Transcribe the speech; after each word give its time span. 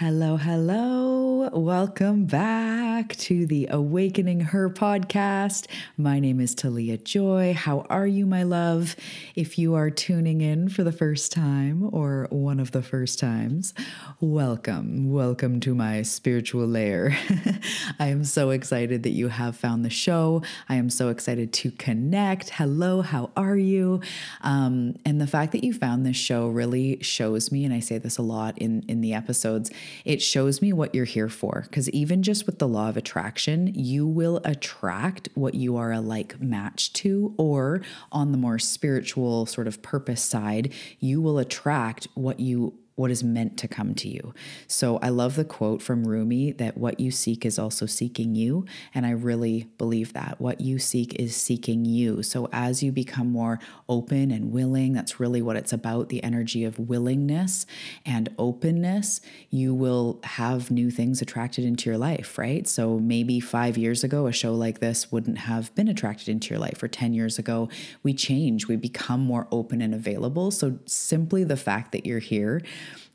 Hello, 0.00 0.38
hello. 0.38 1.50
Welcome 1.52 2.24
back 2.24 3.14
to 3.16 3.44
the 3.44 3.68
Awakening 3.70 4.40
Her 4.40 4.70
podcast. 4.70 5.66
My 5.98 6.18
name 6.18 6.40
is 6.40 6.54
Talia 6.54 6.96
Joy. 6.96 7.52
How 7.52 7.80
are 7.90 8.06
you, 8.06 8.24
my 8.24 8.42
love? 8.42 8.96
If 9.34 9.58
you 9.58 9.74
are 9.74 9.90
tuning 9.90 10.40
in 10.40 10.70
for 10.70 10.84
the 10.84 10.90
first 10.90 11.32
time 11.32 11.90
or 11.92 12.28
one 12.30 12.60
of 12.60 12.70
the 12.70 12.80
first 12.80 13.18
times, 13.18 13.74
welcome. 14.20 15.12
Welcome 15.12 15.60
to 15.60 15.74
my 15.74 16.00
spiritual 16.00 16.66
lair. 16.66 17.14
I 17.98 18.06
am 18.06 18.24
so 18.24 18.48
excited 18.50 19.02
that 19.02 19.10
you 19.10 19.28
have 19.28 19.54
found 19.54 19.84
the 19.84 19.90
show. 19.90 20.40
I 20.66 20.76
am 20.76 20.88
so 20.88 21.10
excited 21.10 21.52
to 21.52 21.72
connect. 21.72 22.48
Hello, 22.48 23.02
how 23.02 23.32
are 23.36 23.56
you? 23.56 24.00
Um, 24.40 24.96
and 25.04 25.20
the 25.20 25.26
fact 25.26 25.52
that 25.52 25.62
you 25.62 25.74
found 25.74 26.06
this 26.06 26.16
show 26.16 26.48
really 26.48 27.02
shows 27.02 27.52
me, 27.52 27.66
and 27.66 27.74
I 27.74 27.80
say 27.80 27.98
this 27.98 28.16
a 28.16 28.22
lot 28.22 28.56
in, 28.56 28.82
in 28.88 29.02
the 29.02 29.12
episodes 29.12 29.70
it 30.04 30.22
shows 30.22 30.62
me 30.62 30.72
what 30.72 30.94
you're 30.94 31.04
here 31.04 31.28
for. 31.28 31.64
Because 31.68 31.88
even 31.90 32.22
just 32.22 32.46
with 32.46 32.58
the 32.58 32.68
law 32.68 32.88
of 32.88 32.96
attraction, 32.96 33.72
you 33.74 34.06
will 34.06 34.40
attract 34.44 35.28
what 35.34 35.54
you 35.54 35.76
are 35.76 35.92
a 35.92 36.00
like 36.00 36.40
match 36.40 36.92
to, 36.94 37.34
or 37.36 37.82
on 38.12 38.32
the 38.32 38.38
more 38.38 38.58
spiritual 38.58 39.46
sort 39.46 39.66
of 39.66 39.82
purpose 39.82 40.22
side, 40.22 40.72
you 40.98 41.20
will 41.20 41.38
attract 41.38 42.08
what 42.14 42.40
you 42.40 42.74
what 43.00 43.10
is 43.10 43.24
meant 43.24 43.56
to 43.56 43.66
come 43.66 43.94
to 43.94 44.08
you. 44.08 44.34
So 44.66 44.98
I 44.98 45.08
love 45.08 45.34
the 45.34 45.44
quote 45.44 45.80
from 45.80 46.06
Rumi 46.06 46.52
that 46.52 46.76
what 46.76 47.00
you 47.00 47.10
seek 47.10 47.46
is 47.46 47.58
also 47.58 47.86
seeking 47.86 48.34
you. 48.34 48.66
And 48.94 49.06
I 49.06 49.12
really 49.12 49.68
believe 49.78 50.12
that. 50.12 50.38
What 50.38 50.60
you 50.60 50.78
seek 50.78 51.14
is 51.14 51.34
seeking 51.34 51.86
you. 51.86 52.22
So 52.22 52.50
as 52.52 52.82
you 52.82 52.92
become 52.92 53.32
more 53.32 53.58
open 53.88 54.30
and 54.30 54.52
willing, 54.52 54.92
that's 54.92 55.18
really 55.18 55.40
what 55.40 55.56
it's 55.56 55.72
about 55.72 56.10
the 56.10 56.22
energy 56.22 56.62
of 56.62 56.78
willingness 56.78 57.64
and 58.04 58.28
openness, 58.38 59.22
you 59.48 59.74
will 59.74 60.20
have 60.24 60.70
new 60.70 60.90
things 60.90 61.22
attracted 61.22 61.64
into 61.64 61.88
your 61.88 61.98
life, 61.98 62.36
right? 62.36 62.68
So 62.68 62.98
maybe 62.98 63.40
five 63.40 63.78
years 63.78 64.04
ago, 64.04 64.26
a 64.26 64.32
show 64.32 64.54
like 64.54 64.80
this 64.80 65.10
wouldn't 65.10 65.38
have 65.38 65.74
been 65.74 65.88
attracted 65.88 66.28
into 66.28 66.50
your 66.50 66.58
life, 66.58 66.82
or 66.82 66.88
10 66.88 67.14
years 67.14 67.38
ago, 67.38 67.70
we 68.02 68.12
change, 68.12 68.68
we 68.68 68.76
become 68.76 69.20
more 69.20 69.48
open 69.50 69.80
and 69.80 69.94
available. 69.94 70.50
So 70.50 70.78
simply 70.84 71.44
the 71.44 71.56
fact 71.56 71.92
that 71.92 72.04
you're 72.04 72.18
here 72.18 72.60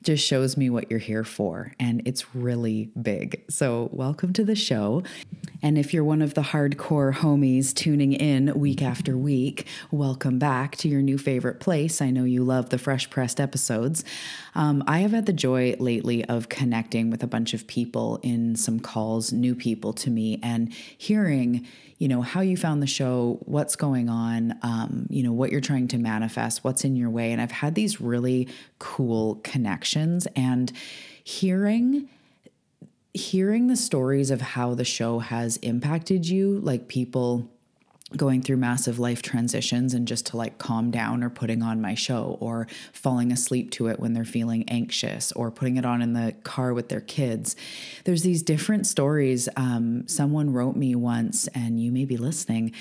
just 0.06 0.26
shows 0.26 0.56
me 0.56 0.70
what 0.70 0.90
you're 0.90 1.00
here 1.00 1.24
for. 1.24 1.74
And 1.80 2.02
it's 2.06 2.36
really 2.36 2.92
big. 3.02 3.44
So, 3.50 3.90
welcome 3.92 4.32
to 4.34 4.44
the 4.44 4.56
show. 4.56 5.04
And 5.62 5.78
if 5.78 5.94
you're 5.94 6.04
one 6.04 6.22
of 6.22 6.36
the 6.36 6.42
hardcore 6.42 7.14
homies 7.14 7.74
tuning 7.74 8.14
in 8.14 8.54
week 8.54 8.82
after 8.84 9.18
week, 9.18 9.66
welcome 9.92 10.38
back 10.38 10.76
to 10.78 10.88
your 10.88 11.02
new 11.02 11.18
favorite 11.18 11.60
place. 11.60 12.02
I 12.02 12.12
know 12.12 12.24
you 12.24 12.44
love 12.44 12.70
the 12.70 12.78
fresh 12.78 13.10
pressed 13.10 13.40
episodes. 13.40 14.06
Um, 14.54 14.84
I 14.86 15.00
have 15.00 15.12
had 15.12 15.26
the 15.26 15.34
joy 15.34 15.76
lately 15.80 16.24
of 16.26 16.50
connecting 16.50 17.10
with 17.10 17.24
a 17.24 17.28
bunch 17.28 17.54
of 17.56 17.66
people 17.66 18.20
in 18.22 18.56
some 18.56 18.80
calls, 18.80 19.34
new 19.34 19.56
people 19.56 19.92
to 19.94 20.12
me, 20.12 20.40
and 20.44 20.72
hearing 20.74 21.66
you 21.98 22.08
know 22.08 22.22
how 22.22 22.42
you 22.42 22.58
found 22.58 22.82
the 22.82 22.88
show 22.88 23.40
what's 23.46 23.76
going 23.76 24.10
on 24.10 24.58
um, 24.62 25.08
you 25.10 25.24
know 25.24 25.34
what 25.34 25.52
you're 25.52 25.62
trying 25.62 25.88
to 25.88 25.98
manifest 25.98 26.64
what's 26.64 26.84
in 26.84 26.96
your 26.96 27.10
way. 27.10 27.32
And 27.32 27.42
i've 27.42 27.52
had 27.52 27.76
these 27.76 28.02
really 28.02 28.48
cool 28.80 29.36
connections 29.44 30.28
and 30.36 30.72
hearing 31.24 32.10
hearing 33.14 33.68
the 33.68 33.78
stories 33.78 34.30
of 34.30 34.42
how 34.42 34.76
the 34.76 34.84
show 34.84 35.20
has 35.20 35.56
impacted 35.58 36.28
you 36.28 36.60
like 36.60 36.90
people 36.90 37.50
going 38.16 38.40
through 38.40 38.56
massive 38.56 39.00
life 39.00 39.24
transitions 39.24 39.96
and 39.96 40.08
just 40.08 40.28
to 40.28 40.38
like 40.38 40.60
calm 40.60 40.92
down 40.92 41.24
or 41.24 41.30
putting 41.30 41.64
on 41.64 41.82
my 41.82 41.96
show 41.96 42.38
or 42.40 42.68
falling 42.94 43.32
asleep 43.32 43.72
to 43.72 43.88
it 43.88 44.00
when 44.00 44.14
they're 44.14 44.24
feeling 44.24 44.64
anxious 44.70 45.32
or 45.32 45.50
putting 45.50 45.78
it 45.78 45.86
on 45.86 46.04
in 46.04 46.14
the 46.14 46.34
car 46.44 46.72
with 46.72 46.88
their 46.90 47.02
kids. 47.02 47.56
There's 48.04 48.22
these 48.22 48.44
different 48.44 48.86
stories. 48.86 49.50
Um, 49.58 50.08
someone 50.08 50.54
wrote 50.54 50.76
me 50.76 50.94
once, 50.94 51.48
and 51.48 51.82
you 51.82 51.92
may 51.92 52.06
be 52.06 52.16
listening, 52.16 52.74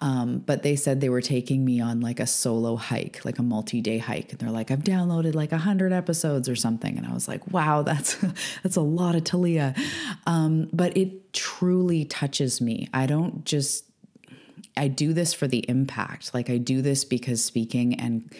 um, 0.00 0.38
but 0.38 0.64
they 0.64 0.74
said 0.74 1.00
they 1.00 1.08
were 1.08 1.22
taking 1.22 1.64
me 1.64 1.80
on 1.80 2.00
like 2.00 2.18
a 2.18 2.26
solo 2.26 2.74
hike, 2.74 3.24
like 3.24 3.38
a 3.38 3.42
multi 3.44 3.80
day 3.80 3.98
hike. 3.98 4.32
And 4.32 4.40
they're 4.40 4.50
like, 4.50 4.72
I've 4.72 4.80
downloaded 4.82 5.36
like 5.36 5.52
a 5.52 5.58
hundred 5.58 5.92
episodes 5.92 6.48
or 6.48 6.56
something. 6.56 6.98
And 6.98 7.06
I 7.06 7.14
was 7.14 7.28
like, 7.28 7.48
wow, 7.52 7.82
that's, 7.92 8.16
that's 8.64 8.76
a 8.76 8.82
lot 8.82 9.14
of 9.14 9.22
Talia. 9.22 9.76
Um, 10.26 10.68
but 10.72 10.96
it 10.96 11.32
truly 11.32 12.04
touches 12.04 12.60
me. 12.60 12.88
I 12.92 13.06
don't 13.06 13.44
just 13.44 13.84
I 14.76 14.88
do 14.88 15.12
this 15.12 15.34
for 15.34 15.46
the 15.46 15.68
impact. 15.68 16.32
Like 16.34 16.50
I 16.50 16.58
do 16.58 16.82
this 16.82 17.04
because 17.04 17.44
speaking 17.44 17.94
and 17.94 18.30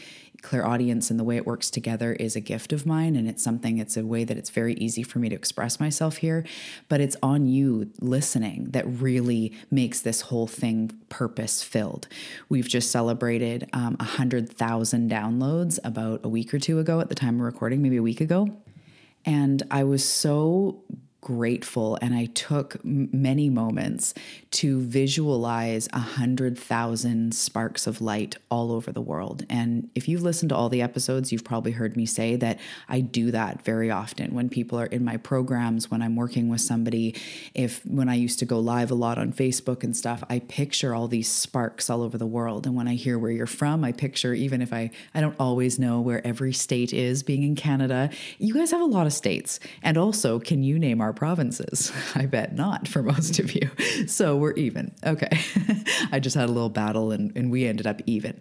clairaudience 0.43 1.09
and 1.09 1.21
the 1.21 1.25
way 1.25 1.37
it 1.37 1.47
works 1.47 1.71
together 1.71 2.15
is 2.15 2.35
a 2.35 2.41
gift 2.41 2.73
of 2.73 2.85
mine 2.85 3.15
and 3.15 3.29
it's 3.29 3.43
something 3.43 3.79
it's 3.79 3.97
a 3.97 4.05
way 4.05 4.25
that 4.25 4.37
it's 4.37 4.51
very 4.51 4.75
easy 4.75 5.03
for 5.03 5.21
me 5.21 5.29
to 5.29 5.37
express 5.37 5.79
myself 5.79 6.17
here 6.17 6.45
but 6.89 7.01
it's 7.01 7.17
on 7.23 7.47
you 7.47 7.89
listening 8.01 8.65
that 8.71 8.85
really 8.85 9.53
makes 9.71 10.01
this 10.01 10.23
whole 10.23 10.49
thing 10.49 10.91
purpose 11.09 11.63
filled 11.63 12.09
we've 12.49 12.69
just 12.69 12.91
celebrated 12.91 13.71
um, 13.73 13.97
100000 14.01 15.09
downloads 15.09 15.79
about 15.85 16.21
a 16.25 16.29
week 16.29 16.53
or 16.53 16.59
two 16.59 16.81
ago 16.81 16.99
at 16.99 17.09
the 17.09 17.15
time 17.15 17.37
of 17.37 17.43
recording 17.43 17.81
maybe 17.81 17.97
a 17.97 18.03
week 18.03 18.21
ago 18.21 18.49
and 19.25 19.63
I 19.71 19.85
was 19.85 20.05
so 20.05 20.83
grateful 21.23 21.97
and 22.03 22.15
I 22.15 22.27
took 22.27 22.85
many 22.85 23.49
moments 23.49 24.13
to 24.51 24.81
visualize 24.81 25.89
a 25.93 26.01
hundred 26.01 26.59
thousand 26.59 27.33
sparks 27.33 27.87
of 27.87 28.01
light 28.01 28.37
all 28.51 28.73
over 28.73 28.91
the 28.91 29.01
world. 29.01 29.47
And 29.49 29.89
if 29.95 30.09
you've 30.09 30.23
listened 30.23 30.49
to 30.49 30.57
all 30.57 30.69
the 30.69 30.83
episodes, 30.83 31.31
you've 31.31 31.45
probably 31.45 31.73
heard 31.73 31.97
me 31.97 32.07
say 32.07 32.35
that 32.37 32.59
I 32.89 33.01
do 33.01 33.31
that 33.31 33.63
very 33.65 33.89
often 33.89 34.35
when 34.35 34.49
people 34.49 34.79
are 34.81 34.87
in 34.87 35.05
my 35.05 35.17
programs, 35.17 35.91
when 35.91 36.03
I'm 36.03 36.17
working 36.17 36.49
with 36.49 36.61
somebody. 36.61 37.15
If 37.55 37.87
when 37.87 38.09
I 38.09 38.15
used 38.15 38.41
to 38.41 38.45
go 38.45 38.59
live 38.59 38.91
a 38.91 38.97
lot 38.97 39.17
on 39.17 39.33
Facebook 39.33 39.85
and 39.85 39.97
stuff, 39.97 40.25
I 40.29 40.41
picture 40.41 40.93
all 40.93 41.07
these 41.07 41.31
sparks 41.31 41.89
all 41.89 42.03
over 42.03 42.19
the 42.19 42.27
world. 42.27 42.67
And 42.67 42.75
when 42.75 42.89
I 42.89 42.95
hear 42.95 43.17
where 43.17 43.31
you're 43.31 43.47
from, 43.47 43.85
I 43.85 43.93
picture 43.93 44.35
even 44.35 44.61
if 44.61 44.73
I 44.73 44.91
I 45.15 45.21
don't 45.21 45.37
always 45.39 45.79
know 45.79 46.01
where 46.01 46.27
every 46.27 46.53
state 46.53 46.93
is 46.93 47.23
being 47.23 47.45
in 47.45 47.55
Canada, 47.55 48.11
you 48.39 48.55
guys 48.55 48.73
have 48.73 48.81
a 48.81 48.87
lot 48.87 49.07
of 49.07 49.13
states. 49.13 49.61
And 49.85 49.97
also, 49.97 50.41
can 50.41 50.65
you 50.65 50.81
name 50.81 51.01
our 51.01 51.12
our 51.13 51.15
provinces? 51.15 51.93
I 52.15 52.27
bet 52.27 52.55
not 52.55 52.89
for 52.89 53.03
most 53.03 53.39
of 53.39 53.55
you. 53.55 53.71
So 54.07 54.37
we're 54.37 54.53
even. 54.55 54.93
Okay. 55.05 55.29
I 56.13 56.19
just 56.19 56.35
had 56.35 56.49
a 56.49 56.53
little 56.53 56.69
battle 56.69 57.13
and, 57.13 57.35
and 57.37 57.51
we 57.51 57.67
ended 57.67 57.87
up 57.87 58.01
even. 58.07 58.41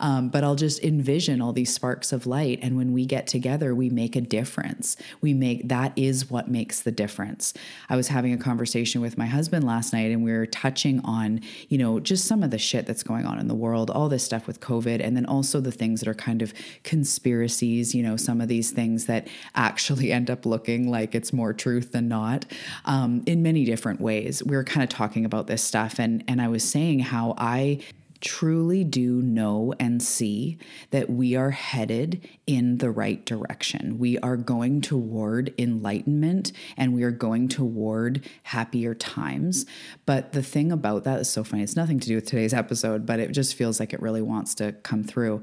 Um, 0.00 0.30
but 0.30 0.42
I'll 0.42 0.54
just 0.54 0.82
envision 0.82 1.42
all 1.42 1.52
these 1.52 1.72
sparks 1.72 2.12
of 2.12 2.26
light. 2.26 2.60
And 2.62 2.76
when 2.76 2.92
we 2.92 3.04
get 3.04 3.26
together, 3.26 3.74
we 3.74 3.90
make 3.90 4.16
a 4.16 4.20
difference. 4.20 4.96
We 5.20 5.34
make 5.34 5.68
that 5.68 5.92
is 5.96 6.30
what 6.30 6.48
makes 6.48 6.80
the 6.80 6.92
difference. 6.92 7.52
I 7.90 7.96
was 7.96 8.08
having 8.08 8.32
a 8.32 8.38
conversation 8.38 9.00
with 9.00 9.18
my 9.18 9.26
husband 9.26 9.64
last 9.64 9.92
night 9.92 10.10
and 10.10 10.24
we 10.24 10.32
were 10.32 10.46
touching 10.46 11.00
on, 11.04 11.40
you 11.68 11.78
know, 11.78 12.00
just 12.00 12.24
some 12.24 12.42
of 12.42 12.50
the 12.50 12.58
shit 12.58 12.86
that's 12.86 13.02
going 13.02 13.26
on 13.26 13.38
in 13.38 13.48
the 13.48 13.54
world, 13.54 13.90
all 13.90 14.08
this 14.08 14.24
stuff 14.24 14.46
with 14.46 14.60
COVID, 14.60 15.04
and 15.04 15.16
then 15.16 15.26
also 15.26 15.60
the 15.60 15.72
things 15.72 16.00
that 16.00 16.08
are 16.08 16.14
kind 16.14 16.42
of 16.42 16.54
conspiracies, 16.84 17.94
you 17.94 18.02
know, 18.02 18.16
some 18.16 18.40
of 18.40 18.48
these 18.48 18.70
things 18.70 19.06
that 19.06 19.28
actually 19.54 20.10
end 20.10 20.30
up 20.30 20.46
looking 20.46 20.90
like 20.90 21.14
it's 21.14 21.32
more 21.32 21.52
truth 21.52 21.92
than 21.92 22.08
not 22.12 22.44
um, 22.84 23.22
in 23.26 23.42
many 23.42 23.64
different 23.64 24.00
ways. 24.00 24.42
We 24.44 24.54
were 24.54 24.64
kind 24.64 24.84
of 24.84 24.90
talking 24.90 25.24
about 25.24 25.46
this 25.46 25.62
stuff, 25.62 25.98
and 25.98 26.22
and 26.28 26.40
I 26.42 26.48
was 26.48 26.62
saying 26.62 27.00
how 27.00 27.34
I 27.38 27.80
truly 28.22 28.84
do 28.84 29.20
know 29.20 29.74
and 29.78 30.00
see 30.00 30.56
that 30.90 31.10
we 31.10 31.34
are 31.34 31.50
headed 31.50 32.26
in 32.46 32.78
the 32.78 32.90
right 32.90 33.26
direction. 33.26 33.98
We 33.98 34.16
are 34.20 34.36
going 34.36 34.80
toward 34.80 35.52
enlightenment 35.58 36.52
and 36.76 36.94
we 36.94 37.02
are 37.02 37.10
going 37.10 37.48
toward 37.48 38.24
happier 38.44 38.94
times. 38.94 39.66
But 40.06 40.32
the 40.32 40.42
thing 40.42 40.70
about 40.70 41.04
that 41.04 41.20
is 41.20 41.28
so 41.28 41.42
funny. 41.42 41.64
It's 41.64 41.76
nothing 41.76 41.98
to 41.98 42.08
do 42.08 42.14
with 42.14 42.26
today's 42.26 42.54
episode, 42.54 43.04
but 43.04 43.18
it 43.18 43.32
just 43.32 43.56
feels 43.56 43.80
like 43.80 43.92
it 43.92 44.00
really 44.00 44.22
wants 44.22 44.54
to 44.56 44.72
come 44.72 45.02
through. 45.02 45.42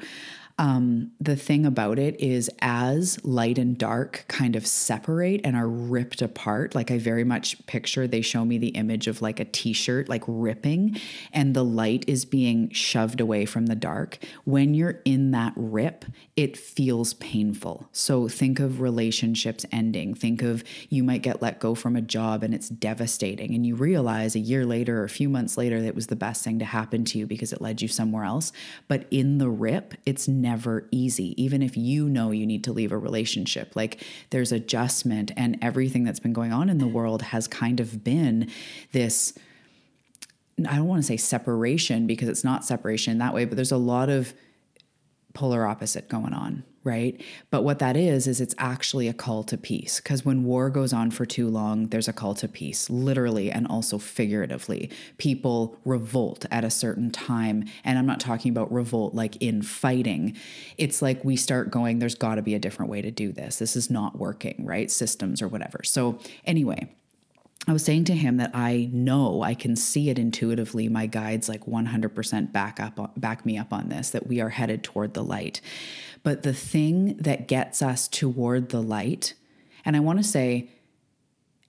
Um, 0.59 1.11
the 1.21 1.38
thing 1.38 1.65
about 1.65 1.97
it 2.00 2.19
is, 2.19 2.51
as 2.59 3.17
light 3.23 3.57
and 3.57 3.77
dark 3.77 4.25
kind 4.27 4.57
of 4.57 4.67
separate 4.67 5.39
and 5.45 5.56
are 5.56 5.69
ripped 5.69 6.21
apart, 6.21 6.75
like 6.75 6.91
I 6.91 6.97
very 6.97 7.23
much 7.23 7.65
picture 7.65 8.07
they 8.07 8.19
show 8.19 8.44
me 8.44 8.57
the 8.57 8.67
image 8.69 9.07
of 9.07 9.21
like 9.21 9.39
a 9.39 9.45
t 9.45 9.71
shirt, 9.71 10.09
like 10.09 10.23
ripping, 10.27 11.00
and 11.31 11.56
the 11.56 11.63
light 11.63 12.03
is 12.07 12.25
being 12.25 12.69
shoved 12.71 13.21
away 13.21 13.45
from 13.45 13.67
the 13.67 13.75
dark. 13.75 14.17
When 14.44 14.73
you're 14.73 15.00
in 15.06 15.31
that 15.31 15.53
rip, 15.56 16.03
it 16.35 16.57
feels 16.57 17.13
painful. 17.13 17.88
So 17.94 18.27
think 18.27 18.59
of 18.59 18.81
relationships 18.81 19.65
ending. 19.71 20.13
Think 20.13 20.41
of 20.41 20.65
you 20.89 21.06
might 21.06 21.21
get 21.21 21.41
let 21.41 21.59
go 21.59 21.73
from 21.73 21.95
a 21.95 22.01
job 22.01 22.44
and 22.44 22.53
it's 22.53 22.67
devastating. 22.67 23.56
And 23.56 23.65
you 23.65 23.75
realize 23.75 24.35
a 24.35 24.39
year 24.39 24.65
later 24.65 25.00
or 25.00 25.06
a 25.06 25.09
few 25.09 25.29
months 25.29 25.57
later 25.57 25.79
that 25.79 25.88
it 25.88 25.95
was 25.95 26.07
the 26.07 26.17
best 26.17 26.44
thing 26.44 26.59
to 26.59 26.65
happen 26.65 27.06
to 27.06 27.17
you 27.17 27.25
because 27.25 27.53
it 27.53 27.61
led 27.61 27.81
you 27.81 27.88
somewhere 27.88 28.25
else. 28.25 28.51
But 28.89 29.07
in 29.09 29.38
the 29.38 29.50
rip, 29.50 29.94
it's 30.06 30.27
never 30.27 30.49
easy, 30.92 31.42
even 31.42 31.62
if 31.62 31.78
you 31.78 32.10
know 32.10 32.31
you 32.31 32.46
need 32.46 32.63
to 32.66 32.74
leave 32.74 32.92
a 32.92 32.98
relationship. 32.98 33.75
Like 33.75 34.04
there's 34.30 34.51
adjustment, 34.51 35.31
and 35.38 35.57
everything 35.62 36.04
that's 36.04 36.19
been 36.19 36.34
going 36.34 36.51
on 36.51 36.69
in 36.69 36.78
the 36.78 36.88
world 36.88 37.22
has 37.22 37.48
kind 37.48 37.80
of 37.80 38.04
been 38.04 38.50
this. 38.92 39.34
I 40.68 40.75
don't 40.75 40.88
want 40.88 41.01
to 41.01 41.07
say 41.07 41.18
separation 41.18 42.06
because 42.07 42.28
it's 42.28 42.44
not 42.44 42.66
separation 42.66 43.18
that 43.19 43.34
way, 43.34 43.46
but 43.46 43.56
there's 43.56 43.72
a 43.72 43.78
lot 43.78 44.10
of 44.10 44.34
polar 45.34 45.66
opposite 45.66 46.10
going 46.10 46.34
on, 46.34 46.64
right? 46.84 47.22
But 47.52 47.64
what 47.64 47.80
that 47.80 47.96
is, 47.96 48.28
is 48.28 48.42
it's 48.42 48.56
actually 48.58 49.08
a 49.08 49.14
call 49.14 49.44
to 49.44 49.58
peace. 49.58 50.00
Because 50.00 50.26
when 50.26 50.44
war 50.44 50.70
goes 50.70 50.92
on 50.92 51.12
for 51.12 51.26
too 51.26 51.48
long, 51.48 51.88
there's 51.88 52.08
a 52.08 52.14
call 52.14 52.34
to 52.36 52.48
peace, 52.48 52.90
literally 52.90 53.52
and 53.52 53.68
also 53.68 53.98
figuratively. 53.98 54.90
People 55.18 55.78
revolt 55.86 56.46
at 56.52 56.64
a 56.64 56.70
certain 56.70 57.12
time. 57.12 57.66
And 57.84 58.00
I'm 58.00 58.08
not 58.08 58.20
talking 58.20 58.52
about 58.52 58.72
revolt 58.72 59.14
like 59.14 59.36
in 59.38 59.62
fighting. 59.62 60.36
It's 60.78 61.02
like 61.02 61.24
we 61.24 61.36
start 61.36 61.70
going, 61.70 62.00
there's 62.00 62.16
got 62.16 62.36
to 62.36 62.42
be 62.42 62.56
a 62.56 62.60
different 62.60 62.90
way 62.90 63.02
to 63.02 63.12
do 63.12 63.31
this. 63.31 63.60
This 63.60 63.76
is 63.76 63.90
not 63.90 64.18
working, 64.18 64.66
right? 64.66 64.90
Systems 64.90 65.42
or 65.42 65.48
whatever. 65.48 65.81
So, 65.84 66.20
anyway. 66.46 66.90
I 67.67 67.73
was 67.73 67.83
saying 67.83 68.06
to 68.06 68.15
him 68.15 68.38
that 68.38 68.51
I 68.56 68.89
know 68.91 69.44
I 69.44 69.53
can 69.53 69.75
see 69.75 70.09
it 70.09 70.17
intuitively. 70.17 70.88
My 70.88 71.06
guides 71.06 71.50
like 71.50 71.65
100% 71.65 72.51
back 72.51 72.79
up 72.79 73.13
back 73.19 73.45
me 73.45 73.57
up 73.57 73.73
on 73.73 73.89
this 73.89 74.09
that 74.11 74.27
we 74.27 74.39
are 74.41 74.50
headed 74.50 74.83
toward 74.83 75.13
the 75.13 75.23
light. 75.23 75.61
But 76.23 76.44
the 76.44 76.53
thing 76.53 77.17
that 77.17 77.47
gets 77.47 77.81
us 77.81 78.07
toward 78.07 78.69
the 78.69 78.81
light, 78.81 79.33
and 79.85 79.95
I 79.95 80.00
want 80.00 80.19
to 80.19 80.23
say 80.23 80.69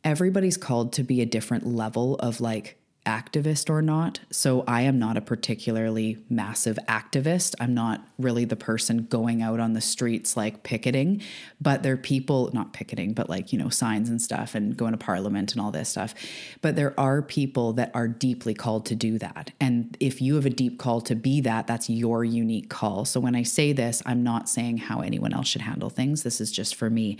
everybody's 0.03 0.57
called 0.57 0.93
to 0.95 1.03
be 1.03 1.21
a 1.21 1.27
different 1.27 1.67
level 1.67 2.17
of 2.17 2.41
like 2.41 2.80
activist 3.07 3.71
or 3.71 3.81
not. 3.81 4.21
So 4.31 4.63
I 4.69 4.83
am 4.83 4.99
not 4.99 5.17
a 5.17 5.23
particularly 5.23 6.19
massive 6.29 6.79
activist. 6.87 7.55
I'm 7.59 7.73
not 7.73 8.07
really 8.19 8.45
the 8.45 8.57
person 8.57 9.07
going 9.07 9.41
out 9.43 9.59
on 9.59 9.73
the 9.73 9.81
streets 9.81 10.37
like 10.37 10.63
picketing, 10.63 11.23
but 11.61 11.83
there 11.83 11.95
are 11.95 11.99
people, 11.99 12.51
not 12.53 12.73
picketing, 12.73 13.15
but 13.15 13.31
like, 13.31 13.53
you 13.53 13.59
know, 13.59 13.71
signs 13.71 14.11
and 14.11 14.21
stuff 14.21 14.55
and 14.55 14.77
going 14.77 14.93
to 14.93 14.99
parliament 14.99 15.53
and 15.53 15.63
all 15.63 15.71
this 15.71 15.89
stuff. 15.89 16.15
But 16.61 16.77
there 16.77 16.99
are 17.01 17.23
people 17.23 17.73
that 17.75 17.91
are 17.95 18.07
deeply 18.07 18.53
called 18.53 18.85
to 18.87 18.95
do 18.95 19.19
that. 19.19 19.53
And 19.61 19.97
if 19.99 20.21
you 20.21 20.35
have 20.35 20.47
a 20.47 20.51
deep 20.51 20.79
call 20.79 21.01
to 21.03 21.15
be 21.15 21.41
that, 21.41 21.67
that's 21.67 21.89
your 21.89 22.23
unique 22.23 22.69
call. 22.69 23.07
So 23.07 23.19
when 23.19 23.35
I 23.35 23.45
say 23.45 23.73
this, 23.73 24.03
I'm 24.05 24.23
not 24.23 24.49
saying 24.49 24.77
how 24.79 25.01
anyone 25.01 25.33
else 25.33 25.49
should 25.49 25.63
handle 25.63 25.91
things. 25.91 26.23
This 26.23 26.41
is 26.41 26.53
just 26.53 26.75
for 26.75 26.91
me. 26.91 27.17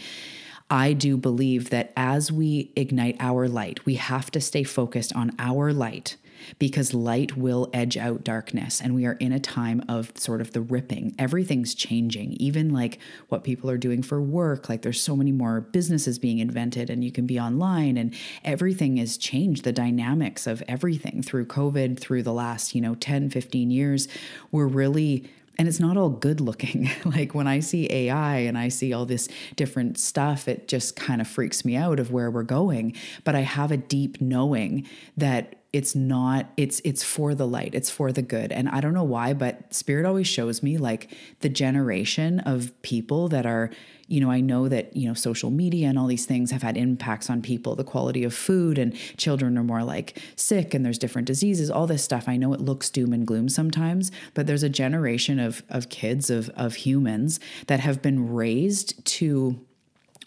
I 0.71 0.93
do 0.93 1.17
believe 1.17 1.71
that 1.71 1.93
as 1.97 2.31
we 2.31 2.71
ignite 2.77 3.17
our 3.19 3.49
light, 3.49 3.85
we 3.85 3.97
have 3.97 4.31
to 4.31 4.41
stay 4.41 4.63
focused 4.63 5.15
on 5.17 5.33
our 5.39 5.73
light 5.73 6.17
because 6.59 6.95
light 6.95 7.37
will 7.37 7.69
edge 7.73 7.97
out 7.97 8.25
darkness. 8.25 8.81
And 8.81 8.95
we 8.95 9.05
are 9.05 9.15
in 9.15 9.33
a 9.33 9.41
time 9.41 9.83
of 9.89 10.13
sort 10.17 10.41
of 10.41 10.53
the 10.53 10.61
ripping. 10.61 11.15
Everything's 11.19 11.75
changing, 11.75 12.33
even 12.35 12.73
like 12.73 12.99
what 13.29 13.45
people 13.45 13.71
are 13.71 13.79
doing 13.79 14.03
for 14.03 14.21
work. 14.21 14.69
Like 14.69 14.83
there's 14.83 15.03
so 15.03 15.17
many 15.17 15.33
more 15.33 15.61
businesses 15.61 16.19
being 16.19 16.39
invented, 16.39 16.89
and 16.89 17.05
you 17.05 17.13
can 17.13 17.27
be 17.27 17.39
online, 17.39 17.97
and 17.97 18.15
everything 18.45 18.97
has 18.99 19.17
changed. 19.17 19.65
The 19.65 19.73
dynamics 19.73 20.47
of 20.47 20.63
everything 20.69 21.23
through 21.23 21.47
COVID, 21.47 21.99
through 21.99 22.23
the 22.23 22.33
last, 22.33 22.75
you 22.75 22.81
know, 22.81 22.95
10, 22.95 23.31
15 23.31 23.71
years, 23.71 24.09
we're 24.51 24.67
really 24.67 25.29
and 25.61 25.69
it's 25.69 25.79
not 25.79 25.99
all 25.99 26.09
good 26.09 26.41
looking. 26.41 26.89
like 27.05 27.35
when 27.35 27.47
I 27.47 27.61
see 27.61 27.87
AI 27.91 28.39
and 28.39 28.57
I 28.57 28.69
see 28.69 28.95
all 28.95 29.05
this 29.05 29.29
different 29.57 29.99
stuff, 29.99 30.49
it 30.49 30.69
just 30.69 30.97
kind 30.97 31.21
of 31.21 31.29
freaks 31.29 31.67
me 31.67 31.77
out 31.77 32.01
of 32.01 32.11
where 32.11 32.31
we're 32.31 32.45
going. 32.45 32.97
But 33.25 33.35
I 33.35 33.41
have 33.41 33.71
a 33.71 33.77
deep 33.77 34.23
knowing 34.23 34.89
that 35.19 35.57
it's 35.75 35.95
not 35.95 36.47
it's 36.57 36.81
it's 36.83 37.05
for 37.05 37.33
the 37.33 37.47
light 37.47 37.77
it's 37.77 37.89
for 37.89 38.11
the 38.11 38.23
good 38.23 38.51
and 38.51 38.69
i 38.71 38.81
don't 38.81 38.93
know 38.93 39.05
why 39.05 39.33
but 39.33 39.73
spirit 39.73 40.05
always 40.05 40.27
shows 40.27 40.65
me 40.65 40.77
like 40.77 41.17
the 41.43 41.49
generation 41.49 42.41
of 42.41 42.73
people 42.83 43.29
that 43.29 43.47
are 43.47 43.71
you 44.11 44.21
know 44.21 44.31
i 44.31 44.41
know 44.41 44.69
that 44.69 44.95
you 44.97 45.09
know 45.09 45.15
social 45.15 45.51
media 45.51 45.89
and 45.89 45.99
all 45.99 46.07
these 46.07 46.27
things 46.27 46.51
have 46.51 46.63
had 46.63 46.77
impacts 46.77 47.31
on 47.31 47.41
people 47.41 47.75
the 47.77 47.85
quality 47.85 48.25
of 48.25 48.35
food 48.35 48.77
and 48.77 48.95
children 49.17 49.57
are 49.57 49.65
more 49.65 49.85
like 49.85 50.21
sick 50.37 50.75
and 50.75 50.85
there's 50.85 50.99
different 50.99 51.27
diseases 51.27 51.71
all 51.71 51.87
this 51.87 52.03
stuff. 52.03 52.29
I 52.29 52.37
know 52.37 52.53
it 52.53 52.61
looks 52.61 52.91
doom 52.91 53.13
and 53.13 53.27
gloom 53.27 53.49
sometimes 53.49 54.11
but 54.35 54.47
there's 54.47 54.65
a 54.65 54.69
generation 54.69 55.39
of 55.39 55.63
of 55.69 55.89
kids 55.89 56.29
of 56.29 56.51
of 56.51 56.75
humans 56.75 57.39
that 57.69 57.81
have 57.81 58.03
been 58.03 58.33
raised 58.33 59.03
to 59.05 59.65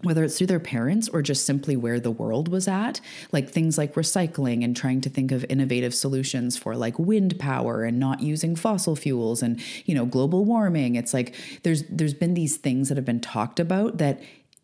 whether 0.04 0.24
it's 0.24 0.38
through 0.38 0.48
their 0.48 0.60
parents 0.60 1.10
or 1.10 1.22
just 1.22 1.46
simply 1.46 1.76
where 1.76 2.00
the 2.00 2.12
world 2.12 2.48
was 2.48 2.68
at, 2.68 3.02
like 3.32 3.50
things 3.50 3.78
like 3.78 3.96
recycling 3.96 4.64
and 4.64 4.76
trying 4.76 5.02
to 5.02 5.10
think 5.10 5.32
of 5.32 5.46
innovative 5.50 5.96
solutions 5.96 6.58
for 6.58 6.76
like 6.76 7.00
wind 7.00 7.40
power 7.40 7.84
and 7.84 8.00
not 8.00 8.22
using 8.22 8.56
fossil 8.56 8.96
fuels 8.96 9.42
and, 9.42 9.62
you 9.86 9.96
know, 9.96 10.06
global 10.06 10.46
warming. 10.46 10.96
It's 10.96 11.14
like 11.14 11.36
there's 11.64 11.84
there's 11.90 12.14
been 12.14 12.34
these 12.34 12.58
things 12.58 12.90
that 12.90 12.98
have 12.98 13.06
been 13.06 13.22
talked 13.22 13.60
about 13.60 13.98
that 13.98 14.22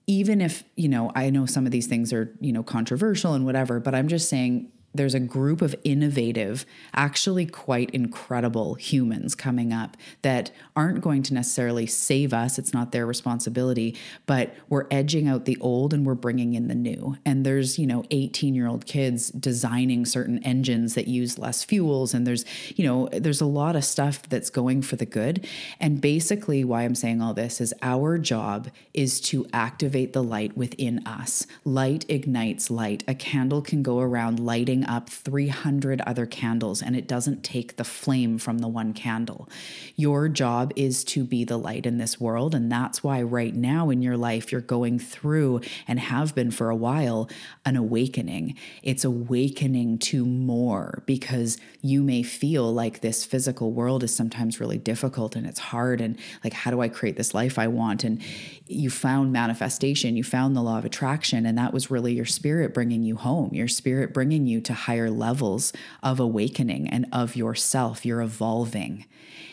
even 0.07 0.41
if, 0.41 0.63
you 0.75 0.89
know, 0.89 1.11
I 1.15 1.29
know 1.29 1.45
some 1.45 1.65
of 1.65 1.71
these 1.71 1.87
things 1.87 2.11
are, 2.11 2.35
you 2.41 2.51
know, 2.51 2.63
controversial 2.63 3.33
and 3.33 3.45
whatever, 3.45 3.79
but 3.79 3.93
I'm 3.93 4.07
just 4.07 4.27
saying 4.27 4.71
there's 4.93 5.13
a 5.13 5.19
group 5.19 5.61
of 5.61 5.75
innovative, 5.83 6.65
actually 6.93 7.45
quite 7.45 7.89
incredible 7.91 8.73
humans 8.75 9.35
coming 9.35 9.71
up 9.71 9.95
that 10.21 10.51
aren't 10.75 11.01
going 11.01 11.23
to 11.23 11.33
necessarily 11.33 11.85
save 11.85 12.33
us. 12.33 12.57
It's 12.57 12.73
not 12.73 12.91
their 12.91 13.05
responsibility, 13.05 13.95
but 14.25 14.55
we're 14.67 14.87
edging 14.89 15.27
out 15.27 15.45
the 15.45 15.57
old 15.59 15.93
and 15.93 16.05
we're 16.05 16.15
bringing 16.15 16.53
in 16.53 16.67
the 16.67 16.75
new. 16.75 17.17
And 17.25 17.45
there's, 17.45 17.77
you 17.77 17.85
know, 17.85 18.03
18 18.11 18.55
year 18.55 18.67
old 18.67 18.85
kids 18.85 19.29
designing 19.29 20.05
certain 20.05 20.43
engines 20.43 20.95
that 20.95 21.07
use 21.07 21.37
less 21.37 21.63
fuels. 21.63 22.13
And 22.13 22.25
there's, 22.25 22.45
you 22.75 22.85
know, 22.85 23.09
there's 23.11 23.41
a 23.41 23.45
lot 23.45 23.75
of 23.75 23.85
stuff 23.85 24.23
that's 24.29 24.49
going 24.49 24.81
for 24.81 24.95
the 24.95 25.05
good. 25.05 25.47
And 25.79 26.01
basically, 26.01 26.63
why 26.63 26.83
I'm 26.83 26.95
saying 26.95 27.21
all 27.21 27.33
this 27.33 27.61
is 27.61 27.73
our 27.81 28.17
job 28.17 28.69
is 28.93 29.21
to 29.21 29.45
activate 29.53 30.13
the 30.13 30.23
light 30.23 30.57
within 30.57 31.05
us. 31.05 31.45
Light 31.63 32.05
ignites 32.09 32.71
light. 32.71 33.03
A 33.07 33.15
candle 33.15 33.61
can 33.61 33.83
go 33.83 33.99
around 33.99 34.39
lighting 34.39 34.78
lighting 34.79 34.95
up 34.95 35.09
300 35.09 36.01
other 36.01 36.25
candles 36.25 36.81
and 36.81 36.95
it 36.95 37.07
doesn't 37.07 37.43
take 37.43 37.75
the 37.75 37.83
flame 37.83 38.37
from 38.37 38.59
the 38.59 38.67
one 38.67 38.93
candle. 38.93 39.47
Your 39.95 40.29
job 40.29 40.71
is 40.75 41.03
to 41.05 41.23
be 41.23 41.43
the 41.43 41.57
light 41.57 41.85
in 41.85 41.97
this 41.97 42.19
world. 42.19 42.55
And 42.55 42.71
that's 42.71 43.03
why 43.03 43.21
right 43.21 43.53
now 43.53 43.89
in 43.89 44.01
your 44.01 44.17
life, 44.17 44.51
you're 44.51 44.61
going 44.61 44.99
through 44.99 45.61
and 45.87 45.99
have 45.99 46.35
been 46.35 46.51
for 46.51 46.69
a 46.69 46.75
while 46.75 47.29
an 47.65 47.75
awakening. 47.75 48.55
It's 48.83 49.03
awakening 49.03 49.99
to 49.99 50.25
more 50.25 51.03
because 51.05 51.57
you 51.81 52.01
may 52.01 52.23
feel 52.23 52.73
like 52.73 53.01
this 53.01 53.25
physical 53.25 53.71
world 53.71 54.03
is 54.03 54.15
sometimes 54.15 54.59
really 54.59 54.77
difficult 54.77 55.35
and 55.35 55.45
it's 55.45 55.59
hard. 55.59 56.01
And 56.01 56.17
like, 56.43 56.53
how 56.53 56.71
do 56.71 56.81
I 56.81 56.89
create 56.89 57.17
this 57.17 57.33
life 57.33 57.59
I 57.59 57.67
want? 57.67 58.03
And 58.03 58.21
you 58.67 58.89
found 58.89 59.31
manifestation, 59.31 60.15
you 60.15 60.23
found 60.23 60.55
the 60.55 60.61
law 60.61 60.77
of 60.77 60.85
attraction. 60.85 61.45
And 61.45 61.57
that 61.57 61.73
was 61.73 61.91
really 61.91 62.13
your 62.13 62.25
spirit 62.25 62.73
bringing 62.73 63.03
you 63.03 63.15
home, 63.15 63.53
your 63.53 63.67
spirit 63.67 64.13
bringing 64.13 64.45
you 64.45 64.61
to 64.69 64.73
higher 64.73 65.09
levels 65.09 65.73
of 66.03 66.19
awakening 66.19 66.87
and 66.87 67.07
of 67.11 67.35
yourself. 67.35 68.05
You're 68.05 68.21
evolving. 68.21 69.07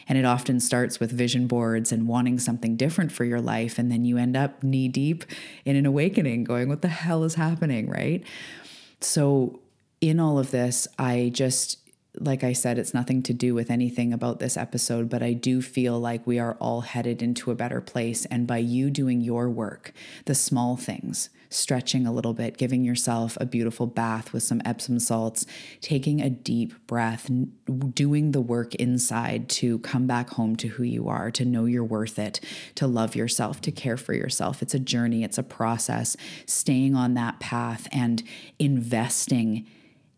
And 0.06 0.18
it 0.18 0.26
often 0.26 0.60
starts 0.60 1.00
with 1.00 1.10
vision 1.10 1.46
boards 1.46 1.90
and 1.90 2.06
wanting 2.06 2.38
something 2.38 2.76
different 2.76 3.10
for 3.10 3.24
your 3.24 3.40
life. 3.40 3.78
And 3.78 3.90
then 3.90 4.04
you 4.04 4.18
end 4.18 4.36
up 4.36 4.62
knee 4.62 4.88
deep 4.88 5.24
in 5.64 5.74
an 5.74 5.86
awakening, 5.86 6.44
going, 6.44 6.68
What 6.68 6.82
the 6.82 6.88
hell 6.88 7.24
is 7.24 7.34
happening? 7.34 7.88
Right. 7.88 8.22
So, 9.00 9.60
in 10.02 10.20
all 10.20 10.38
of 10.38 10.50
this, 10.50 10.86
I 10.98 11.30
just 11.32 11.78
like 12.18 12.44
I 12.44 12.52
said, 12.52 12.78
it's 12.78 12.94
nothing 12.94 13.22
to 13.24 13.34
do 13.34 13.54
with 13.54 13.70
anything 13.70 14.12
about 14.12 14.38
this 14.38 14.56
episode, 14.56 15.10
but 15.10 15.22
I 15.22 15.32
do 15.32 15.60
feel 15.60 15.98
like 15.98 16.26
we 16.26 16.38
are 16.38 16.54
all 16.54 16.80
headed 16.82 17.22
into 17.22 17.50
a 17.50 17.54
better 17.54 17.80
place. 17.80 18.24
And 18.26 18.46
by 18.46 18.58
you 18.58 18.90
doing 18.90 19.20
your 19.20 19.50
work, 19.50 19.92
the 20.24 20.34
small 20.34 20.76
things, 20.76 21.28
stretching 21.56 22.06
a 22.06 22.12
little 22.12 22.34
bit, 22.34 22.58
giving 22.58 22.84
yourself 22.84 23.36
a 23.40 23.46
beautiful 23.46 23.86
bath 23.86 24.32
with 24.32 24.42
some 24.42 24.60
Epsom 24.64 24.98
salts, 24.98 25.46
taking 25.80 26.20
a 26.20 26.30
deep 26.30 26.74
breath, 26.86 27.30
doing 27.94 28.32
the 28.32 28.40
work 28.40 28.74
inside 28.76 29.48
to 29.48 29.78
come 29.80 30.06
back 30.06 30.30
home 30.30 30.54
to 30.56 30.68
who 30.68 30.82
you 30.82 31.08
are, 31.08 31.30
to 31.30 31.44
know 31.44 31.64
you're 31.64 31.84
worth 31.84 32.18
it, 32.18 32.40
to 32.74 32.86
love 32.86 33.16
yourself, 33.16 33.60
to 33.60 33.72
care 33.72 33.96
for 33.96 34.12
yourself. 34.12 34.62
It's 34.62 34.74
a 34.74 34.78
journey, 34.78 35.24
it's 35.24 35.38
a 35.38 35.42
process, 35.42 36.16
staying 36.44 36.94
on 36.94 37.14
that 37.14 37.40
path 37.40 37.88
and 37.90 38.22
investing 38.58 39.66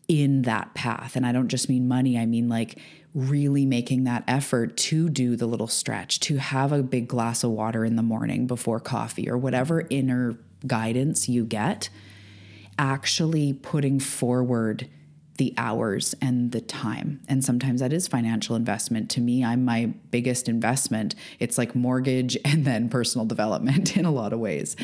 in 0.07 0.41
that 0.41 0.73
path. 0.73 1.15
And 1.15 1.25
I 1.25 1.31
don't 1.31 1.47
just 1.47 1.69
mean 1.69 1.87
money, 1.87 2.17
I 2.17 2.25
mean 2.25 2.49
like 2.49 2.79
really 3.15 3.65
making 3.65 4.03
that 4.03 4.23
effort 4.27 4.77
to 4.77 5.09
do 5.09 5.35
the 5.35 5.47
little 5.47 5.67
stretch, 5.67 6.19
to 6.19 6.37
have 6.37 6.71
a 6.71 6.83
big 6.83 7.07
glass 7.07 7.43
of 7.43 7.51
water 7.51 7.83
in 7.85 7.95
the 7.95 8.03
morning 8.03 8.45
before 8.45 8.79
coffee 8.79 9.29
or 9.29 9.37
whatever 9.37 9.85
inner 9.89 10.37
guidance 10.65 11.29
you 11.29 11.45
get, 11.45 11.89
actually 12.77 13.53
putting 13.53 13.99
forward 13.99 14.89
the 15.39 15.53
hours 15.57 16.13
and 16.21 16.51
the 16.51 16.59
time. 16.59 17.21
And 17.29 17.43
sometimes 17.43 17.79
that 17.79 17.93
is 17.93 18.09
financial 18.09 18.57
investment. 18.57 19.09
To 19.11 19.21
me, 19.21 19.43
I'm 19.43 19.63
my 19.63 19.85
biggest 20.11 20.49
investment. 20.49 21.15
It's 21.39 21.57
like 21.57 21.73
mortgage 21.73 22.37
and 22.45 22.65
then 22.65 22.89
personal 22.89 23.25
development 23.25 23.97
in 23.97 24.05
a 24.05 24.11
lot 24.11 24.33
of 24.33 24.39
ways. 24.39 24.75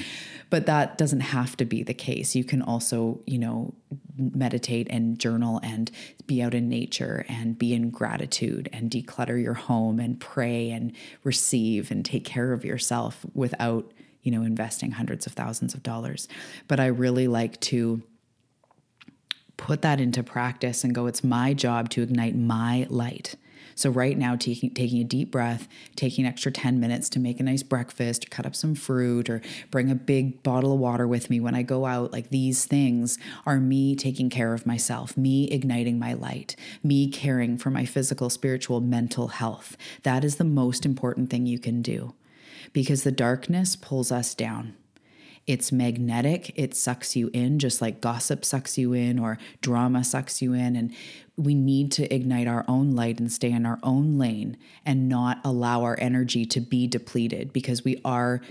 But 0.50 0.66
that 0.68 0.98
doesn't 0.98 1.20
have 1.20 1.58
to 1.58 1.66
be 1.66 1.84
the 1.84 1.94
case. 1.94 2.36
You 2.36 2.46
can 2.46 2.62
also, 2.62 3.20
you 3.28 3.38
know, 3.38 3.74
meditate 4.18 4.88
and 4.90 5.20
journal 5.20 5.60
and 5.62 5.92
be 6.26 6.42
out 6.42 6.54
in 6.54 6.70
nature 6.70 7.26
and 7.28 7.60
be 7.60 7.74
in 7.74 7.90
gratitude 7.90 8.70
and 8.72 8.90
declutter 8.90 9.42
your 9.42 9.56
home 9.56 10.00
and 10.00 10.20
pray 10.22 10.72
and 10.72 10.94
receive 11.26 11.92
and 11.92 12.06
take 12.06 12.24
care 12.24 12.54
of 12.54 12.64
yourself 12.64 13.26
without, 13.34 13.92
you 14.26 14.32
know, 14.32 14.42
investing 14.42 14.92
hundreds 14.92 15.26
of 15.26 15.34
thousands 15.34 15.74
of 15.74 15.84
dollars. 15.84 16.28
But 16.68 16.80
I 16.82 16.88
really 16.88 17.28
like 17.30 17.60
to 17.62 18.02
put 19.56 19.84
that 19.84 20.02
into 20.02 20.24
practice 20.24 20.84
and 20.84 20.94
go, 20.94 21.06
it's 21.06 21.24
my 21.24 21.54
job 21.54 21.90
to 21.92 22.02
ignite 22.02 22.36
my 22.36 22.88
light. 22.90 23.36
So, 23.78 23.90
right 23.90 24.18
now, 24.18 24.38
taking, 24.38 24.74
taking 24.74 25.02
a 25.02 25.04
deep 25.04 25.32
breath, 25.32 25.68
taking 25.98 26.26
extra 26.26 26.50
10 26.50 26.80
minutes 26.80 27.10
to 27.10 27.20
make 27.20 27.42
a 27.42 27.44
nice 27.44 27.62
breakfast, 27.62 28.32
cut 28.32 28.46
up 28.46 28.56
some 28.56 28.74
fruit, 28.74 29.30
or 29.30 29.42
bring 29.70 29.92
a 29.92 29.96
big 29.96 30.42
bottle 30.44 30.72
of 30.72 30.80
water 30.80 31.06
with 31.06 31.30
me 31.30 31.42
when 31.42 31.56
I 31.56 31.62
go 31.62 31.86
out, 31.86 32.14
like 32.14 32.30
these 32.30 32.64
things 32.64 33.20
are 33.46 33.60
me 33.60 33.94
taking 33.96 34.30
care 34.30 34.54
of 34.54 34.66
myself, 34.66 35.18
me 35.18 35.50
igniting 35.52 36.00
my 36.00 36.14
light, 36.14 36.56
me 36.84 37.10
caring 37.10 37.58
for 37.58 37.70
my 37.70 37.84
physical, 37.86 38.30
spiritual, 38.30 38.80
mental 38.80 39.28
health. 39.28 39.76
That 40.04 40.24
is 40.24 40.38
the 40.38 40.46
most 40.46 40.86
important 40.86 41.30
thing 41.30 41.46
you 41.46 41.60
can 41.60 41.82
do 41.82 42.14
because 42.76 43.04
the 43.04 43.12
darkness 43.12 43.78
pulls 43.78 44.12
us 44.12 44.36
down. 44.36 44.76
It's 45.48 45.72
magnetic. 45.72 46.52
It 46.58 46.76
sucks 46.76 47.16
you 47.16 47.30
in, 47.32 47.58
just 47.58 47.82
like 47.82 48.02
gossip 48.02 48.44
sucks 48.44 48.78
you 48.78 48.92
in 48.92 49.18
or 49.18 49.38
drama 49.62 50.04
sucks 50.04 50.42
you 50.42 50.52
in. 50.52 50.76
And 50.76 50.94
we 51.38 51.56
need 51.56 51.90
to 51.94 52.14
ignite 52.14 52.50
our 52.50 52.66
own 52.68 52.92
light 52.92 53.18
and 53.18 53.32
stay 53.32 53.50
in 53.50 53.66
our 53.66 53.80
own 53.82 54.18
lane 54.18 54.58
and 54.86 55.08
not 55.08 55.40
allow 55.46 55.84
our 55.84 55.98
energy 56.02 56.46
to 56.48 56.60
be 56.60 56.86
depleted 56.86 57.54
because 57.54 57.86
we 57.86 58.02
are 58.04 58.42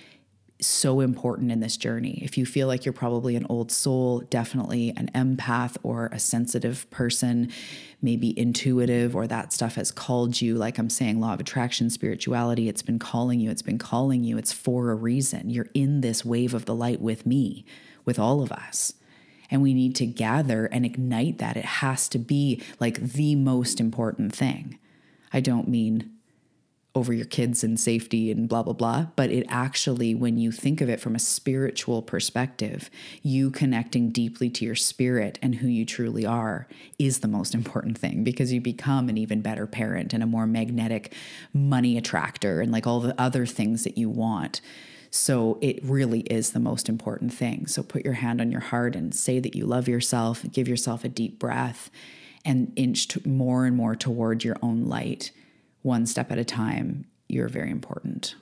so 0.60 1.00
important 1.00 1.50
in 1.50 1.60
this 1.60 1.76
journey. 1.76 2.20
If 2.22 2.38
you 2.38 2.46
feel 2.46 2.68
like 2.68 2.84
you're 2.84 2.92
probably 2.92 3.36
an 3.36 3.46
old 3.48 3.72
soul, 3.72 4.20
definitely 4.20 4.92
an 4.96 5.10
empath 5.14 5.76
or 5.82 6.08
a 6.12 6.18
sensitive 6.18 6.88
person, 6.90 7.50
maybe 8.00 8.38
intuitive, 8.38 9.16
or 9.16 9.26
that 9.26 9.52
stuff 9.52 9.74
has 9.74 9.90
called 9.90 10.40
you. 10.40 10.54
Like 10.54 10.78
I'm 10.78 10.90
saying, 10.90 11.20
law 11.20 11.34
of 11.34 11.40
attraction, 11.40 11.90
spirituality, 11.90 12.68
it's 12.68 12.82
been 12.82 12.98
calling 12.98 13.40
you, 13.40 13.50
it's 13.50 13.62
been 13.62 13.78
calling 13.78 14.22
you. 14.22 14.38
It's 14.38 14.52
for 14.52 14.90
a 14.90 14.94
reason. 14.94 15.50
You're 15.50 15.70
in 15.74 16.00
this 16.00 16.24
wave 16.24 16.54
of 16.54 16.66
the 16.66 16.74
light 16.74 17.00
with 17.00 17.26
me, 17.26 17.64
with 18.04 18.18
all 18.18 18.40
of 18.42 18.52
us. 18.52 18.94
And 19.50 19.60
we 19.60 19.74
need 19.74 19.94
to 19.96 20.06
gather 20.06 20.66
and 20.66 20.86
ignite 20.86 21.38
that. 21.38 21.56
It 21.56 21.64
has 21.64 22.08
to 22.10 22.18
be 22.18 22.62
like 22.80 22.96
the 23.00 23.34
most 23.34 23.80
important 23.80 24.34
thing. 24.34 24.78
I 25.32 25.40
don't 25.40 25.68
mean 25.68 26.13
over 26.94 27.12
your 27.12 27.26
kids 27.26 27.64
and 27.64 27.78
safety 27.78 28.30
and 28.30 28.48
blah, 28.48 28.62
blah, 28.62 28.72
blah. 28.72 29.06
But 29.16 29.30
it 29.30 29.46
actually, 29.48 30.14
when 30.14 30.38
you 30.38 30.52
think 30.52 30.80
of 30.80 30.88
it 30.88 31.00
from 31.00 31.16
a 31.16 31.20
spiritual 31.20 32.02
perspective, 32.02 32.88
you 33.22 33.50
connecting 33.50 34.10
deeply 34.10 34.48
to 34.50 34.64
your 34.64 34.76
spirit 34.76 35.38
and 35.42 35.56
who 35.56 35.66
you 35.66 35.84
truly 35.84 36.24
are 36.24 36.68
is 36.98 37.20
the 37.20 37.28
most 37.28 37.54
important 37.54 37.98
thing 37.98 38.22
because 38.22 38.52
you 38.52 38.60
become 38.60 39.08
an 39.08 39.18
even 39.18 39.42
better 39.42 39.66
parent 39.66 40.12
and 40.12 40.22
a 40.22 40.26
more 40.26 40.46
magnetic 40.46 41.12
money 41.52 41.98
attractor 41.98 42.60
and 42.60 42.70
like 42.70 42.86
all 42.86 43.00
the 43.00 43.20
other 43.20 43.44
things 43.44 43.82
that 43.82 43.98
you 43.98 44.08
want. 44.08 44.60
So 45.10 45.58
it 45.60 45.82
really 45.84 46.20
is 46.20 46.52
the 46.52 46.60
most 46.60 46.88
important 46.88 47.32
thing. 47.32 47.66
So 47.66 47.82
put 47.82 48.04
your 48.04 48.14
hand 48.14 48.40
on 48.40 48.50
your 48.50 48.60
heart 48.60 48.96
and 48.96 49.14
say 49.14 49.40
that 49.40 49.54
you 49.54 49.64
love 49.64 49.88
yourself, 49.88 50.44
give 50.52 50.68
yourself 50.68 51.04
a 51.04 51.08
deep 51.08 51.38
breath, 51.38 51.90
and 52.44 52.72
inch 52.76 53.24
more 53.24 53.64
and 53.64 53.76
more 53.76 53.96
toward 53.96 54.44
your 54.44 54.56
own 54.60 54.84
light 54.84 55.30
one 55.84 56.06
step 56.06 56.32
at 56.32 56.38
a 56.38 56.44
time. 56.44 57.04
You're 57.28 57.48
very 57.48 57.70
important. 57.70 58.34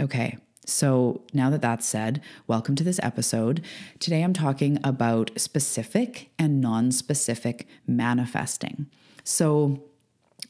Okay. 0.00 0.38
So, 0.64 1.22
now 1.32 1.48
that 1.50 1.62
that's 1.62 1.86
said, 1.86 2.20
welcome 2.46 2.74
to 2.74 2.84
this 2.84 3.00
episode. 3.02 3.64
Today 4.00 4.22
I'm 4.22 4.34
talking 4.34 4.78
about 4.84 5.30
specific 5.36 6.30
and 6.38 6.60
non 6.60 6.90
specific 6.92 7.66
manifesting. 7.86 8.86
So, 9.24 9.82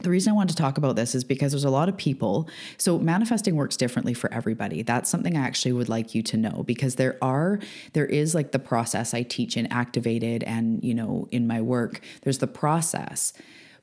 the 0.01 0.11
reason 0.11 0.33
I 0.33 0.37
want 0.37 0.51
to 0.51 0.57
talk 0.57 0.79
about 0.79 0.95
this 0.95 1.15
is 1.15 1.25
because 1.25 1.53
there's 1.53 1.65
a 1.65 1.71
lot 1.71 1.89
of 1.89 1.97
people. 1.97 2.49
So 2.77 2.99
manifesting 3.01 3.57
works 3.57 3.77
differently 3.77 4.15
for 4.15 4.33
everybody. 4.33 4.83
That's 4.83 5.11
something 5.11 5.37
I 5.37 5.41
actually 5.41 5.73
would 5.73 5.89
like 5.89 6.15
you 6.15 6.23
to 6.25 6.37
know 6.37 6.63
because 6.65 6.95
there 6.95 7.19
are 7.21 7.59
there 7.95 8.07
is 8.07 8.33
like 8.33 8.53
the 8.53 8.61
process 8.61 9.13
I 9.13 9.23
teach 9.25 9.57
in 9.57 9.67
activated 9.73 10.45
and, 10.45 10.85
you 10.85 10.95
know, 10.95 11.27
in 11.33 11.49
my 11.49 11.61
work, 11.61 12.01
there's 12.23 12.39
the 12.39 12.47
process 12.47 13.33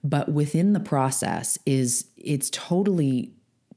but 0.06 0.32
within 0.32 0.74
the 0.74 0.80
process 0.80 1.58
is 1.66 2.06
it's 2.16 2.52
totally 2.52 3.32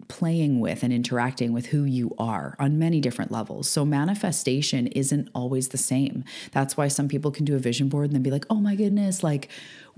playing 0.09 0.61
with 0.61 0.83
and 0.83 0.93
interacting 0.93 1.53
with 1.53 1.67
who 1.67 1.85
you 1.85 2.15
are 2.19 2.55
on 2.59 2.79
many 2.79 3.01
different 3.01 3.31
levels. 3.31 3.69
So 3.69 3.85
manifestation 3.85 4.87
isn't 4.89 5.29
always 5.35 5.69
the 5.69 5.79
same. 5.79 6.25
That's 6.53 6.77
why 6.77 6.89
some 6.89 7.09
people 7.09 7.31
can 7.31 7.45
do 7.45 7.57
a 7.57 7.59
vision 7.59 7.89
board 7.89 8.07
and 8.07 8.15
then 8.15 8.23
be 8.23 8.31
like, 8.31 8.47
"Oh 8.51 8.57
my 8.57 8.75
goodness, 8.75 9.23
like 9.23 9.49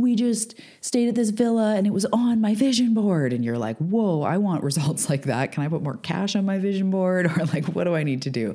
we 0.01 0.15
just 0.15 0.55
stayed 0.81 1.09
at 1.09 1.15
this 1.15 1.31
villa 1.31 1.75
and 1.77 1.87
it 1.87 1.93
was 1.93 2.07
on 2.07 2.41
my 2.41 2.55
vision 2.55 2.95
board. 2.95 3.33
And 3.33 3.45
you're 3.45 3.59
like, 3.59 3.77
whoa, 3.79 4.23
I 4.23 4.39
want 4.39 4.63
results 4.63 5.09
like 5.09 5.25
that. 5.25 5.53
Can 5.53 5.63
I 5.63 5.69
put 5.69 5.83
more 5.83 5.97
cash 5.99 6.35
on 6.37 6.45
my 6.45 6.59
vision 6.59 6.91
board? 6.91 7.31
Or 7.41 7.45
like, 7.47 7.67
what 7.67 7.85
do 7.85 7.95
I 7.95 8.03
need 8.03 8.23
to 8.23 8.31
do? 8.31 8.55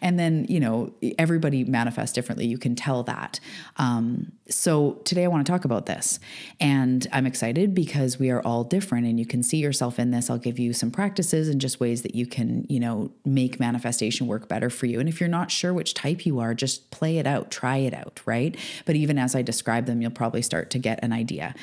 And 0.00 0.18
then, 0.18 0.46
you 0.48 0.58
know, 0.58 0.92
everybody 1.18 1.62
manifests 1.62 2.14
differently. 2.14 2.46
You 2.46 2.58
can 2.58 2.74
tell 2.74 3.02
that. 3.04 3.38
Um, 3.76 4.32
so 4.48 4.94
today 5.04 5.24
I 5.24 5.28
want 5.28 5.46
to 5.46 5.50
talk 5.50 5.64
about 5.64 5.86
this. 5.86 6.18
And 6.58 7.06
I'm 7.12 7.26
excited 7.26 7.74
because 7.74 8.18
we 8.18 8.30
are 8.30 8.40
all 8.42 8.64
different 8.64 9.06
and 9.06 9.18
you 9.18 9.26
can 9.26 9.42
see 9.42 9.58
yourself 9.58 9.98
in 9.98 10.10
this. 10.10 10.30
I'll 10.30 10.38
give 10.38 10.58
you 10.58 10.72
some 10.72 10.90
practices 10.90 11.48
and 11.48 11.60
just 11.60 11.80
ways 11.80 12.02
that 12.02 12.14
you 12.14 12.26
can, 12.26 12.66
you 12.68 12.80
know, 12.80 13.12
make 13.24 13.60
manifestation 13.60 14.26
work 14.26 14.48
better 14.48 14.70
for 14.70 14.86
you. 14.86 15.00
And 15.00 15.08
if 15.08 15.20
you're 15.20 15.28
not 15.28 15.50
sure 15.50 15.72
which 15.72 15.94
type 15.94 16.26
you 16.26 16.40
are, 16.40 16.54
just 16.54 16.90
play 16.90 17.18
it 17.18 17.26
out, 17.26 17.50
try 17.50 17.78
it 17.78 17.94
out, 17.94 18.20
right? 18.26 18.56
But 18.84 18.96
even 18.96 19.18
as 19.18 19.34
I 19.34 19.42
describe 19.42 19.86
them, 19.86 20.02
you'll 20.02 20.10
probably 20.10 20.42
start 20.42 20.70
to 20.70 20.78
get 20.84 21.02
an 21.02 21.12
idea. 21.12 21.54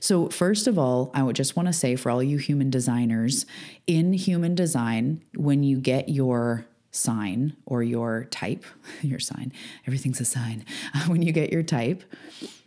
So, 0.00 0.28
first 0.28 0.66
of 0.66 0.78
all, 0.78 1.10
I 1.14 1.22
would 1.22 1.36
just 1.36 1.54
want 1.54 1.68
to 1.68 1.72
say 1.72 1.94
for 1.94 2.10
all 2.10 2.22
you 2.22 2.38
human 2.38 2.70
designers, 2.70 3.46
in 3.86 4.12
human 4.14 4.54
design, 4.56 5.22
when 5.36 5.62
you 5.62 5.78
get 5.78 6.08
your 6.08 6.66
sign 6.90 7.56
or 7.66 7.82
your 7.84 8.24
type, 8.30 8.64
your 9.02 9.20
sign, 9.20 9.52
everything's 9.86 10.20
a 10.20 10.24
sign. 10.24 10.64
When 11.06 11.22
you 11.22 11.32
get 11.32 11.52
your 11.52 11.62
type, 11.62 12.02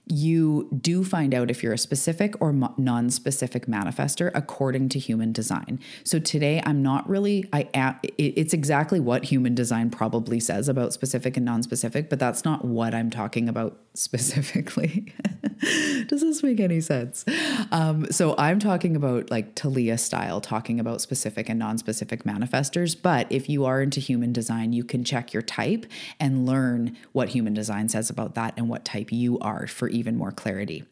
you 0.05 0.67
do 0.81 1.03
find 1.03 1.33
out 1.33 1.49
if 1.49 1.63
you're 1.63 1.73
a 1.73 1.77
specific 1.77 2.39
or 2.41 2.51
non 2.51 3.09
specific 3.09 3.67
manifester 3.67 4.31
according 4.35 4.89
to 4.89 4.99
human 4.99 5.31
design. 5.31 5.79
So 6.03 6.19
today 6.19 6.61
I'm 6.65 6.81
not 6.81 7.07
really, 7.07 7.47
I 7.53 7.95
it's 8.17 8.53
exactly 8.53 8.99
what 8.99 9.25
human 9.25 9.55
design 9.55 9.89
probably 9.89 10.39
says 10.39 10.67
about 10.67 10.91
specific 10.93 11.37
and 11.37 11.45
non 11.45 11.63
specific, 11.63 12.09
but 12.09 12.19
that's 12.19 12.43
not 12.43 12.65
what 12.65 12.93
I'm 12.93 13.09
talking 13.09 13.47
about 13.47 13.77
specifically. 13.93 15.13
Does 16.07 16.21
this 16.21 16.43
make 16.43 16.59
any 16.59 16.81
sense? 16.81 17.23
Um, 17.71 18.11
so 18.11 18.35
I'm 18.37 18.59
talking 18.59 18.97
about 18.97 19.31
like 19.31 19.55
Talia 19.55 19.97
style, 19.97 20.41
talking 20.41 20.79
about 20.79 20.99
specific 20.99 21.47
and 21.47 21.57
non 21.57 21.77
specific 21.77 22.23
manifestors. 22.23 22.97
But 23.01 23.27
if 23.29 23.47
you 23.47 23.63
are 23.63 23.81
into 23.81 24.01
human 24.01 24.33
design, 24.33 24.73
you 24.73 24.83
can 24.83 25.05
check 25.05 25.31
your 25.31 25.43
type 25.43 25.85
and 26.19 26.45
learn 26.45 26.97
what 27.13 27.29
human 27.29 27.53
design 27.53 27.87
says 27.87 28.09
about 28.09 28.35
that 28.35 28.53
and 28.57 28.67
what 28.67 28.83
type 28.83 29.11
you 29.11 29.39
are 29.39 29.67
for 29.67 29.87
even 29.93 30.17
more 30.17 30.31
clarity. 30.31 30.83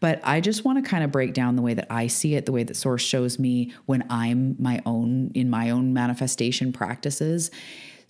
But 0.00 0.20
I 0.24 0.40
just 0.40 0.64
want 0.64 0.82
to 0.82 0.88
kind 0.88 1.04
of 1.04 1.12
break 1.12 1.34
down 1.34 1.56
the 1.56 1.62
way 1.62 1.74
that 1.74 1.86
I 1.90 2.06
see 2.06 2.34
it, 2.34 2.46
the 2.46 2.52
way 2.52 2.62
that 2.64 2.76
source 2.76 3.02
shows 3.02 3.38
me 3.38 3.72
when 3.86 4.04
I'm 4.10 4.56
my 4.58 4.80
own 4.86 5.30
in 5.34 5.50
my 5.50 5.70
own 5.70 5.92
manifestation 5.92 6.72
practices 6.72 7.50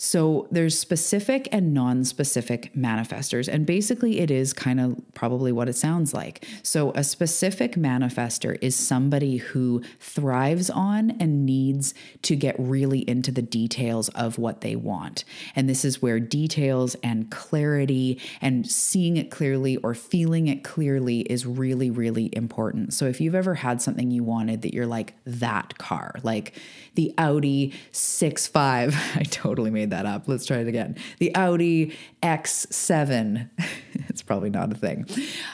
so 0.01 0.47
there's 0.53 0.79
specific 0.79 1.49
and 1.51 1.75
non 1.75 2.05
specific 2.05 2.73
manifestors. 2.73 3.49
And 3.53 3.67
basically, 3.67 4.21
it 4.21 4.31
is 4.31 4.53
kind 4.53 4.79
of 4.79 4.97
probably 5.13 5.51
what 5.51 5.69
it 5.69 5.75
sounds 5.75 6.15
like. 6.15 6.47
So 6.63 6.93
a 6.95 7.03
specific 7.03 7.73
manifester 7.73 8.57
is 8.63 8.77
somebody 8.77 9.39
who 9.39 9.83
thrives 9.99 10.71
on 10.71 11.11
and 11.21 11.45
needs 11.45 11.95
to 12.23 12.37
get 12.37 12.55
really 12.59 13.01
into 13.11 13.33
the 13.33 13.43
details 13.43 14.09
of 14.11 14.39
what 14.39 14.61
they 14.61 14.77
want. 14.77 15.25
And 15.57 15.69
this 15.69 15.85
is 15.85 16.01
where 16.01 16.21
details 16.21 16.95
and 17.03 17.29
clarity 17.33 18.21
and 18.41 18.71
seeing 18.71 19.17
it 19.17 19.33
clearly 19.33 19.79
or 19.79 19.95
feeling 19.95 20.47
it 20.47 20.63
clearly 20.63 21.21
is 21.23 21.45
really, 21.45 21.91
really 21.91 22.31
important. 22.35 22.95
So 22.95 23.07
if 23.07 23.21
you've 23.21 23.35
ever 23.35 23.57
had 23.57 23.83
something 23.83 24.13
you 24.13 24.23
wanted 24.23 24.63
that 24.63 24.73
you're 24.73 24.87
like, 24.87 25.15
that 25.27 25.77
car, 25.79 26.15
like 26.23 26.55
the 26.95 27.13
Audi 27.19 27.75
6.5, 27.93 28.95
I 29.17 29.23
totally 29.25 29.73
made 29.73 29.88
that 29.91 30.07
up. 30.07 30.25
Let's 30.27 30.47
try 30.47 30.59
it 30.59 30.69
again. 30.69 30.97
The 31.19 31.35
Audi 31.35 31.97
X7. 32.23 33.49
it's 34.09 34.23
probably 34.23 34.51
not 34.51 34.73
a 34.73 34.75
thing. 34.75 35.07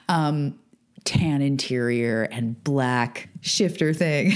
Um, 0.09 0.59
tan 1.05 1.43
interior 1.43 2.23
and 2.23 2.63
black 2.65 3.29
shifter 3.45 3.93
thing. 3.93 4.33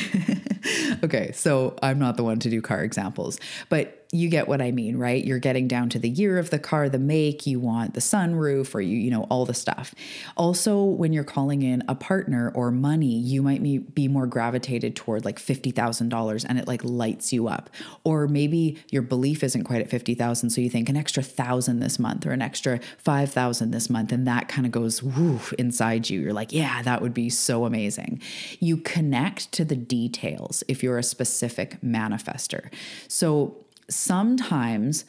okay, 1.03 1.33
so 1.33 1.77
I'm 1.83 1.99
not 1.99 2.17
the 2.17 2.25
one 2.25 2.39
to 2.41 2.51
do 2.51 2.61
car 2.61 2.85
examples, 2.85 3.41
but 3.71 4.07
you 4.11 4.31
get 4.31 4.49
what 4.49 4.63
I 4.63 4.71
mean, 4.71 4.97
right? 4.97 5.23
You're 5.23 5.39
getting 5.39 5.69
down 5.69 5.91
to 5.91 5.99
the 5.99 6.09
year 6.09 6.39
of 6.39 6.49
the 6.49 6.59
car, 6.59 6.89
the 6.89 6.99
make, 6.99 7.47
you 7.47 7.61
want 7.61 7.93
the 7.93 8.01
sunroof 8.01 8.75
or 8.75 8.81
you, 8.81 8.97
you 8.97 9.11
know, 9.11 9.25
all 9.25 9.45
the 9.45 9.53
stuff. 9.53 9.95
Also, 10.37 10.83
when 10.83 11.13
you're 11.13 11.25
calling 11.25 11.63
in 11.63 11.83
a 11.89 11.95
partner 11.95 12.51
or 12.55 12.71
money, 12.71 13.19
you 13.19 13.43
might 13.43 13.95
be 13.95 14.09
more 14.09 14.27
gravitated 14.27 14.97
toward 14.97 15.27
like 15.27 15.39
$50,000 15.39 16.47
and 16.49 16.59
it 16.59 16.67
like 16.67 16.83
lights 16.85 17.35
you 17.35 17.49
up. 17.49 17.69
Or 18.03 18.27
maybe 18.27 18.79
your 18.89 19.03
belief 19.03 19.45
isn't 19.45 19.65
quite 19.65 19.83
at 19.83 19.91
50,000, 19.91 20.51
so 20.51 20.63
you 20.63 20.71
think 20.71 20.89
an 20.89 20.97
extra 20.97 21.23
1,000 21.23 21.81
this 21.81 21.99
month 21.99 22.25
or 22.25 22.31
an 22.31 22.41
extra 22.41 22.81
5,000 22.99 23.73
this 23.73 23.91
month 23.91 24.11
and 24.11 24.27
that 24.27 24.49
kind 24.49 24.65
of 24.65 24.73
goes 24.73 25.03
woof 25.03 25.53
inside 25.55 26.09
you. 26.09 26.21
You're 26.21 26.33
like, 26.33 26.53
"Yeah, 26.53 26.83
that 26.83 27.03
would 27.03 27.13
be 27.13 27.29
so 27.29 27.67
amazing." 27.67 28.23
You 28.59 28.79
connect 28.99 29.53
to 29.53 29.65
the 29.65 29.77
details 29.77 30.65
if 30.67 30.83
you're 30.83 30.99
a 30.99 31.05
specific 31.05 31.81
manifester. 31.83 32.69
So 33.07 33.57
sometimes 33.89 35.05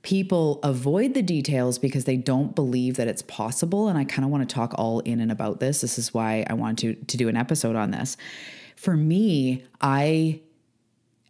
people 0.00 0.60
avoid 0.62 1.12
the 1.12 1.20
details 1.20 1.78
because 1.78 2.06
they 2.06 2.16
don't 2.16 2.54
believe 2.54 2.96
that 2.96 3.06
it's 3.06 3.20
possible. 3.20 3.88
And 3.88 3.98
I 3.98 4.04
kind 4.04 4.24
of 4.24 4.30
want 4.30 4.48
to 4.48 4.54
talk 4.54 4.72
all 4.78 5.00
in 5.00 5.20
and 5.20 5.30
about 5.30 5.60
this. 5.60 5.82
This 5.82 5.98
is 5.98 6.14
why 6.14 6.46
I 6.48 6.54
want 6.54 6.78
to, 6.78 6.94
to 6.94 7.16
do 7.18 7.28
an 7.28 7.36
episode 7.36 7.76
on 7.76 7.90
this. 7.90 8.16
For 8.76 8.96
me, 8.96 9.64
I 9.78 10.40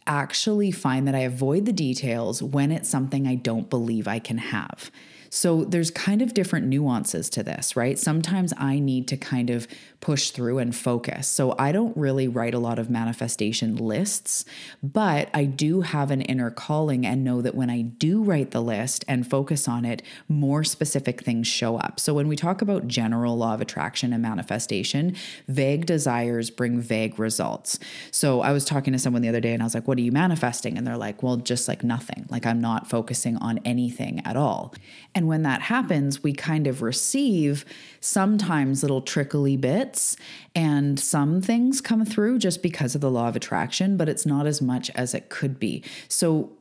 actually 0.07 0.71
find 0.71 1.05
that 1.09 1.15
I 1.15 1.19
avoid 1.19 1.65
the 1.65 1.73
details 1.73 2.41
when 2.41 2.71
it's 2.71 2.87
something 2.87 3.27
I 3.27 3.35
don't 3.35 3.69
believe 3.69 4.07
I 4.07 4.19
can 4.19 4.37
have. 4.37 4.89
So 5.35 5.65
there's 5.65 5.91
kind 5.91 6.21
of 6.21 6.33
different 6.33 6.67
nuances 6.67 7.29
to 7.31 7.43
this, 7.43 7.75
right? 7.75 7.99
Sometimes 7.99 8.53
I 8.57 8.79
need 8.79 9.09
to 9.09 9.17
kind 9.17 9.49
of 9.49 9.67
push 9.99 10.29
through 10.29 10.59
and 10.59 10.73
focus. 10.73 11.27
So 11.27 11.55
I 11.59 11.73
don't 11.73 11.97
really 11.97 12.27
write 12.27 12.53
a 12.53 12.59
lot 12.59 12.79
of 12.79 12.89
manifestation 12.89 13.75
lists, 13.75 14.45
but 14.81 15.29
I 15.33 15.43
do 15.43 15.81
have 15.81 16.09
an 16.09 16.21
inner 16.21 16.51
calling 16.51 17.05
and 17.05 17.23
know 17.23 17.41
that 17.41 17.53
when 17.53 17.69
I 17.69 17.81
do 17.81 18.23
write 18.23 18.51
the 18.51 18.61
list 18.61 19.03
and 19.09 19.29
focus 19.29 19.67
on 19.67 19.83
it, 19.83 20.01
more 20.29 20.63
specific 20.63 21.21
things 21.21 21.47
show 21.47 21.75
up. 21.77 21.99
So 21.99 22.13
when 22.13 22.29
we 22.29 22.37
talk 22.37 22.61
about 22.61 22.87
general 22.87 23.35
law 23.35 23.55
of 23.55 23.61
attraction 23.61 24.13
and 24.13 24.21
manifestation, 24.21 25.17
vague 25.49 25.85
desires 25.85 26.49
bring 26.49 26.79
vague 26.79 27.19
results. 27.19 27.77
So 28.09 28.39
I 28.39 28.53
was 28.53 28.63
talking 28.63 28.93
to 28.93 28.99
someone 28.99 29.21
the 29.21 29.29
other 29.29 29.41
day 29.41 29.53
and 29.53 29.61
I 29.61 29.65
was 29.65 29.73
like, 29.73 29.87
What 29.87 29.97
are 29.97 30.01
you 30.01 30.13
manifesting? 30.13 30.77
And 30.77 30.87
they're 30.87 30.95
like, 30.95 31.23
Well, 31.23 31.37
just 31.37 31.67
like 31.67 31.83
nothing. 31.83 32.25
Like 32.29 32.45
I'm 32.45 32.61
not 32.61 32.87
focusing 32.87 33.35
on 33.37 33.59
anything 33.65 34.21
at 34.23 34.37
all. 34.37 34.73
And 35.15 35.24
when 35.27 35.43
that 35.43 35.61
happens, 35.61 36.23
we 36.23 36.33
kind 36.33 36.67
of 36.67 36.81
receive 36.81 37.65
sometimes 37.99 38.81
little 38.81 39.01
trickly 39.01 39.57
bits, 39.57 40.17
and 40.53 40.99
some 40.99 41.41
things 41.41 41.81
come 41.81 42.05
through 42.05 42.39
just 42.39 42.61
because 42.61 42.95
of 42.95 43.01
the 43.01 43.11
law 43.11 43.27
of 43.27 43.35
attraction, 43.35 43.97
but 43.97 44.09
it's 44.09 44.25
not 44.25 44.45
as 44.47 44.61
much 44.61 44.89
as 44.91 45.13
it 45.13 45.29
could 45.29 45.59
be. 45.59 45.83
So 46.07 46.51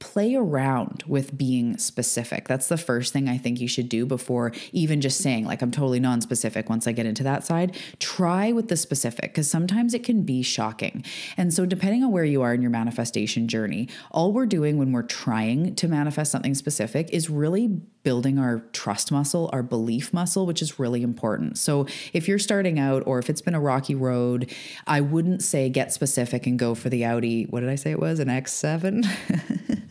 play 0.00 0.34
around 0.34 1.04
with 1.06 1.36
being 1.36 1.76
specific. 1.78 2.48
That's 2.48 2.68
the 2.68 2.78
first 2.78 3.12
thing 3.12 3.28
I 3.28 3.38
think 3.38 3.60
you 3.60 3.68
should 3.68 3.88
do 3.88 4.06
before 4.06 4.52
even 4.72 5.00
just 5.00 5.18
saying, 5.18 5.44
like, 5.44 5.62
I'm 5.62 5.70
totally 5.70 6.00
non 6.00 6.20
specific 6.20 6.68
once 6.68 6.86
I 6.86 6.92
get 6.92 7.06
into 7.06 7.22
that 7.22 7.44
side. 7.44 7.76
Try 7.98 8.50
with 8.50 8.68
the 8.68 8.76
specific 8.76 9.30
because 9.30 9.48
sometimes 9.48 9.94
it 9.94 10.02
can 10.02 10.22
be 10.22 10.42
shocking. 10.42 11.04
And 11.36 11.52
so, 11.52 11.66
depending 11.66 12.02
on 12.02 12.10
where 12.10 12.24
you 12.24 12.42
are 12.42 12.54
in 12.54 12.62
your 12.62 12.70
manifestation 12.70 13.46
journey, 13.46 13.88
all 14.10 14.32
we're 14.32 14.46
doing 14.46 14.78
when 14.78 14.90
we're 14.90 15.02
trying 15.02 15.74
to 15.76 15.86
manifest 15.86 16.32
something 16.32 16.54
specific 16.54 17.10
is 17.12 17.30
really 17.30 17.68
building 18.02 18.38
our 18.38 18.60
trust 18.72 19.12
muscle, 19.12 19.50
our 19.52 19.62
belief 19.62 20.12
muscle, 20.12 20.46
which 20.46 20.62
is 20.62 20.78
really 20.78 21.02
important. 21.02 21.58
So, 21.58 21.86
if 22.12 22.28
you're 22.28 22.38
starting 22.38 22.78
out 22.78 23.02
or 23.06 23.18
if 23.18 23.28
it's 23.30 23.42
been 23.42 23.54
a 23.54 23.60
rocky 23.60 23.94
road, 23.94 24.52
I 24.86 25.00
wouldn't 25.00 25.42
say 25.42 25.68
get 25.68 25.92
specific 25.92 26.46
and 26.46 26.58
go 26.58 26.74
for 26.74 26.88
the 26.88 27.04
Audi. 27.04 27.44
What 27.44 27.60
did 27.60 27.68
I 27.68 27.74
say 27.74 27.90
it 27.90 28.00
was? 28.00 28.20
An 28.20 28.28
X7? 28.28 29.06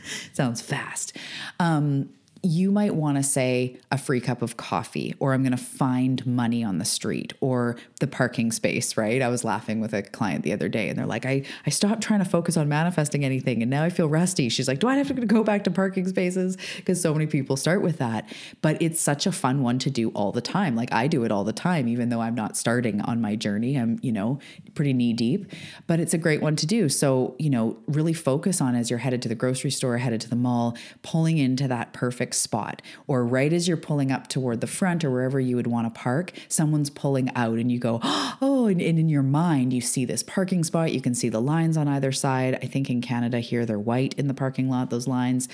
Sounds 0.33 0.61
fast. 0.61 1.15
Um, 1.59 2.09
you 2.41 2.71
might 2.71 2.95
want 2.95 3.17
to 3.17 3.23
say 3.23 3.77
a 3.91 3.97
free 3.97 4.21
cup 4.21 4.41
of 4.41 4.57
coffee, 4.57 5.15
or 5.19 5.33
I'm 5.33 5.43
going 5.43 5.51
to 5.51 5.57
find 5.57 6.25
money 6.25 6.63
on 6.63 6.77
the 6.77 6.85
street, 6.85 7.33
or 7.41 7.77
the 7.99 8.07
parking 8.07 8.51
space, 8.51 8.95
right? 8.95 9.21
I 9.21 9.27
was 9.27 9.43
laughing 9.43 9.79
with 9.81 9.93
a 9.93 10.01
client 10.01 10.43
the 10.43 10.53
other 10.53 10.69
day, 10.69 10.89
and 10.89 10.97
they're 10.97 11.05
like, 11.05 11.25
I, 11.25 11.43
I 11.65 11.69
stopped 11.69 12.01
trying 12.01 12.19
to 12.19 12.29
focus 12.29 12.55
on 12.57 12.69
manifesting 12.69 13.25
anything, 13.25 13.61
and 13.61 13.69
now 13.69 13.83
I 13.83 13.89
feel 13.89 14.07
rusty. 14.07 14.49
She's 14.49 14.67
like, 14.67 14.79
Do 14.79 14.87
I 14.87 14.95
have 14.95 15.07
to 15.07 15.25
go 15.25 15.43
back 15.43 15.63
to 15.65 15.71
parking 15.71 16.07
spaces? 16.07 16.57
Because 16.77 17.01
so 17.01 17.13
many 17.13 17.27
people 17.27 17.57
start 17.57 17.81
with 17.81 17.97
that. 17.97 18.31
But 18.61 18.81
it's 18.81 19.01
such 19.01 19.25
a 19.25 19.31
fun 19.31 19.61
one 19.61 19.79
to 19.79 19.89
do 19.89 20.09
all 20.09 20.31
the 20.31 20.41
time. 20.41 20.75
Like 20.75 20.93
I 20.93 21.07
do 21.07 21.23
it 21.23 21.31
all 21.31 21.43
the 21.43 21.53
time, 21.53 21.87
even 21.87 22.09
though 22.09 22.21
I'm 22.21 22.35
not 22.35 22.55
starting 22.57 23.01
on 23.01 23.21
my 23.21 23.35
journey. 23.35 23.75
I'm, 23.75 23.99
you 24.01 24.11
know, 24.11 24.39
pretty 24.75 24.93
knee 24.93 25.13
deep, 25.13 25.51
but 25.87 25.99
it's 25.99 26.13
a 26.13 26.17
great 26.17 26.41
one 26.41 26.55
to 26.57 26.65
do. 26.65 26.89
So, 26.89 27.35
you 27.37 27.49
know, 27.49 27.77
really 27.87 28.13
focus 28.13 28.61
on 28.61 28.75
as 28.75 28.89
you're 28.89 28.99
headed 28.99 29.21
to 29.23 29.29
the 29.29 29.35
grocery 29.35 29.71
store, 29.71 29.97
headed 29.97 30.21
to 30.21 30.29
the 30.29 30.35
mall, 30.35 30.77
pulling 31.01 31.37
into 31.37 31.67
that 31.67 31.93
perfect 31.93 32.28
perfect 32.29 32.41
spot. 32.41 32.81
Or 33.07 33.25
right 33.25 33.51
as 33.51 33.67
you're 33.67 33.77
pulling 33.77 34.11
up 34.11 34.27
toward 34.27 34.61
the 34.61 34.67
front 34.67 35.03
or 35.03 35.11
wherever 35.11 35.39
you 35.39 35.55
would 35.55 35.67
want 35.67 35.93
to 35.93 35.99
park, 35.99 36.31
someone's 36.47 36.89
pulling 36.89 37.29
out 37.35 37.57
and 37.57 37.71
you 37.71 37.79
go, 37.79 37.99
oh, 38.03 38.67
and, 38.67 38.81
and 38.81 38.99
in 38.99 39.09
your 39.09 39.23
mind, 39.23 39.73
you 39.73 39.81
see 39.81 40.05
this 40.05 40.23
parking 40.23 40.63
spot. 40.63 40.93
You 40.93 41.01
can 41.01 41.15
see 41.15 41.29
the 41.29 41.41
lines 41.41 41.77
on 41.77 41.87
either 41.87 42.11
side. 42.11 42.55
I 42.61 42.67
think 42.67 42.89
in 42.89 43.01
Canada 43.01 43.39
here, 43.39 43.65
they're 43.65 43.79
white 43.79 44.13
in 44.15 44.27
the 44.27 44.33
parking 44.33 44.69
lot, 44.69 44.89
those 44.89 45.07
lines. 45.07 45.49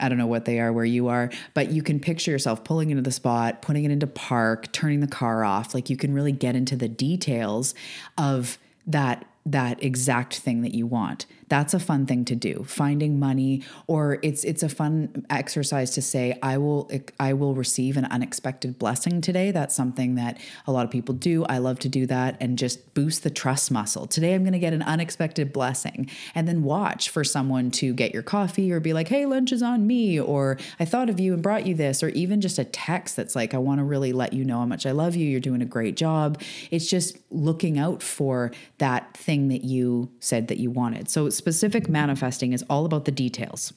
I 0.00 0.08
don't 0.08 0.18
know 0.18 0.26
what 0.26 0.46
they 0.46 0.58
are 0.58 0.72
where 0.72 0.84
you 0.84 1.08
are, 1.08 1.30
but 1.54 1.70
you 1.70 1.82
can 1.82 2.00
picture 2.00 2.30
yourself 2.30 2.64
pulling 2.64 2.90
into 2.90 3.02
the 3.02 3.12
spot, 3.12 3.62
putting 3.62 3.84
it 3.84 3.90
into 3.90 4.06
park, 4.06 4.72
turning 4.72 5.00
the 5.00 5.06
car 5.06 5.44
off. 5.44 5.74
Like 5.74 5.90
you 5.90 5.96
can 5.96 6.14
really 6.14 6.32
get 6.32 6.56
into 6.56 6.76
the 6.76 6.88
details 6.88 7.74
of 8.16 8.58
that 8.86 9.26
that 9.44 9.82
exact 9.82 10.36
thing 10.36 10.62
that 10.62 10.72
you 10.72 10.86
want 10.86 11.26
that's 11.52 11.74
a 11.74 11.78
fun 11.78 12.06
thing 12.06 12.24
to 12.24 12.34
do 12.34 12.64
finding 12.66 13.18
money 13.20 13.62
or 13.86 14.18
it's 14.22 14.42
it's 14.42 14.62
a 14.62 14.70
fun 14.70 15.26
exercise 15.28 15.90
to 15.90 16.00
say 16.00 16.34
i 16.42 16.56
will 16.56 16.90
i 17.20 17.34
will 17.34 17.54
receive 17.54 17.98
an 17.98 18.06
unexpected 18.06 18.78
blessing 18.78 19.20
today. 19.20 19.50
That's 19.50 19.74
something 19.74 20.14
that 20.14 20.38
a 20.66 20.72
lot 20.72 20.86
of 20.86 20.90
people 20.90 21.14
do. 21.14 21.44
I 21.44 21.58
love 21.58 21.78
to 21.80 21.90
do 21.90 22.06
that 22.06 22.36
and 22.40 22.56
just 22.56 22.94
boost 22.94 23.22
the 23.22 23.30
trust 23.30 23.70
muscle. 23.70 24.06
Today 24.06 24.34
i'm 24.34 24.42
going 24.42 24.54
to 24.54 24.58
get 24.58 24.72
an 24.72 24.82
unexpected 24.82 25.52
blessing. 25.52 26.08
And 26.34 26.48
then 26.48 26.62
watch 26.62 27.10
for 27.10 27.22
someone 27.22 27.70
to 27.72 27.92
get 27.92 28.14
your 28.14 28.22
coffee 28.22 28.72
or 28.72 28.80
be 28.80 28.94
like 28.94 29.08
hey 29.08 29.26
lunch 29.26 29.52
is 29.52 29.62
on 29.62 29.86
me 29.86 30.18
or 30.18 30.58
i 30.80 30.86
thought 30.86 31.10
of 31.10 31.20
you 31.20 31.34
and 31.34 31.42
brought 31.42 31.66
you 31.66 31.74
this 31.74 32.02
or 32.02 32.08
even 32.10 32.40
just 32.40 32.58
a 32.58 32.64
text 32.64 33.16
that's 33.16 33.36
like 33.36 33.52
i 33.52 33.58
want 33.58 33.78
to 33.78 33.84
really 33.84 34.12
let 34.12 34.32
you 34.32 34.44
know 34.44 34.58
how 34.60 34.66
much 34.66 34.86
i 34.86 34.90
love 34.90 35.14
you. 35.14 35.28
You're 35.28 35.40
doing 35.40 35.60
a 35.60 35.66
great 35.66 35.96
job. 35.96 36.40
It's 36.70 36.86
just 36.86 37.18
looking 37.30 37.78
out 37.78 38.02
for 38.02 38.52
that 38.78 39.16
thing 39.16 39.48
that 39.48 39.64
you 39.64 40.10
said 40.20 40.48
that 40.48 40.58
you 40.58 40.70
wanted. 40.70 41.10
So 41.10 41.26
specific 41.42 41.88
manifesting 41.88 42.52
is 42.52 42.62
all 42.70 42.84
about 42.86 43.04
the 43.04 43.10
details. 43.10 43.72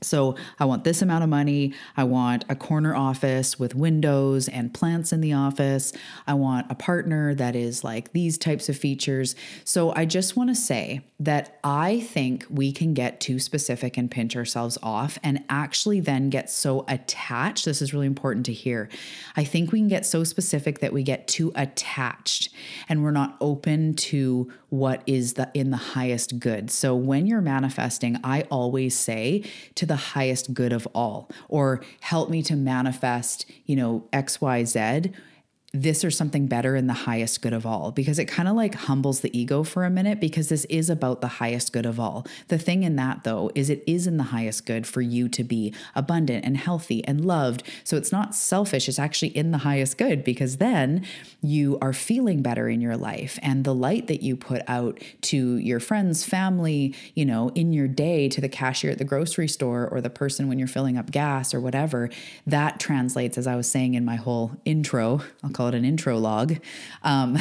So, 0.00 0.36
I 0.60 0.64
want 0.64 0.84
this 0.84 1.02
amount 1.02 1.24
of 1.24 1.30
money. 1.30 1.74
I 1.96 2.04
want 2.04 2.44
a 2.48 2.54
corner 2.54 2.94
office 2.94 3.58
with 3.58 3.74
windows 3.74 4.48
and 4.48 4.72
plants 4.72 5.12
in 5.12 5.20
the 5.20 5.32
office. 5.32 5.92
I 6.24 6.34
want 6.34 6.70
a 6.70 6.76
partner 6.76 7.34
that 7.34 7.56
is 7.56 7.82
like 7.82 8.12
these 8.12 8.38
types 8.38 8.68
of 8.68 8.78
features. 8.78 9.34
So, 9.64 9.92
I 9.96 10.04
just 10.04 10.36
want 10.36 10.50
to 10.50 10.54
say 10.54 11.00
that 11.18 11.58
I 11.64 11.98
think 11.98 12.46
we 12.48 12.70
can 12.70 12.94
get 12.94 13.18
too 13.18 13.40
specific 13.40 13.96
and 13.96 14.08
pinch 14.08 14.36
ourselves 14.36 14.78
off 14.84 15.18
and 15.24 15.42
actually 15.48 15.98
then 15.98 16.30
get 16.30 16.48
so 16.48 16.84
attached. 16.86 17.64
This 17.64 17.82
is 17.82 17.92
really 17.92 18.06
important 18.06 18.46
to 18.46 18.52
hear. 18.52 18.88
I 19.36 19.42
think 19.42 19.72
we 19.72 19.80
can 19.80 19.88
get 19.88 20.06
so 20.06 20.22
specific 20.22 20.78
that 20.78 20.92
we 20.92 21.02
get 21.02 21.26
too 21.26 21.50
attached 21.56 22.50
and 22.88 23.02
we're 23.02 23.10
not 23.10 23.36
open 23.40 23.94
to 23.94 24.52
what 24.70 25.02
is 25.06 25.34
the 25.34 25.50
in 25.54 25.70
the 25.70 25.76
highest 25.76 26.38
good. 26.38 26.70
So 26.70 26.94
when 26.94 27.26
you're 27.26 27.40
manifesting, 27.40 28.18
I 28.22 28.42
always 28.50 28.96
say 28.96 29.44
to 29.76 29.86
the 29.86 29.96
highest 29.96 30.54
good 30.54 30.72
of 30.72 30.86
all 30.94 31.30
or 31.48 31.82
help 32.00 32.28
me 32.30 32.42
to 32.42 32.56
manifest, 32.56 33.46
you 33.64 33.76
know, 33.76 34.04
XYZ 34.12 35.12
this 35.74 36.02
or 36.02 36.10
something 36.10 36.46
better 36.46 36.76
in 36.76 36.86
the 36.86 36.94
highest 36.94 37.42
good 37.42 37.52
of 37.52 37.66
all 37.66 37.92
because 37.92 38.18
it 38.18 38.24
kind 38.24 38.48
of 38.48 38.56
like 38.56 38.74
humbles 38.74 39.20
the 39.20 39.38
ego 39.38 39.62
for 39.62 39.84
a 39.84 39.90
minute 39.90 40.18
because 40.18 40.48
this 40.48 40.64
is 40.66 40.88
about 40.88 41.20
the 41.20 41.28
highest 41.28 41.74
good 41.74 41.84
of 41.84 42.00
all. 42.00 42.26
The 42.48 42.56
thing 42.56 42.84
in 42.84 42.96
that 42.96 43.24
though 43.24 43.50
is 43.54 43.68
it 43.68 43.84
is 43.86 44.06
in 44.06 44.16
the 44.16 44.24
highest 44.24 44.64
good 44.64 44.86
for 44.86 45.02
you 45.02 45.28
to 45.28 45.44
be 45.44 45.74
abundant 45.94 46.46
and 46.46 46.56
healthy 46.56 47.04
and 47.04 47.22
loved. 47.22 47.64
So 47.84 47.98
it's 47.98 48.10
not 48.10 48.34
selfish, 48.34 48.88
it's 48.88 48.98
actually 48.98 49.36
in 49.36 49.50
the 49.50 49.58
highest 49.58 49.98
good 49.98 50.24
because 50.24 50.56
then 50.56 51.04
you 51.42 51.76
are 51.82 51.92
feeling 51.92 52.40
better 52.40 52.70
in 52.70 52.80
your 52.80 52.96
life 52.96 53.38
and 53.42 53.64
the 53.64 53.74
light 53.74 54.06
that 54.06 54.22
you 54.22 54.36
put 54.36 54.62
out 54.68 54.98
to 55.20 55.56
your 55.56 55.80
friends, 55.80 56.24
family, 56.24 56.94
you 57.14 57.26
know, 57.26 57.50
in 57.50 57.74
your 57.74 57.88
day 57.88 58.30
to 58.30 58.40
the 58.40 58.48
cashier 58.48 58.92
at 58.92 58.98
the 58.98 59.04
grocery 59.04 59.48
store 59.48 59.86
or 59.86 60.00
the 60.00 60.08
person 60.08 60.48
when 60.48 60.58
you're 60.58 60.66
filling 60.66 60.96
up 60.96 61.10
gas 61.10 61.52
or 61.52 61.60
whatever, 61.60 62.08
that 62.46 62.80
translates 62.80 63.36
as 63.36 63.46
I 63.46 63.54
was 63.54 63.70
saying 63.70 63.92
in 63.92 64.06
my 64.06 64.16
whole 64.16 64.52
intro. 64.64 65.20
I'll 65.44 65.57
call 65.58 65.66
it 65.66 65.74
an 65.74 65.84
intro 65.84 66.16
log, 66.16 66.56
um, 67.02 67.36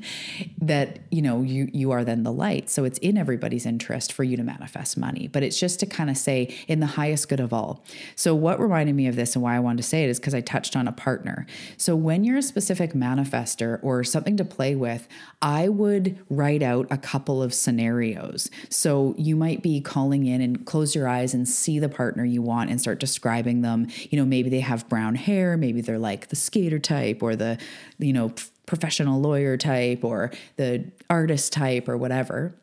that 0.58 1.00
you 1.10 1.20
know 1.20 1.42
you 1.42 1.68
you 1.74 1.90
are 1.90 2.02
then 2.02 2.22
the 2.22 2.32
light. 2.32 2.70
So 2.70 2.84
it's 2.84 2.98
in 3.00 3.18
everybody's 3.18 3.66
interest 3.66 4.10
for 4.10 4.24
you 4.24 4.38
to 4.38 4.42
manifest 4.42 4.96
money, 4.96 5.28
but 5.28 5.42
it's 5.42 5.60
just 5.60 5.78
to 5.80 5.86
kind 5.86 6.08
of 6.08 6.16
say 6.16 6.56
in 6.66 6.80
the 6.80 6.86
highest 6.86 7.28
good 7.28 7.40
of 7.40 7.52
all. 7.52 7.84
So 8.16 8.34
what 8.34 8.58
reminded 8.58 8.94
me 8.94 9.06
of 9.06 9.16
this 9.16 9.34
and 9.36 9.42
why 9.42 9.54
I 9.54 9.60
wanted 9.60 9.76
to 9.78 9.82
say 9.82 10.04
it 10.04 10.08
is 10.08 10.18
because 10.18 10.32
I 10.34 10.40
touched 10.40 10.76
on 10.76 10.88
a 10.88 10.92
partner. 10.92 11.46
So 11.76 11.94
when 11.94 12.24
you're 12.24 12.38
a 12.38 12.42
specific 12.42 12.94
manifester 12.94 13.78
or 13.82 14.02
something 14.02 14.38
to 14.38 14.46
play 14.46 14.74
with, 14.74 15.06
I 15.42 15.68
would 15.68 16.18
write 16.30 16.62
out 16.62 16.86
a 16.90 16.96
couple 16.96 17.42
of 17.42 17.52
scenarios. 17.52 18.50
So 18.70 19.14
you 19.18 19.36
might 19.36 19.62
be 19.62 19.82
calling 19.82 20.24
in 20.24 20.40
and 20.40 20.64
close 20.64 20.94
your 20.94 21.06
eyes 21.06 21.34
and 21.34 21.46
see 21.46 21.78
the 21.78 21.90
partner 21.90 22.24
you 22.24 22.40
want 22.40 22.70
and 22.70 22.80
start 22.80 22.98
describing 22.98 23.60
them. 23.60 23.88
You 24.08 24.18
know, 24.18 24.24
maybe 24.24 24.48
they 24.48 24.60
have 24.60 24.88
brown 24.88 25.16
hair, 25.16 25.58
maybe 25.58 25.82
they're 25.82 25.98
like 25.98 26.28
the 26.28 26.36
skater 26.36 26.78
type 26.78 27.22
or 27.22 27.36
the, 27.36 27.57
you 27.98 28.12
know, 28.12 28.32
professional 28.66 29.20
lawyer 29.20 29.56
type 29.56 30.04
or 30.04 30.30
the 30.56 30.84
artist 31.08 31.52
type 31.52 31.88
or 31.88 31.96
whatever 31.96 32.54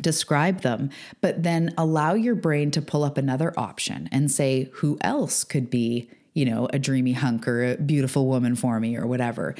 describe 0.00 0.60
them, 0.60 0.90
but 1.20 1.42
then 1.42 1.72
allow 1.78 2.14
your 2.14 2.34
brain 2.34 2.70
to 2.70 2.82
pull 2.82 3.02
up 3.02 3.16
another 3.16 3.58
option 3.58 4.08
and 4.12 4.30
say, 4.30 4.68
who 4.74 4.98
else 5.00 5.44
could 5.44 5.70
be 5.70 6.10
you 6.36 6.44
know, 6.44 6.68
a 6.70 6.78
dreamy 6.78 7.14
hunk 7.14 7.48
or 7.48 7.64
a 7.64 7.76
beautiful 7.78 8.26
woman 8.26 8.54
for 8.54 8.78
me 8.78 8.94
or 8.94 9.06
whatever. 9.06 9.54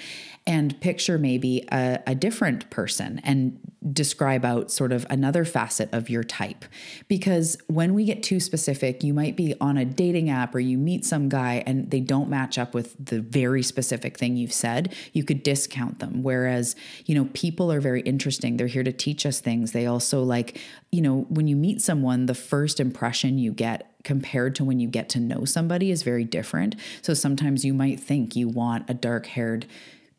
And 0.47 0.79
picture 0.83 1.17
maybe 1.17 1.67
a, 1.73 2.01
a, 2.07 2.15
different 2.15 2.69
person 2.69 3.19
and 3.25 3.59
describe 3.95 4.45
out 4.45 4.71
sort 4.71 4.93
of 4.93 5.07
another 5.09 5.47
facet 5.47 5.89
of 5.93 6.11
your 6.11 6.23
type. 6.23 6.67
Because 7.09 7.57
when 7.67 7.95
we 7.95 8.05
get 8.05 8.23
too 8.23 8.41
specific, 8.41 9.03
you 9.03 9.15
might 9.15 9.37
be 9.37 9.55
on 9.59 9.79
a 9.79 9.87
dating 9.87 10.29
app 10.29 10.55
or 10.55 10.61
you 10.61 10.77
meet 10.77 11.07
some 11.07 11.31
guy 11.31 11.65
and 11.67 11.91
they 11.91 12.01
don't 12.01 12.29
match 12.29 12.59
up 12.59 12.75
with 12.75 12.95
the 13.03 13.21
very 13.21 13.63
specific 13.63 14.19
thing 14.19 14.37
you've 14.37 14.53
said, 14.53 14.95
you 15.15 15.25
could 15.25 15.43
discount 15.43 15.99
them. 15.99 16.23
Whereas, 16.23 16.77
you 17.07 17.15
know, 17.15 17.31
people 17.33 17.73
are 17.73 17.81
very 17.81 18.03
interesting. 18.03 18.59
They're 18.59 18.67
here 18.67 18.85
to 18.85 18.93
teach 18.93 19.25
us 19.25 19.41
things. 19.41 19.73
They 19.73 19.87
also 19.87 20.23
like, 20.23 20.61
you 20.93 21.01
know, 21.01 21.25
when 21.31 21.49
you 21.49 21.57
meet 21.57 21.81
someone, 21.81 22.27
the 22.27 22.35
first 22.35 22.81
impression 22.81 23.39
you 23.39 23.53
get 23.53 23.96
compared 24.07 24.55
to 24.55 24.65
when 24.65 24.79
you 24.79 24.87
get 24.87 25.09
to 25.09 25.19
know 25.19 25.45
somebody 25.45 25.91
is 25.91 26.05
very 26.05 26.23
different. 26.23 26.77
So 27.03 27.13
sometimes 27.13 27.65
you 27.65 27.75
might 27.75 27.99
think 27.99 28.37
you 28.37 28.47
want 28.47 28.89
a 28.89 28.95
dark 28.95 29.27
haired 29.27 29.67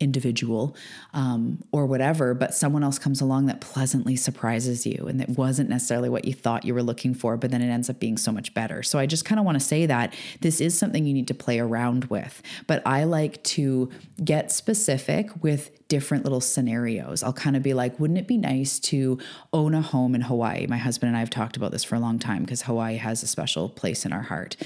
individual 0.00 0.76
um, 1.12 1.62
or 1.72 1.84
whatever, 1.86 2.32
but 2.34 2.54
someone 2.54 2.84
else 2.84 2.98
comes 2.98 3.20
along 3.20 3.46
that 3.46 3.60
pleasantly 3.60 4.14
surprises 4.14 4.86
you 4.86 5.06
and 5.08 5.20
that 5.20 5.30
wasn't 5.30 5.68
necessarily 5.68 6.08
what 6.08 6.24
you 6.24 6.32
thought 6.32 6.64
you 6.64 6.72
were 6.72 6.82
looking 6.82 7.14
for, 7.14 7.36
but 7.36 7.50
then 7.50 7.60
it 7.60 7.68
ends 7.68 7.90
up 7.90 7.98
being 7.98 8.16
so 8.16 8.30
much 8.30 8.54
better. 8.54 8.82
So 8.82 8.98
I 8.98 9.06
just 9.06 9.24
kind 9.24 9.38
of 9.38 9.44
want 9.44 9.56
to 9.56 9.64
say 9.64 9.86
that 9.86 10.14
this 10.40 10.60
is 10.60 10.78
something 10.78 11.04
you 11.04 11.14
need 11.14 11.28
to 11.28 11.34
play 11.34 11.58
around 11.58 12.04
with, 12.04 12.42
but 12.66 12.80
I 12.86 13.04
like 13.04 13.42
to 13.44 13.90
get 14.24 14.52
specific 14.52 15.30
with 15.42 15.70
different 15.88 16.22
little 16.22 16.40
scenarios. 16.40 17.22
I'll 17.22 17.32
kind 17.32 17.56
of 17.56 17.62
be 17.62 17.74
like, 17.74 17.98
wouldn't 17.98 18.18
it 18.18 18.28
be 18.28 18.36
nice 18.36 18.78
to 18.80 19.18
own 19.52 19.74
a 19.74 19.80
home 19.80 20.14
in 20.14 20.20
Hawaii? 20.20 20.66
My 20.66 20.76
husband 20.76 21.08
and 21.08 21.16
I 21.16 21.20
have 21.20 21.30
talked 21.30 21.56
about 21.56 21.72
this 21.72 21.82
for 21.82 21.94
a 21.94 22.00
long 22.00 22.18
time 22.18 22.44
because 22.44 22.62
Hawaii 22.62 22.96
has 22.96 23.22
a 23.22 23.26
special 23.26 23.70
place 23.70 24.04
in 24.04 24.12
our 24.12 24.22
heart. 24.22 24.56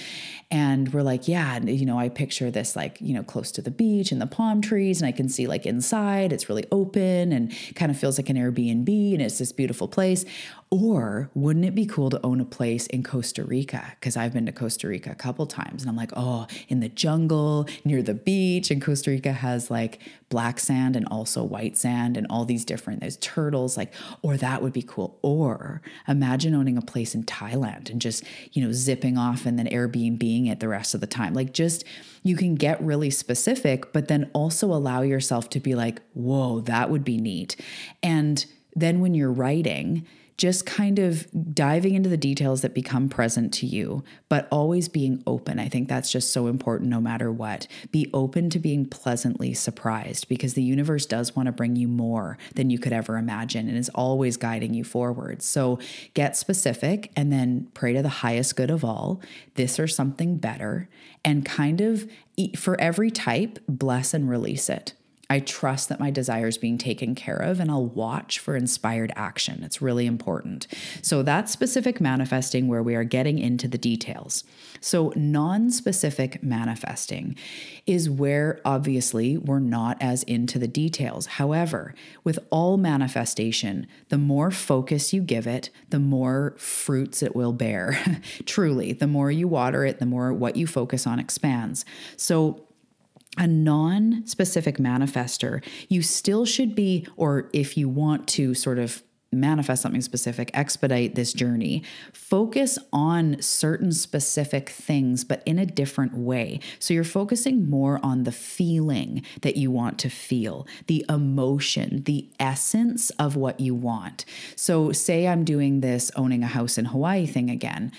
And 0.52 0.92
we're 0.92 1.02
like, 1.02 1.28
yeah, 1.28 1.58
you 1.60 1.86
know, 1.86 1.98
I 1.98 2.10
picture 2.10 2.50
this 2.50 2.76
like, 2.76 3.00
you 3.00 3.14
know, 3.14 3.22
close 3.22 3.50
to 3.52 3.62
the 3.62 3.70
beach 3.70 4.12
and 4.12 4.20
the 4.20 4.26
palm 4.26 4.60
trees, 4.60 5.00
and 5.00 5.08
I 5.08 5.12
can 5.12 5.30
see 5.30 5.46
like 5.46 5.64
inside, 5.64 6.30
it's 6.30 6.50
really 6.50 6.66
open 6.70 7.32
and 7.32 7.50
kind 7.74 7.90
of 7.90 7.98
feels 7.98 8.18
like 8.18 8.28
an 8.28 8.36
Airbnb 8.36 9.14
and 9.14 9.22
it's 9.22 9.38
this 9.38 9.50
beautiful 9.50 9.88
place. 9.88 10.26
Or 10.72 11.30
wouldn't 11.34 11.66
it 11.66 11.74
be 11.74 11.84
cool 11.84 12.08
to 12.08 12.20
own 12.24 12.40
a 12.40 12.46
place 12.46 12.86
in 12.86 13.02
Costa 13.02 13.44
Rica? 13.44 13.92
Because 14.00 14.16
I've 14.16 14.32
been 14.32 14.46
to 14.46 14.52
Costa 14.52 14.88
Rica 14.88 15.10
a 15.10 15.14
couple 15.14 15.44
times 15.44 15.82
and 15.82 15.90
I'm 15.90 15.96
like, 15.96 16.12
oh, 16.16 16.46
in 16.66 16.80
the 16.80 16.88
jungle, 16.88 17.68
near 17.84 18.02
the 18.02 18.14
beach. 18.14 18.70
And 18.70 18.80
Costa 18.80 19.10
Rica 19.10 19.32
has 19.32 19.70
like 19.70 19.98
black 20.30 20.58
sand 20.58 20.96
and 20.96 21.06
also 21.08 21.44
white 21.44 21.76
sand 21.76 22.16
and 22.16 22.26
all 22.30 22.46
these 22.46 22.64
different, 22.64 23.00
there's 23.02 23.18
turtles, 23.18 23.76
like, 23.76 23.92
or 24.22 24.38
that 24.38 24.62
would 24.62 24.72
be 24.72 24.80
cool. 24.80 25.18
Or 25.20 25.82
imagine 26.08 26.54
owning 26.54 26.78
a 26.78 26.82
place 26.82 27.14
in 27.14 27.24
Thailand 27.24 27.90
and 27.90 28.00
just, 28.00 28.24
you 28.52 28.64
know, 28.64 28.72
zipping 28.72 29.18
off 29.18 29.44
and 29.44 29.58
then 29.58 29.66
Airbnb 29.66 30.48
it 30.48 30.60
the 30.60 30.68
rest 30.68 30.94
of 30.94 31.02
the 31.02 31.06
time. 31.06 31.34
Like, 31.34 31.52
just, 31.52 31.84
you 32.22 32.34
can 32.34 32.54
get 32.54 32.82
really 32.82 33.10
specific, 33.10 33.92
but 33.92 34.08
then 34.08 34.30
also 34.32 34.68
allow 34.68 35.02
yourself 35.02 35.50
to 35.50 35.60
be 35.60 35.74
like, 35.74 36.00
whoa, 36.14 36.60
that 36.60 36.88
would 36.88 37.04
be 37.04 37.18
neat. 37.18 37.56
And 38.02 38.46
then 38.74 39.00
when 39.00 39.12
you're 39.12 39.30
writing, 39.30 40.06
just 40.36 40.66
kind 40.66 40.98
of 40.98 41.26
diving 41.54 41.94
into 41.94 42.08
the 42.08 42.16
details 42.16 42.62
that 42.62 42.74
become 42.74 43.08
present 43.08 43.52
to 43.54 43.66
you, 43.66 44.02
but 44.28 44.48
always 44.50 44.88
being 44.88 45.22
open. 45.26 45.58
I 45.58 45.68
think 45.68 45.88
that's 45.88 46.10
just 46.10 46.32
so 46.32 46.46
important 46.46 46.90
no 46.90 47.00
matter 47.00 47.30
what. 47.30 47.66
Be 47.90 48.10
open 48.12 48.50
to 48.50 48.58
being 48.58 48.86
pleasantly 48.86 49.54
surprised 49.54 50.28
because 50.28 50.54
the 50.54 50.62
universe 50.62 51.06
does 51.06 51.36
want 51.36 51.46
to 51.46 51.52
bring 51.52 51.76
you 51.76 51.88
more 51.88 52.38
than 52.54 52.70
you 52.70 52.78
could 52.78 52.92
ever 52.92 53.16
imagine 53.16 53.68
and 53.68 53.76
is 53.76 53.90
always 53.90 54.36
guiding 54.36 54.74
you 54.74 54.84
forward. 54.84 55.42
So 55.42 55.78
get 56.14 56.36
specific 56.36 57.12
and 57.16 57.32
then 57.32 57.68
pray 57.74 57.92
to 57.92 58.02
the 58.02 58.08
highest 58.08 58.56
good 58.56 58.70
of 58.70 58.84
all, 58.84 59.20
this 59.54 59.78
or 59.78 59.86
something 59.86 60.38
better, 60.38 60.88
and 61.24 61.44
kind 61.44 61.80
of 61.80 62.10
for 62.56 62.80
every 62.80 63.10
type, 63.10 63.58
bless 63.68 64.14
and 64.14 64.28
release 64.28 64.68
it. 64.68 64.94
I 65.32 65.40
trust 65.40 65.88
that 65.88 65.98
my 65.98 66.10
desire 66.10 66.48
is 66.48 66.58
being 66.58 66.76
taken 66.76 67.14
care 67.14 67.38
of 67.38 67.58
and 67.58 67.70
I'll 67.70 67.86
watch 67.86 68.38
for 68.38 68.54
inspired 68.54 69.14
action. 69.16 69.62
It's 69.62 69.80
really 69.80 70.04
important. 70.04 70.66
So 71.00 71.22
that's 71.22 71.50
specific 71.50 72.02
manifesting 72.02 72.68
where 72.68 72.82
we 72.82 72.94
are 72.96 73.04
getting 73.04 73.38
into 73.38 73.66
the 73.66 73.78
details. 73.78 74.44
So 74.82 75.10
non 75.16 75.70
specific 75.70 76.42
manifesting 76.42 77.34
is 77.86 78.10
where 78.10 78.60
obviously 78.62 79.38
we're 79.38 79.58
not 79.58 79.96
as 80.02 80.22
into 80.24 80.58
the 80.58 80.68
details. 80.68 81.24
However, 81.24 81.94
with 82.24 82.38
all 82.50 82.76
manifestation, 82.76 83.86
the 84.10 84.18
more 84.18 84.50
focus 84.50 85.14
you 85.14 85.22
give 85.22 85.46
it, 85.46 85.70
the 85.88 85.98
more 85.98 86.54
fruits 86.58 87.22
it 87.22 87.34
will 87.34 87.54
bear. 87.54 87.98
Truly, 88.44 88.92
the 88.92 89.06
more 89.06 89.30
you 89.30 89.48
water 89.48 89.86
it, 89.86 89.98
the 89.98 90.04
more 90.04 90.30
what 90.30 90.56
you 90.56 90.66
focus 90.66 91.06
on 91.06 91.18
expands. 91.18 91.86
So 92.18 92.66
a 93.38 93.46
non 93.46 94.26
specific 94.26 94.76
manifester, 94.76 95.64
you 95.88 96.02
still 96.02 96.44
should 96.44 96.74
be, 96.74 97.06
or 97.16 97.48
if 97.52 97.76
you 97.76 97.88
want 97.88 98.28
to 98.28 98.54
sort 98.54 98.78
of 98.78 99.02
manifest 99.32 99.82
something 99.82 100.02
specific, 100.02 100.50
expedite 100.52 101.14
this 101.14 101.32
journey, 101.32 101.82
focus 102.12 102.78
on 102.92 103.40
certain 103.40 103.90
specific 103.90 104.68
things, 104.68 105.24
but 105.24 105.42
in 105.46 105.58
a 105.58 105.66
different 105.66 106.14
way. 106.14 106.60
So 106.78 106.92
you're 106.92 107.04
focusing 107.04 107.68
more 107.68 107.98
on 108.02 108.24
the 108.24 108.32
feeling 108.32 109.22
that 109.40 109.56
you 109.56 109.70
want 109.70 109.98
to 110.00 110.10
feel, 110.10 110.66
the 110.86 111.04
emotion, 111.08 112.02
the 112.04 112.28
essence 112.38 113.10
of 113.10 113.34
what 113.36 113.58
you 113.58 113.74
want. 113.74 114.24
So, 114.54 114.92
say 114.92 115.26
I'm 115.26 115.44
doing 115.44 115.80
this 115.80 116.10
owning 116.14 116.42
a 116.42 116.46
house 116.46 116.76
in 116.76 116.84
Hawaii 116.86 117.26
thing 117.26 117.48
again. 117.48 117.92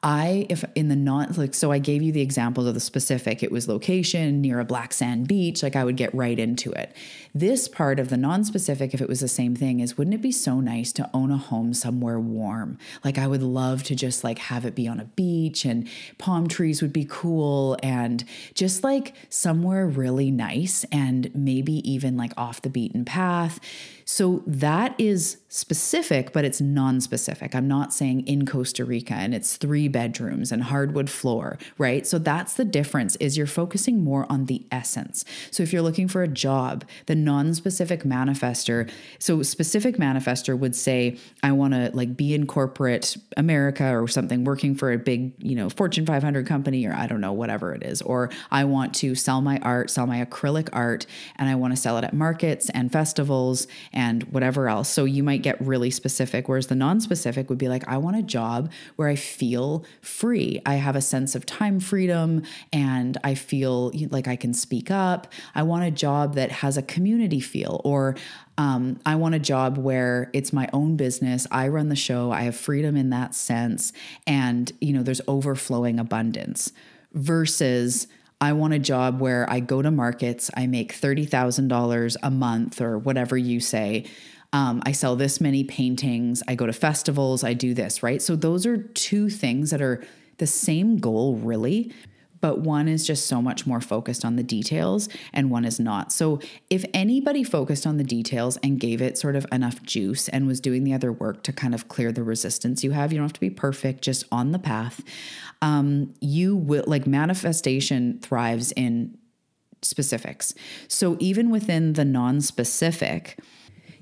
I, 0.00 0.46
if 0.48 0.64
in 0.76 0.88
the 0.88 0.94
non, 0.94 1.32
like, 1.32 1.54
so 1.54 1.72
I 1.72 1.80
gave 1.80 2.02
you 2.02 2.12
the 2.12 2.20
examples 2.20 2.68
of 2.68 2.74
the 2.74 2.80
specific, 2.80 3.42
it 3.42 3.50
was 3.50 3.66
location 3.66 4.40
near 4.40 4.60
a 4.60 4.64
black 4.64 4.92
sand 4.92 5.26
beach, 5.26 5.60
like 5.60 5.74
I 5.74 5.82
would 5.82 5.96
get 5.96 6.14
right 6.14 6.38
into 6.38 6.70
it. 6.70 6.94
This 7.34 7.66
part 7.66 7.98
of 7.98 8.08
the 8.08 8.16
non 8.16 8.44
specific, 8.44 8.94
if 8.94 9.00
it 9.00 9.08
was 9.08 9.18
the 9.18 9.28
same 9.28 9.56
thing, 9.56 9.80
is 9.80 9.98
wouldn't 9.98 10.14
it 10.14 10.22
be 10.22 10.30
so 10.30 10.60
nice 10.60 10.92
to 10.94 11.10
own 11.12 11.32
a 11.32 11.36
home 11.36 11.74
somewhere 11.74 12.20
warm? 12.20 12.78
Like 13.04 13.18
I 13.18 13.26
would 13.26 13.42
love 13.42 13.82
to 13.84 13.96
just 13.96 14.22
like 14.22 14.38
have 14.38 14.64
it 14.64 14.76
be 14.76 14.86
on 14.86 15.00
a 15.00 15.04
beach 15.04 15.64
and 15.64 15.88
palm 16.16 16.46
trees 16.46 16.80
would 16.80 16.92
be 16.92 17.06
cool 17.08 17.76
and 17.82 18.24
just 18.54 18.84
like 18.84 19.14
somewhere 19.30 19.88
really 19.88 20.30
nice 20.30 20.84
and 20.92 21.28
maybe 21.34 21.90
even 21.90 22.16
like 22.16 22.32
off 22.36 22.62
the 22.62 22.70
beaten 22.70 23.04
path. 23.04 23.58
So 24.10 24.42
that 24.46 24.94
is 24.96 25.36
specific, 25.50 26.32
but 26.32 26.42
it's 26.42 26.62
non 26.62 27.00
specific. 27.02 27.54
I'm 27.54 27.68
not 27.68 27.92
saying 27.92 28.26
in 28.26 28.46
Costa 28.46 28.86
Rica 28.86 29.12
and 29.12 29.34
it's 29.34 29.58
three 29.58 29.86
bedrooms 29.86 30.50
and 30.50 30.62
hardwood 30.62 31.10
floor, 31.10 31.58
right? 31.76 32.06
So 32.06 32.18
that's 32.18 32.54
the 32.54 32.64
difference 32.64 33.16
is 33.16 33.36
you're 33.36 33.46
focusing 33.46 34.02
more 34.02 34.24
on 34.30 34.46
the 34.46 34.64
essence. 34.72 35.26
So 35.50 35.62
if 35.62 35.74
you're 35.74 35.82
looking 35.82 36.08
for 36.08 36.22
a 36.22 36.28
job, 36.28 36.86
the 37.04 37.14
non-specific 37.14 38.04
manifester, 38.04 38.90
so 39.18 39.42
specific 39.42 39.96
manifester 39.98 40.58
would 40.58 40.74
say 40.74 41.18
I 41.42 41.52
want 41.52 41.74
to 41.74 41.90
like 41.92 42.16
be 42.16 42.32
in 42.32 42.46
corporate 42.46 43.14
America 43.36 43.94
or 43.94 44.08
something 44.08 44.44
working 44.44 44.74
for 44.74 44.90
a 44.90 44.98
big, 44.98 45.34
you 45.38 45.54
know, 45.54 45.68
Fortune 45.68 46.06
500 46.06 46.46
company 46.46 46.86
or 46.86 46.94
I 46.94 47.06
don't 47.06 47.20
know 47.20 47.34
whatever 47.34 47.74
it 47.74 47.82
is 47.82 48.00
or 48.00 48.30
I 48.50 48.64
want 48.64 48.94
to 48.96 49.14
sell 49.14 49.42
my 49.42 49.58
art, 49.60 49.90
sell 49.90 50.06
my 50.06 50.24
acrylic 50.24 50.70
art 50.72 51.04
and 51.36 51.48
I 51.48 51.56
want 51.56 51.74
to 51.74 51.76
sell 51.76 51.98
it 51.98 52.04
at 52.04 52.14
markets 52.14 52.70
and 52.70 52.90
festivals 52.90 53.66
and 53.98 54.22
whatever 54.30 54.68
else. 54.68 54.88
So 54.88 55.04
you 55.04 55.24
might 55.24 55.42
get 55.42 55.60
really 55.60 55.90
specific, 55.90 56.48
whereas 56.48 56.68
the 56.68 56.76
non 56.76 57.00
specific 57.00 57.48
would 57.48 57.58
be 57.58 57.68
like, 57.68 57.82
I 57.88 57.96
want 57.96 58.14
a 58.14 58.22
job 58.22 58.70
where 58.94 59.08
I 59.08 59.16
feel 59.16 59.84
free. 60.00 60.62
I 60.64 60.74
have 60.74 60.94
a 60.94 61.00
sense 61.00 61.34
of 61.34 61.44
time 61.44 61.80
freedom 61.80 62.44
and 62.72 63.18
I 63.24 63.34
feel 63.34 63.90
like 64.10 64.28
I 64.28 64.36
can 64.36 64.54
speak 64.54 64.88
up. 64.92 65.26
I 65.52 65.64
want 65.64 65.82
a 65.82 65.90
job 65.90 66.36
that 66.36 66.52
has 66.52 66.76
a 66.76 66.82
community 66.82 67.40
feel, 67.40 67.80
or 67.82 68.14
um, 68.56 69.00
I 69.04 69.16
want 69.16 69.34
a 69.34 69.40
job 69.40 69.78
where 69.78 70.30
it's 70.32 70.52
my 70.52 70.68
own 70.72 70.96
business. 70.96 71.48
I 71.50 71.66
run 71.66 71.88
the 71.88 71.96
show. 71.96 72.30
I 72.30 72.42
have 72.42 72.54
freedom 72.54 72.96
in 72.96 73.10
that 73.10 73.34
sense. 73.34 73.92
And, 74.28 74.70
you 74.80 74.92
know, 74.92 75.02
there's 75.02 75.20
overflowing 75.26 75.98
abundance 75.98 76.72
versus 77.14 78.06
I 78.40 78.52
want 78.52 78.72
a 78.72 78.78
job 78.78 79.20
where 79.20 79.50
I 79.50 79.60
go 79.60 79.82
to 79.82 79.90
markets, 79.90 80.50
I 80.56 80.66
make 80.66 80.94
$30,000 80.94 82.16
a 82.22 82.30
month 82.30 82.80
or 82.80 82.98
whatever 82.98 83.36
you 83.36 83.58
say. 83.58 84.06
Um, 84.52 84.80
I 84.86 84.92
sell 84.92 85.16
this 85.16 85.40
many 85.40 85.64
paintings, 85.64 86.42
I 86.46 86.54
go 86.54 86.66
to 86.66 86.72
festivals, 86.72 87.42
I 87.42 87.52
do 87.52 87.74
this, 87.74 88.02
right? 88.02 88.22
So 88.22 88.36
those 88.36 88.64
are 88.64 88.78
two 88.78 89.28
things 89.28 89.70
that 89.70 89.82
are 89.82 90.04
the 90.38 90.46
same 90.46 90.98
goal, 90.98 91.36
really, 91.36 91.92
but 92.40 92.60
one 92.60 92.88
is 92.88 93.06
just 93.06 93.26
so 93.26 93.42
much 93.42 93.66
more 93.66 93.80
focused 93.80 94.24
on 94.24 94.36
the 94.36 94.42
details 94.42 95.08
and 95.32 95.50
one 95.50 95.64
is 95.64 95.80
not. 95.80 96.12
So, 96.12 96.40
if 96.70 96.84
anybody 96.94 97.44
focused 97.44 97.86
on 97.86 97.96
the 97.96 98.04
details 98.04 98.56
and 98.62 98.78
gave 98.78 99.00
it 99.02 99.18
sort 99.18 99.36
of 99.36 99.46
enough 99.52 99.82
juice 99.82 100.28
and 100.28 100.46
was 100.46 100.60
doing 100.60 100.84
the 100.84 100.92
other 100.92 101.12
work 101.12 101.42
to 101.44 101.52
kind 101.52 101.74
of 101.74 101.88
clear 101.88 102.12
the 102.12 102.22
resistance 102.22 102.84
you 102.84 102.92
have, 102.92 103.12
you 103.12 103.18
don't 103.18 103.26
have 103.26 103.32
to 103.32 103.40
be 103.40 103.50
perfect, 103.50 104.02
just 104.02 104.24
on 104.30 104.52
the 104.52 104.58
path. 104.58 105.02
Um, 105.62 106.14
you 106.20 106.56
will 106.56 106.84
like 106.86 107.06
manifestation 107.06 108.20
thrives 108.20 108.72
in 108.72 109.18
specifics. 109.82 110.54
So, 110.88 111.16
even 111.20 111.50
within 111.50 111.94
the 111.94 112.04
non 112.04 112.40
specific, 112.40 113.38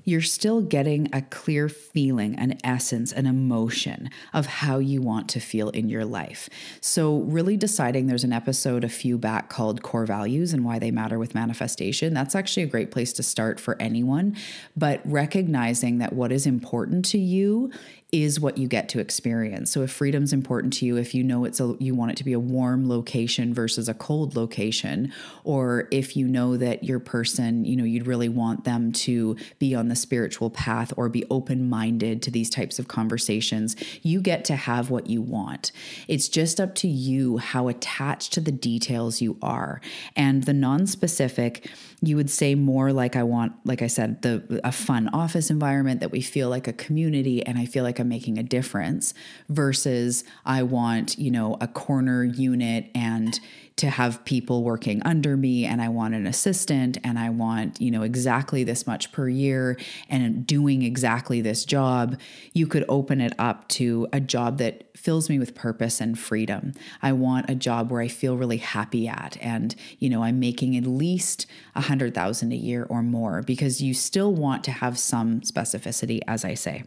you're 0.07 0.21
still 0.21 0.61
getting 0.61 1.09
a 1.13 1.21
clear 1.21 1.67
feeling, 1.67 2.33
an 2.35 2.57
essence, 2.63 3.11
an 3.11 3.25
emotion 3.25 4.09
of 4.33 4.45
how 4.45 4.77
you 4.77 5.01
want 5.01 5.27
to 5.27 5.37
feel 5.41 5.67
in 5.71 5.89
your 5.89 6.05
life. 6.05 6.47
So, 6.79 7.17
really 7.23 7.57
deciding 7.57 8.07
there's 8.07 8.23
an 8.23 8.31
episode 8.31 8.85
a 8.85 8.89
few 8.89 9.17
back 9.17 9.49
called 9.49 9.83
Core 9.83 10.05
Values 10.05 10.53
and 10.53 10.63
Why 10.63 10.79
They 10.79 10.91
Matter 10.91 11.19
with 11.19 11.35
Manifestation. 11.35 12.13
That's 12.13 12.35
actually 12.35 12.63
a 12.63 12.67
great 12.67 12.89
place 12.89 13.11
to 13.13 13.23
start 13.23 13.59
for 13.59 13.75
anyone. 13.81 14.37
But 14.77 15.01
recognizing 15.03 15.97
that 15.97 16.13
what 16.13 16.31
is 16.31 16.47
important 16.47 17.03
to 17.07 17.17
you 17.17 17.69
is 18.13 18.39
what 18.39 18.57
you 18.57 18.69
get 18.69 18.87
to 18.87 18.99
experience. 18.99 19.69
So 19.69 19.81
if 19.81 19.91
freedom's 19.91 20.31
important 20.31 20.71
to 20.73 20.85
you, 20.85 20.95
if 20.95 21.13
you 21.13 21.23
know 21.23 21.43
it's 21.43 21.59
a 21.59 21.75
you 21.79 21.93
want 21.93 22.11
it 22.11 22.17
to 22.17 22.23
be 22.23 22.31
a 22.31 22.39
warm 22.39 22.87
location 22.87 23.53
versus 23.53 23.89
a 23.89 23.93
cold 23.93 24.33
location, 24.33 25.11
or 25.43 25.89
if 25.91 26.15
you 26.15 26.25
know 26.25 26.55
that 26.55 26.85
your 26.85 26.99
person, 26.99 27.65
you 27.65 27.75
know, 27.75 27.83
you'd 27.83 28.07
really 28.07 28.29
want 28.29 28.63
them 28.63 28.93
to 28.93 29.35
be 29.59 29.75
on 29.75 29.89
the 29.89 29.95
spiritual 29.95 30.49
path 30.49 30.93
or 30.95 31.09
be 31.09 31.25
open-minded 31.29 32.21
to 32.21 32.31
these 32.31 32.49
types 32.49 32.79
of 32.79 32.87
conversations, 32.87 33.75
you 34.03 34.21
get 34.21 34.45
to 34.45 34.55
have 34.55 34.89
what 34.89 35.07
you 35.07 35.21
want. 35.21 35.73
It's 36.07 36.29
just 36.29 36.61
up 36.61 36.75
to 36.75 36.87
you 36.87 37.39
how 37.39 37.67
attached 37.67 38.31
to 38.33 38.39
the 38.39 38.53
details 38.53 39.19
you 39.19 39.37
are. 39.41 39.81
And 40.15 40.43
the 40.43 40.53
non-specific, 40.53 41.69
you 42.01 42.15
would 42.15 42.29
say 42.29 42.55
more 42.55 42.93
like 42.93 43.17
I 43.17 43.23
want, 43.23 43.53
like 43.65 43.81
I 43.81 43.87
said, 43.87 44.21
the 44.21 44.61
a 44.63 44.71
fun 44.71 45.09
office 45.09 45.49
environment 45.49 45.99
that 45.99 46.11
we 46.11 46.21
feel 46.21 46.47
like 46.47 46.69
a 46.69 46.73
community 46.73 47.45
and 47.45 47.57
I 47.57 47.65
feel 47.65 47.83
like 47.83 47.96
like 47.97 48.01
I'm 48.01 48.09
making 48.09 48.37
a 48.37 48.43
difference 48.43 49.13
versus 49.49 50.23
I 50.45 50.63
want, 50.63 51.17
you 51.17 51.31
know, 51.31 51.57
a 51.59 51.67
corner 51.67 52.23
unit 52.23 52.89
and 52.93 53.39
to 53.77 53.89
have 53.91 54.25
people 54.25 54.63
working 54.63 55.03
under 55.03 55.37
me 55.37 55.63
and 55.63 55.81
I 55.81 55.89
want 55.89 56.15
an 56.15 56.25
assistant 56.25 56.97
and 57.03 57.19
I 57.19 57.29
want, 57.29 57.79
you 57.79 57.91
know, 57.91 58.01
exactly 58.01 58.63
this 58.63 58.87
much 58.87 59.11
per 59.11 59.29
year 59.29 59.77
and 60.09 60.47
doing 60.47 60.81
exactly 60.81 61.41
this 61.41 61.63
job, 61.63 62.19
you 62.53 62.65
could 62.65 62.85
open 62.89 63.21
it 63.21 63.33
up 63.37 63.67
to 63.69 64.07
a 64.11 64.19
job 64.19 64.57
that 64.57 64.85
fills 64.97 65.29
me 65.29 65.37
with 65.37 65.53
purpose 65.53 66.01
and 66.01 66.17
freedom. 66.17 66.73
I 67.03 67.11
want 67.11 67.51
a 67.51 67.55
job 67.55 67.91
where 67.91 68.01
I 68.01 68.07
feel 68.07 68.35
really 68.35 68.57
happy 68.57 69.07
at 69.07 69.37
and, 69.41 69.75
you 69.99 70.09
know, 70.09 70.23
I'm 70.23 70.39
making 70.39 70.75
at 70.75 70.87
least 70.87 71.45
a 71.75 71.81
100,000 71.81 72.51
a 72.51 72.55
year 72.55 72.87
or 72.89 73.03
more 73.03 73.43
because 73.43 73.79
you 73.79 73.93
still 73.93 74.33
want 74.33 74.63
to 74.63 74.71
have 74.71 74.97
some 74.97 75.41
specificity 75.41 76.19
as 76.27 76.43
I 76.43 76.55
say. 76.55 76.83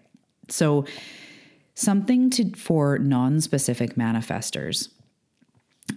So, 0.50 0.84
something 1.74 2.28
to 2.30 2.50
for 2.56 2.98
non-specific 2.98 3.94
manifestors 3.94 4.88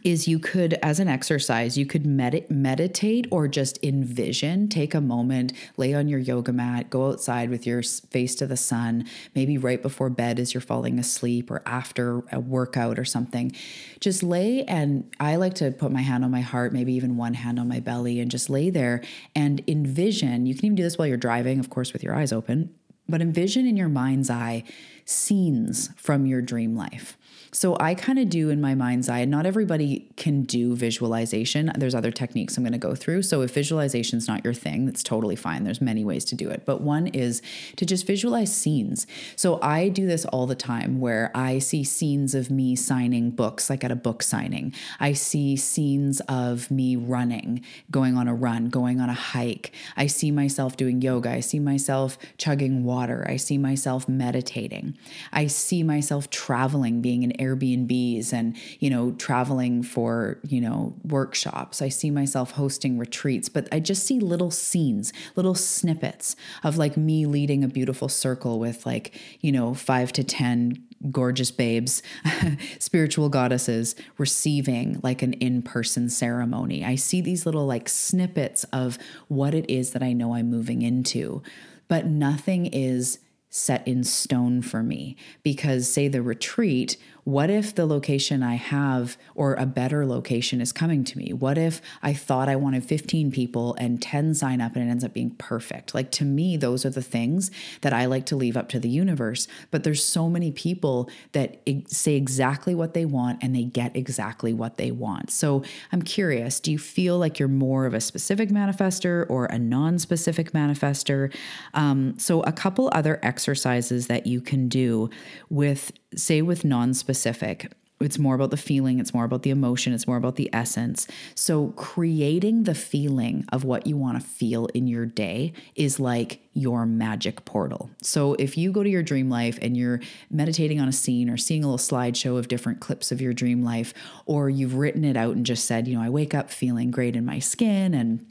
is 0.04 0.28
you 0.28 0.40
could 0.40 0.74
as 0.82 1.00
an 1.00 1.08
exercise 1.08 1.78
you 1.78 1.86
could 1.86 2.06
med- 2.06 2.50
meditate 2.50 3.28
or 3.32 3.48
just 3.48 3.78
envision 3.84 4.68
take 4.68 4.94
a 4.94 5.02
moment 5.02 5.54
lay 5.78 5.94
on 5.94 6.08
your 6.08 6.20
yoga 6.20 6.52
mat 6.52 6.90
go 6.90 7.10
outside 7.10 7.50
with 7.50 7.68
your 7.68 7.84
face 7.84 8.36
to 8.36 8.48
the 8.48 8.58
sun 8.58 9.06
maybe 9.36 9.58
right 9.58 9.82
before 9.82 10.10
bed 10.10 10.40
as 10.40 10.54
you're 10.54 10.62
falling 10.62 10.98
asleep 11.00 11.52
or 11.52 11.62
after 11.66 12.24
a 12.32 12.40
workout 12.40 12.98
or 12.98 13.06
something. 13.06 13.52
Just 14.00 14.24
lay 14.24 14.64
and 14.66 15.10
i 15.20 15.36
like 15.36 15.54
to 15.56 15.72
put 15.72 15.92
my 15.92 16.02
hand 16.02 16.24
on 16.24 16.32
my 16.32 16.42
heart 16.42 16.74
maybe 16.74 16.94
even 16.94 17.18
one 17.18 17.34
hand 17.34 17.60
on 17.60 17.68
my 17.68 17.80
belly 17.80 18.20
and 18.20 18.32
just 18.32 18.50
lay 18.50 18.70
there 18.70 19.02
and 19.36 19.64
envision 19.68 20.46
you 20.46 20.56
can 20.56 20.66
even 20.66 20.76
do 20.76 20.84
this 20.84 20.98
while 20.98 21.08
you're 21.08 21.18
driving 21.18 21.60
of 21.60 21.70
course 21.70 21.94
with 21.94 22.04
your 22.04 22.16
eyes 22.16 22.34
open 22.34 22.74
but 23.08 23.22
envision 23.22 23.68
in 23.68 23.78
your 23.78 23.90
mind's 23.90 24.30
eye 24.30 24.64
scenes 25.06 25.90
from 25.98 26.26
your 26.26 26.42
dream 26.42 26.76
life. 26.76 27.18
So 27.54 27.78
I 27.80 27.94
kind 27.94 28.18
of 28.18 28.30
do 28.30 28.50
in 28.50 28.60
my 28.60 28.74
mind's 28.74 29.08
eye. 29.08 29.24
Not 29.26 29.46
everybody 29.46 30.10
can 30.18 30.42
do 30.42 30.76
visualization. 30.76 31.72
There's 31.78 31.94
other 31.94 32.12
techniques 32.12 32.58
I'm 32.58 32.64
going 32.64 32.74
to 32.74 32.80
go 32.80 32.96
through. 32.96 33.22
So 33.22 33.42
if 33.42 33.54
visualization 33.54 34.18
is 34.18 34.28
not 34.28 34.44
your 34.44 34.56
thing, 34.56 34.88
that's 34.88 35.04
totally 35.04 35.36
fine. 35.36 35.64
There's 35.64 35.80
many 35.80 36.04
ways 36.04 36.26
to 36.26 36.36
do 36.36 36.50
it. 36.50 36.66
But 36.66 36.82
one 36.82 37.08
is 37.08 37.42
to 37.76 37.86
just 37.86 38.08
visualize 38.08 38.54
scenes. 38.54 39.06
So 39.36 39.60
I 39.62 39.90
do 39.90 40.08
this 40.08 40.26
all 40.26 40.48
the 40.48 40.56
time 40.56 41.00
where 41.00 41.32
I 41.36 41.60
see 41.60 41.84
scenes 41.84 42.34
of 42.34 42.50
me 42.50 42.76
signing 42.76 43.30
books 43.30 43.70
like 43.70 43.84
at 43.84 43.92
a 43.92 43.96
book 43.96 44.24
signing. 44.24 44.74
I 45.00 45.14
see 45.14 45.56
scenes 45.56 46.22
of 46.22 46.72
me 46.72 46.96
running, 46.96 47.64
going 47.92 48.18
on 48.18 48.28
a 48.28 48.34
run, 48.34 48.70
going 48.70 49.00
on 49.00 49.10
a 49.10 49.14
hike. 49.14 49.72
I 49.96 50.08
see 50.08 50.32
myself 50.32 50.76
doing 50.76 51.02
yoga. 51.02 51.30
I 51.30 51.40
see 51.42 51.60
myself 51.60 52.18
chugging 52.38 52.84
water. 52.84 53.26
I 53.30 53.36
see 53.36 53.60
myself 53.60 54.10
meditating. 54.10 54.98
I 55.32 55.46
see 55.46 55.84
myself 55.84 56.32
traveling, 56.32 57.02
being 57.02 57.22
in 57.22 57.40
Airbnbs 57.44 58.34
and, 58.34 58.56
you 58.80 58.90
know, 58.90 59.12
traveling 59.12 59.84
for, 59.84 60.40
you 60.48 60.62
know, 60.62 60.96
workshops. 61.04 61.82
I 61.82 61.90
see 61.90 62.10
myself 62.10 62.52
hosting 62.52 62.98
retreats, 62.98 63.50
but 63.50 63.68
I 63.72 63.80
just 63.80 64.06
see 64.06 64.20
little 64.20 64.52
scenes, 64.52 65.12
little 65.36 65.56
snippets 65.56 66.36
of 66.64 66.78
like 66.78 66.98
me 66.98 67.26
leading 67.26 67.64
a 67.64 67.68
beautiful 67.68 68.10
circle 68.10 68.60
with 68.60 68.86
like, 68.86 69.20
you 69.42 69.52
know, 69.52 69.74
five 69.74 70.12
to 70.14 70.24
10 70.24 70.84
gorgeous 71.12 71.52
babes, 71.52 72.02
spiritual 72.80 73.30
goddesses 73.30 73.96
receiving 74.18 75.00
like 75.04 75.22
an 75.22 75.34
in 75.34 75.62
person 75.62 76.10
ceremony. 76.10 76.84
I 76.86 76.96
see 76.96 77.22
these 77.22 77.46
little 77.46 77.66
like 77.66 77.90
snippets 77.90 78.64
of 78.66 78.98
what 79.28 79.54
it 79.54 79.70
is 79.70 79.92
that 79.92 80.04
I 80.04 80.14
know 80.14 80.34
I'm 80.34 80.50
moving 80.50 80.82
into, 80.82 81.44
but 81.88 82.06
nothing 82.06 82.68
is 82.68 83.20
set 83.50 83.88
in 83.88 84.04
stone 84.04 84.64
for 84.64 84.82
me 84.82 85.16
because, 85.44 85.88
say, 85.88 86.08
the 86.08 86.24
retreat 86.24 86.98
what 87.24 87.50
if 87.50 87.74
the 87.74 87.86
location 87.86 88.44
I 88.44 88.56
have 88.56 89.18
or 89.34 89.56
a 89.56 89.66
better 89.66 90.06
location 90.06 90.60
is 90.60 90.74
coming 90.74 91.04
to 91.06 91.18
me? 91.18 91.32
What 91.32 91.58
if 91.58 91.82
I 92.02 92.14
thought 92.14 92.50
I 92.50 92.56
wanted 92.56 92.84
15 92.84 93.32
people 93.32 93.76
and 93.76 94.02
10 94.02 94.34
sign 94.34 94.60
up 94.60 94.76
and 94.76 94.88
it 94.88 94.92
ends 94.92 95.04
up 95.04 95.14
being 95.14 95.32
perfect? 95.32 95.94
Like 95.96 96.12
to 96.12 96.26
me, 96.26 96.58
those 96.58 96.86
are 96.86 96.90
the 96.90 97.02
things 97.02 97.50
that 97.82 97.94
I 97.94 98.06
like 98.06 98.26
to 98.28 98.36
leave 98.36 98.58
up 98.58 98.68
to 98.70 98.80
the 98.80 98.90
universe. 98.90 99.48
But 99.72 99.84
there's 99.84 100.04
so 100.04 100.30
many 100.30 100.52
people 100.52 101.10
that 101.32 101.62
say 101.88 102.16
exactly 102.16 102.76
what 102.76 102.94
they 102.94 103.06
want 103.06 103.42
and 103.42 103.56
they 103.56 103.64
get 103.64 103.96
exactly 103.96 104.54
what 104.54 104.78
they 104.78 104.92
want. 104.92 105.32
So 105.32 105.64
I'm 105.92 106.02
curious 106.02 106.60
do 106.60 106.72
you 106.72 106.80
feel 106.80 107.18
like 107.18 107.40
you're 107.40 107.48
more 107.48 107.86
of 107.86 107.94
a 107.94 108.02
specific 108.02 108.50
manifester 108.50 109.26
or 109.30 109.46
a 109.46 109.58
non 109.58 109.98
specific 109.98 110.52
manifester? 110.52 111.34
Um, 111.74 112.18
so, 112.20 112.42
a 112.42 112.52
couple 112.52 112.90
other 112.94 113.20
exercises 113.24 114.08
that 114.08 114.28
you 114.28 114.42
can 114.42 114.68
do 114.68 115.10
with 115.50 115.92
say 116.20 116.42
with 116.42 116.66
non-specific 116.66 117.72
it's 118.04 118.20
more 118.20 118.36
about 118.36 118.52
the 118.52 118.58
feeling, 118.58 119.00
it's 119.00 119.14
more 119.14 119.24
about 119.24 119.44
the 119.44 119.50
emotion, 119.50 119.94
it's 119.94 120.08
more 120.08 120.18
about 120.18 120.36
the 120.36 120.50
essence. 120.54 121.08
So, 121.36 121.68
creating 121.70 122.64
the 122.64 122.76
feeling 122.76 123.46
of 123.52 123.64
what 123.64 123.88
you 123.88 123.98
want 123.98 124.22
to 124.22 124.28
feel 124.28 124.68
in 124.68 124.88
your 124.88 125.06
day 125.06 125.54
is 125.76 126.00
like 126.00 126.42
your 126.54 126.86
magic 126.86 127.46
portal. 127.46 127.90
So, 128.02 128.34
if 128.34 128.58
you 128.58 128.72
go 128.72 128.84
to 128.84 128.90
your 128.90 129.04
dream 129.04 129.30
life 129.30 129.58
and 129.62 129.78
you're 129.78 130.02
meditating 130.30 130.80
on 130.80 130.88
a 130.88 130.94
scene 130.94 131.30
or 131.30 131.38
seeing 131.38 131.64
a 131.64 131.68
little 131.68 131.78
slideshow 131.78 132.38
of 132.38 132.48
different 132.48 132.82
clips 132.82 133.12
of 133.12 133.22
your 133.22 133.34
dream 133.34 133.64
life, 133.64 133.94
or 134.26 134.50
you've 134.50 134.76
written 134.76 135.06
it 135.06 135.16
out 135.16 135.36
and 135.36 135.46
just 135.46 135.66
said, 135.66 135.88
you 135.88 135.96
know, 135.96 136.04
I 136.04 136.10
wake 136.10 136.34
up 136.34 136.52
feeling 136.52 136.92
great 136.92 137.16
in 137.16 137.26
my 137.26 137.40
skin 137.40 137.94
and 137.94 138.26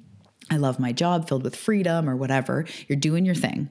I 0.50 0.56
love 0.56 0.78
my 0.78 0.92
job 0.92 1.28
filled 1.28 1.44
with 1.44 1.56
freedom 1.56 2.10
or 2.10 2.16
whatever, 2.16 2.66
you're 2.88 2.98
doing 2.98 3.24
your 3.24 3.34
thing. 3.34 3.70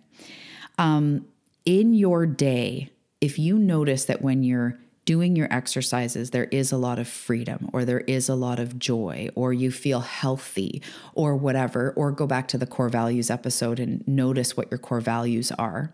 Um, 0.78 1.28
in 1.64 1.94
your 1.94 2.26
day, 2.26 2.90
if 3.22 3.38
you 3.38 3.58
notice 3.58 4.06
that 4.06 4.22
when 4.22 4.44
you're 4.44 4.80
doing 5.06 5.36
your 5.36 5.52
exercises, 5.54 6.32
there 6.32 6.46
is 6.46 6.72
a 6.72 6.78
lot 6.78 7.00
of 7.00 7.08
freedom 7.08 7.70
or 7.72 7.86
there 7.86 8.02
is 8.02 8.28
a 8.28 8.36
lot 8.36 8.60
of 8.60 8.78
joy 8.80 9.30
or 9.36 9.54
you 9.54 9.72
feel 9.72 10.02
healthy 10.02 10.82
or 11.14 11.36
whatever, 11.36 11.94
or 11.96 12.12
go 12.12 12.28
back 12.28 12.48
to 12.48 12.58
the 12.58 12.68
core 12.68 12.90
values 12.90 13.30
episode 13.30 13.80
and 13.80 14.08
notice 14.08 14.58
what 14.58 14.70
your 14.72 14.78
core 14.78 15.02
values 15.02 15.52
are. 15.54 15.94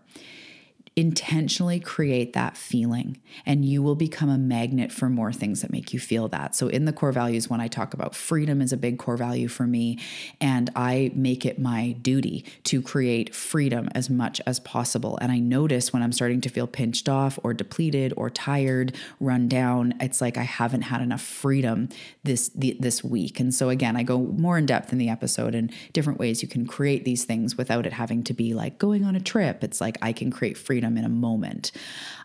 Intentionally 0.98 1.78
create 1.78 2.32
that 2.32 2.56
feeling 2.56 3.16
and 3.46 3.64
you 3.64 3.80
will 3.80 3.94
become 3.94 4.28
a 4.28 4.36
magnet 4.36 4.90
for 4.90 5.08
more 5.08 5.32
things 5.32 5.62
that 5.62 5.70
make 5.70 5.92
you 5.92 6.00
feel 6.00 6.26
that. 6.26 6.56
So, 6.56 6.66
in 6.66 6.86
the 6.86 6.92
core 6.92 7.12
values, 7.12 7.48
when 7.48 7.60
I 7.60 7.68
talk 7.68 7.94
about 7.94 8.16
freedom 8.16 8.60
is 8.60 8.72
a 8.72 8.76
big 8.76 8.98
core 8.98 9.16
value 9.16 9.46
for 9.46 9.64
me, 9.64 10.00
and 10.40 10.70
I 10.74 11.12
make 11.14 11.46
it 11.46 11.56
my 11.56 11.92
duty 12.02 12.44
to 12.64 12.82
create 12.82 13.32
freedom 13.32 13.88
as 13.94 14.10
much 14.10 14.40
as 14.44 14.58
possible. 14.58 15.16
And 15.20 15.30
I 15.30 15.38
notice 15.38 15.92
when 15.92 16.02
I'm 16.02 16.10
starting 16.10 16.40
to 16.40 16.48
feel 16.48 16.66
pinched 16.66 17.08
off 17.08 17.38
or 17.44 17.54
depleted 17.54 18.12
or 18.16 18.28
tired, 18.28 18.96
run 19.20 19.46
down, 19.46 19.94
it's 20.00 20.20
like 20.20 20.36
I 20.36 20.42
haven't 20.42 20.82
had 20.82 21.00
enough 21.00 21.22
freedom 21.22 21.90
this 22.24 22.50
this 22.56 23.04
week. 23.04 23.38
And 23.38 23.54
so 23.54 23.68
again, 23.68 23.96
I 23.96 24.02
go 24.02 24.18
more 24.18 24.58
in 24.58 24.66
depth 24.66 24.90
in 24.90 24.98
the 24.98 25.10
episode 25.10 25.54
and 25.54 25.72
different 25.92 26.18
ways 26.18 26.42
you 26.42 26.48
can 26.48 26.66
create 26.66 27.04
these 27.04 27.24
things 27.24 27.56
without 27.56 27.86
it 27.86 27.92
having 27.92 28.24
to 28.24 28.34
be 28.34 28.52
like 28.52 28.78
going 28.78 29.04
on 29.04 29.14
a 29.14 29.20
trip. 29.20 29.62
It's 29.62 29.80
like 29.80 29.96
I 30.02 30.12
can 30.12 30.32
create 30.32 30.58
freedom 30.58 30.87
in 30.96 31.04
a 31.04 31.08
moment. 31.10 31.72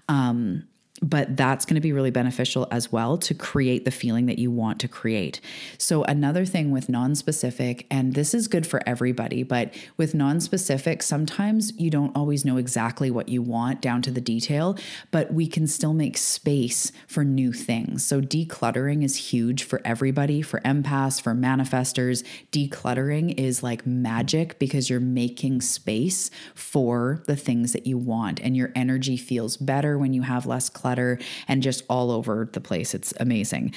Um, 0.07 0.67
but 1.01 1.35
that's 1.35 1.65
going 1.65 1.75
to 1.75 1.81
be 1.81 1.91
really 1.91 2.11
beneficial 2.11 2.67
as 2.71 2.91
well 2.91 3.17
to 3.17 3.33
create 3.33 3.83
the 3.83 3.91
feeling 3.91 4.27
that 4.27 4.37
you 4.37 4.51
want 4.51 4.79
to 4.79 4.87
create. 4.87 5.41
So, 5.77 6.03
another 6.03 6.45
thing 6.45 6.71
with 6.71 6.87
non 6.87 7.15
specific, 7.15 7.85
and 7.89 8.13
this 8.13 8.33
is 8.33 8.47
good 8.47 8.67
for 8.67 8.81
everybody, 8.85 9.43
but 9.43 9.73
with 9.97 10.13
non 10.13 10.39
specific, 10.39 11.01
sometimes 11.01 11.73
you 11.79 11.89
don't 11.89 12.15
always 12.15 12.45
know 12.45 12.57
exactly 12.57 13.09
what 13.09 13.27
you 13.27 13.41
want 13.41 13.81
down 13.81 14.01
to 14.03 14.11
the 14.11 14.21
detail, 14.21 14.77
but 15.09 15.33
we 15.33 15.47
can 15.47 15.65
still 15.67 15.93
make 15.93 16.15
space 16.15 16.91
for 17.07 17.23
new 17.23 17.51
things. 17.51 18.05
So, 18.05 18.21
decluttering 18.21 19.03
is 19.03 19.15
huge 19.15 19.63
for 19.63 19.81
everybody, 19.83 20.41
for 20.41 20.59
empaths, 20.61 21.19
for 21.19 21.33
manifestors. 21.33 22.23
Decluttering 22.51 23.33
is 23.37 23.63
like 23.63 23.85
magic 23.87 24.59
because 24.59 24.89
you're 24.89 24.99
making 24.99 25.61
space 25.61 26.29
for 26.53 27.23
the 27.25 27.35
things 27.35 27.73
that 27.73 27.87
you 27.87 27.97
want, 27.97 28.39
and 28.41 28.55
your 28.55 28.71
energy 28.75 29.17
feels 29.17 29.57
better 29.57 29.97
when 29.97 30.13
you 30.13 30.21
have 30.21 30.45
less 30.45 30.69
clutter 30.69 30.92
clutter 30.93 31.17
and 31.47 31.63
just 31.63 31.83
all 31.89 32.11
over 32.11 32.49
the 32.53 32.61
place. 32.61 32.93
It's 32.93 33.13
amazing. 33.19 33.73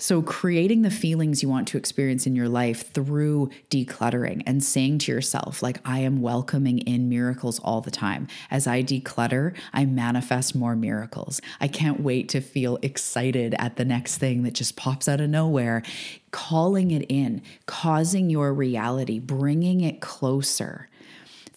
So, 0.00 0.22
creating 0.22 0.82
the 0.82 0.92
feelings 0.92 1.42
you 1.42 1.48
want 1.48 1.66
to 1.68 1.76
experience 1.76 2.24
in 2.24 2.36
your 2.36 2.48
life 2.48 2.92
through 2.92 3.50
decluttering 3.68 4.44
and 4.46 4.62
saying 4.62 4.98
to 5.00 5.12
yourself, 5.12 5.60
like, 5.60 5.80
I 5.84 5.98
am 6.00 6.22
welcoming 6.22 6.78
in 6.78 7.08
miracles 7.08 7.58
all 7.58 7.80
the 7.80 7.90
time. 7.90 8.28
As 8.48 8.68
I 8.68 8.84
declutter, 8.84 9.56
I 9.72 9.86
manifest 9.86 10.54
more 10.54 10.76
miracles. 10.76 11.40
I 11.60 11.66
can't 11.66 12.00
wait 12.00 12.28
to 12.28 12.40
feel 12.40 12.78
excited 12.80 13.56
at 13.58 13.74
the 13.74 13.84
next 13.84 14.18
thing 14.18 14.44
that 14.44 14.54
just 14.54 14.76
pops 14.76 15.08
out 15.08 15.20
of 15.20 15.30
nowhere. 15.30 15.82
Calling 16.30 16.92
it 16.92 17.06
in, 17.08 17.42
causing 17.66 18.30
your 18.30 18.54
reality, 18.54 19.18
bringing 19.18 19.80
it 19.80 20.00
closer 20.00 20.88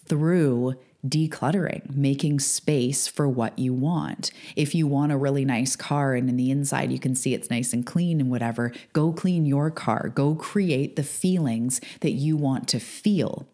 through 0.06 0.74
decluttering, 1.06 1.94
making 1.94 2.38
space 2.38 3.08
for 3.08 3.28
what 3.28 3.58
you 3.58 3.74
want. 3.74 4.30
If 4.54 4.74
you 4.74 4.86
want 4.86 5.12
a 5.12 5.16
really 5.16 5.44
nice 5.44 5.74
car 5.74 6.14
and 6.14 6.28
in 6.28 6.36
the 6.36 6.50
inside 6.50 6.92
you 6.92 6.98
can 6.98 7.14
see 7.14 7.34
it's 7.34 7.50
nice 7.50 7.72
and 7.72 7.84
clean 7.84 8.20
and 8.20 8.30
whatever, 8.30 8.72
go 8.92 9.12
clean 9.12 9.44
your 9.44 9.70
car. 9.70 10.08
Go 10.08 10.34
create 10.34 10.96
the 10.96 11.02
feelings 11.02 11.80
that 12.00 12.12
you 12.12 12.36
want 12.36 12.68
to 12.68 12.78
feel. 12.78 13.48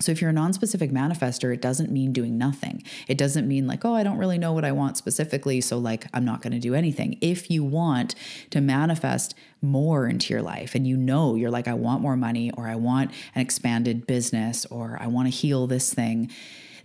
So, 0.00 0.10
if 0.10 0.20
you're 0.20 0.30
a 0.30 0.34
non-specific 0.34 0.90
manifester, 0.90 1.54
it 1.54 1.62
doesn't 1.62 1.90
mean 1.90 2.12
doing 2.12 2.36
nothing. 2.36 2.82
It 3.06 3.16
doesn't 3.16 3.46
mean 3.46 3.68
like, 3.68 3.84
oh, 3.84 3.94
I 3.94 4.02
don't 4.02 4.18
really 4.18 4.38
know 4.38 4.52
what 4.52 4.64
I 4.64 4.72
want 4.72 4.96
specifically, 4.96 5.60
so 5.60 5.78
like 5.78 6.06
I'm 6.12 6.24
not 6.24 6.42
going 6.42 6.52
to 6.52 6.58
do 6.58 6.74
anything. 6.74 7.16
If 7.20 7.48
you 7.48 7.62
want 7.62 8.16
to 8.50 8.60
manifest 8.60 9.36
more 9.62 10.08
into 10.08 10.34
your 10.34 10.42
life 10.42 10.74
and 10.74 10.84
you 10.86 10.96
know 10.96 11.36
you're 11.36 11.50
like, 11.50 11.68
I 11.68 11.74
want 11.74 12.02
more 12.02 12.16
money, 12.16 12.50
or 12.50 12.66
I 12.66 12.74
want 12.74 13.12
an 13.36 13.40
expanded 13.40 14.04
business, 14.04 14.66
or 14.66 14.98
I 15.00 15.06
want 15.06 15.28
to 15.28 15.30
heal 15.30 15.68
this 15.68 15.94
thing, 15.94 16.28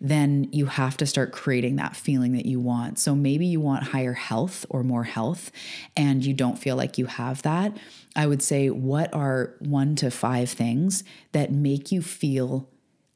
then 0.01 0.47
you 0.51 0.67
have 0.67 0.97
to 0.97 1.05
start 1.05 1.31
creating 1.31 1.75
that 1.77 1.95
feeling 1.95 2.33
that 2.33 2.45
you 2.45 2.59
want. 2.59 2.99
So 2.99 3.15
maybe 3.15 3.45
you 3.45 3.59
want 3.59 3.83
higher 3.83 4.13
health 4.13 4.65
or 4.69 4.83
more 4.83 5.03
health 5.03 5.51
and 5.95 6.25
you 6.25 6.33
don't 6.33 6.57
feel 6.59 6.75
like 6.75 6.97
you 6.97 7.05
have 7.05 7.41
that. 7.41 7.77
I 8.15 8.27
would 8.27 8.41
say, 8.41 8.69
what 8.69 9.13
are 9.13 9.55
one 9.59 9.95
to 9.97 10.11
five 10.11 10.49
things 10.49 11.03
that 11.31 11.51
make 11.51 11.91
you 11.91 12.01
feel 12.01 12.69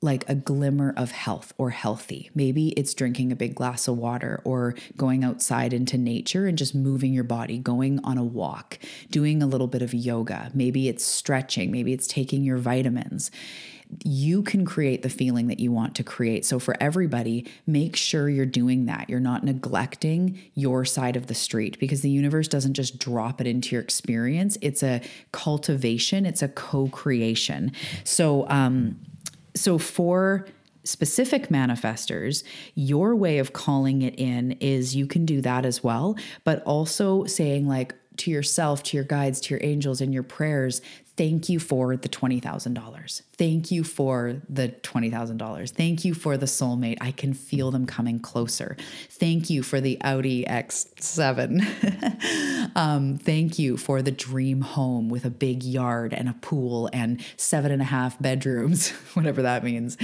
like 0.04 0.28
a 0.30 0.36
glimmer 0.36 0.94
of 0.98 1.12
health 1.12 1.54
or 1.58 1.70
healthy. 1.70 2.30
Maybe 2.36 2.70
it's 2.72 2.94
drinking 2.94 3.32
a 3.32 3.38
big 3.38 3.56
glass 3.56 3.88
of 3.88 3.98
water 3.98 4.42
or 4.44 4.76
going 4.98 5.24
outside 5.24 5.72
into 5.72 5.98
nature 5.98 6.46
and 6.46 6.58
just 6.58 6.76
moving 6.76 7.14
your 7.14 7.24
body, 7.24 7.58
going 7.58 8.02
on 8.04 8.18
a 8.18 8.24
walk, 8.24 8.78
doing 9.10 9.42
a 9.42 9.48
little 9.48 9.68
bit 9.68 9.82
of 9.82 9.94
yoga. 9.94 10.52
Maybe 10.54 10.90
it's 10.90 11.06
stretching, 11.06 11.72
maybe 11.72 11.94
it's 11.94 12.06
taking 12.06 12.44
your 12.44 12.58
vitamins 12.58 13.32
you 14.04 14.42
can 14.44 14.66
create 14.66 15.02
the 15.02 15.10
feeling 15.10 15.48
that 15.48 15.60
you 15.60 15.72
want 15.72 15.96
to 15.96 16.04
create. 16.04 16.46
So, 16.46 16.60
for 16.60 16.76
everybody, 16.80 17.46
make 17.68 17.96
sure 17.96 18.30
you're 18.30 18.46
doing 18.46 18.86
that. 18.86 19.10
You're 19.10 19.20
not 19.20 19.44
neglecting 19.44 20.40
your 20.56 20.86
side 20.86 21.16
of 21.16 21.28
the 21.28 21.36
street 21.36 21.80
because 21.80 22.02
the 22.02 22.10
universe 22.10 22.48
doesn't 22.48 22.74
just 22.74 23.00
drop 23.00 23.42
it 23.42 23.48
into 23.48 23.76
your 23.76 23.82
experience. 23.82 24.58
It's 24.62 24.84
a 24.84 25.02
cultivation, 25.32 26.26
it's 26.26 26.42
a 26.42 26.48
co 26.48 26.88
creation. 26.90 27.72
So, 28.04 28.48
um, 28.50 29.00
so 29.56 29.78
for 29.78 30.48
specific 30.84 31.50
manifestors, 31.50 32.44
your 32.76 33.16
way 33.16 33.38
of 33.38 33.54
calling 33.54 34.02
it 34.02 34.20
in 34.20 34.54
is 34.54 34.96
you 34.96 35.08
can 35.08 35.26
do 35.26 35.42
that 35.42 35.66
as 35.66 35.84
well, 35.84 36.16
but 36.44 36.62
also 36.64 37.26
saying, 37.26 37.68
like, 37.68 37.96
to 38.18 38.32
yourself, 38.32 38.84
to 38.84 38.98
your 38.98 39.04
guides, 39.04 39.42
to 39.42 39.54
your 39.54 39.64
angels, 39.64 40.02
in 40.02 40.14
your 40.14 40.24
prayers, 40.24 40.82
thank 41.18 41.50
you 41.50 41.60
for 41.60 41.96
the 41.96 42.10
$20,000. 42.10 43.22
Thank 43.44 43.72
you 43.72 43.84
for 43.84 44.42
the 44.48 44.70
$20,000. 44.70 45.72
Thank 45.72 46.06
you 46.06 46.14
for 46.14 46.38
the 46.38 46.46
soulmate. 46.46 46.98
I 47.02 47.12
can 47.12 47.34
feel 47.34 47.72
them 47.72 47.86
coming 47.86 48.22
closer. 48.22 48.78
Thank 49.10 49.50
you 49.50 49.64
for 49.64 49.82
the 49.82 49.98
Audi 50.00 50.46
X7. 50.46 51.60
um, 52.78 53.18
thank 53.18 53.60
you 53.60 53.76
for 53.76 54.02
the 54.02 54.12
dream 54.12 54.62
home 54.62 55.10
with 55.10 55.26
a 55.26 55.30
big 55.30 55.62
yard 55.62 56.14
and 56.14 56.30
a 56.30 56.34
pool 56.36 56.90
and 56.94 57.22
seven 57.36 57.74
and 57.74 57.82
a 57.82 57.86
half 57.86 58.18
bedrooms, 58.22 58.92
whatever 59.14 59.42
that 59.42 59.62
means. 59.62 59.98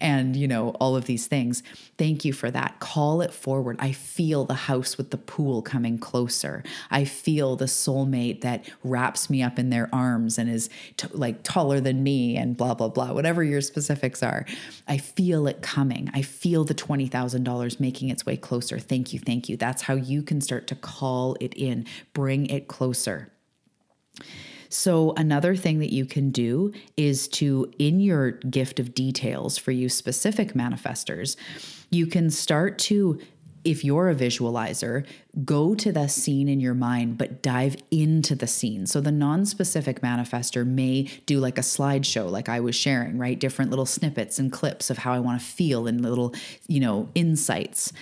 And, 0.00 0.36
you 0.36 0.46
know, 0.46 0.68
all 0.78 0.94
of 0.94 1.06
these 1.06 1.26
things. 1.26 1.64
Thank 1.98 2.24
you 2.24 2.32
for 2.32 2.48
that. 2.52 2.78
Call 2.78 3.22
it 3.22 3.32
forward. 3.32 3.74
I 3.80 3.90
feel 3.90 4.44
the 4.44 4.54
house 4.54 4.96
with 4.96 5.10
the 5.10 5.18
pool 5.18 5.62
coming 5.62 5.98
closer. 5.98 6.62
I 6.92 7.06
feel 7.06 7.56
the 7.56 7.64
soulmate 7.64 8.42
that 8.42 8.70
wraps 8.84 9.28
me 9.28 9.42
up 9.42 9.58
in 9.58 9.70
their 9.70 9.92
arms 9.92 10.38
and 10.38 10.48
is 10.48 10.70
t- 10.96 11.08
like 11.10 11.42
taller 11.42 11.80
than 11.80 12.04
me 12.04 12.36
and 12.36 12.56
blah, 12.56 12.74
blah, 12.74 12.83
blah, 12.88 13.06
blah, 13.06 13.14
whatever 13.14 13.42
your 13.42 13.60
specifics 13.60 14.22
are. 14.22 14.46
I 14.88 14.98
feel 14.98 15.46
it 15.46 15.62
coming. 15.62 16.10
I 16.14 16.22
feel 16.22 16.64
the 16.64 16.74
$20,000 16.74 17.80
making 17.80 18.10
its 18.10 18.26
way 18.26 18.36
closer. 18.36 18.78
Thank 18.78 19.12
you. 19.12 19.18
Thank 19.18 19.48
you. 19.48 19.56
That's 19.56 19.82
how 19.82 19.94
you 19.94 20.22
can 20.22 20.40
start 20.40 20.66
to 20.68 20.74
call 20.74 21.36
it 21.40 21.54
in, 21.54 21.86
bring 22.12 22.46
it 22.46 22.68
closer. 22.68 23.30
So, 24.68 25.12
another 25.16 25.54
thing 25.54 25.78
that 25.78 25.92
you 25.92 26.04
can 26.04 26.30
do 26.30 26.72
is 26.96 27.28
to, 27.28 27.72
in 27.78 28.00
your 28.00 28.32
gift 28.32 28.80
of 28.80 28.92
details 28.92 29.56
for 29.56 29.70
you 29.70 29.88
specific 29.88 30.54
manifestors, 30.54 31.36
you 31.90 32.08
can 32.08 32.28
start 32.28 32.78
to 32.78 33.20
if 33.64 33.84
you're 33.84 34.08
a 34.08 34.14
visualizer, 34.14 35.06
go 35.44 35.74
to 35.74 35.90
the 35.90 36.06
scene 36.08 36.48
in 36.48 36.60
your 36.60 36.74
mind, 36.74 37.18
but 37.18 37.42
dive 37.42 37.76
into 37.90 38.34
the 38.34 38.46
scene. 38.46 38.86
So 38.86 39.00
the 39.00 39.12
non 39.12 39.46
specific 39.46 40.00
manifester 40.00 40.66
may 40.66 41.04
do 41.26 41.40
like 41.40 41.58
a 41.58 41.62
slideshow, 41.62 42.30
like 42.30 42.48
I 42.48 42.60
was 42.60 42.76
sharing, 42.76 43.18
right? 43.18 43.38
Different 43.38 43.70
little 43.70 43.86
snippets 43.86 44.38
and 44.38 44.52
clips 44.52 44.90
of 44.90 44.98
how 44.98 45.12
I 45.12 45.18
want 45.18 45.40
to 45.40 45.46
feel 45.46 45.86
and 45.86 46.00
little, 46.00 46.34
you 46.66 46.80
know, 46.80 47.08
insights. 47.14 47.92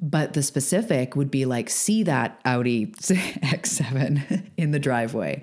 But 0.00 0.32
the 0.32 0.42
specific 0.42 1.16
would 1.16 1.30
be 1.30 1.44
like, 1.44 1.70
see 1.70 2.02
that 2.04 2.40
Audi 2.44 2.86
X7 2.86 4.50
in 4.56 4.70
the 4.70 4.78
driveway 4.78 5.42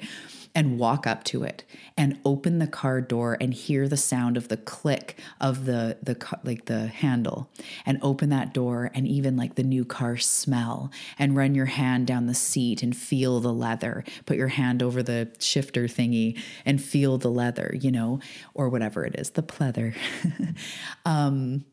and 0.54 0.78
walk 0.78 1.08
up 1.08 1.24
to 1.24 1.44
it 1.44 1.64
and 1.98 2.20
open 2.26 2.60
the 2.60 2.68
car 2.68 3.02
door 3.02 3.38
and 3.40 3.54
hear 3.54 3.88
the 3.88 3.98
sound 3.98 4.38
of 4.38 4.48
the 4.48 4.58
click 4.58 5.18
of 5.40 5.66
the 5.66 5.98
the 6.02 6.16
like 6.44 6.66
the 6.66 6.88
handle 6.88 7.50
and 7.86 7.98
open 8.02 8.30
that 8.30 8.54
door 8.54 8.92
and 8.94 9.08
even 9.08 9.38
like 9.38 9.56
the 9.56 9.64
new 9.64 9.86
car 9.86 10.18
smell 10.18 10.92
and 11.18 11.36
run 11.36 11.56
your 11.56 11.66
hand 11.66 12.08
down 12.08 12.26
the 12.26 12.34
seat 12.34 12.84
and 12.84 12.96
feel 12.96 13.40
the 13.40 13.54
leather. 13.54 14.04
Put 14.26 14.38
your 14.38 14.50
hand 14.50 14.84
over 14.84 15.02
the 15.02 15.30
shifter 15.40 15.86
thingy 15.86 16.40
and 16.66 16.82
feel 16.82 17.18
the 17.18 17.32
leather 17.32 17.76
you 17.80 17.92
know 17.92 18.20
or 18.54 18.70
whatever 18.70 19.06
it 19.06 19.16
is 19.16 19.32
the 19.32 19.44
pleather. 19.44 19.96
Um 21.06 21.66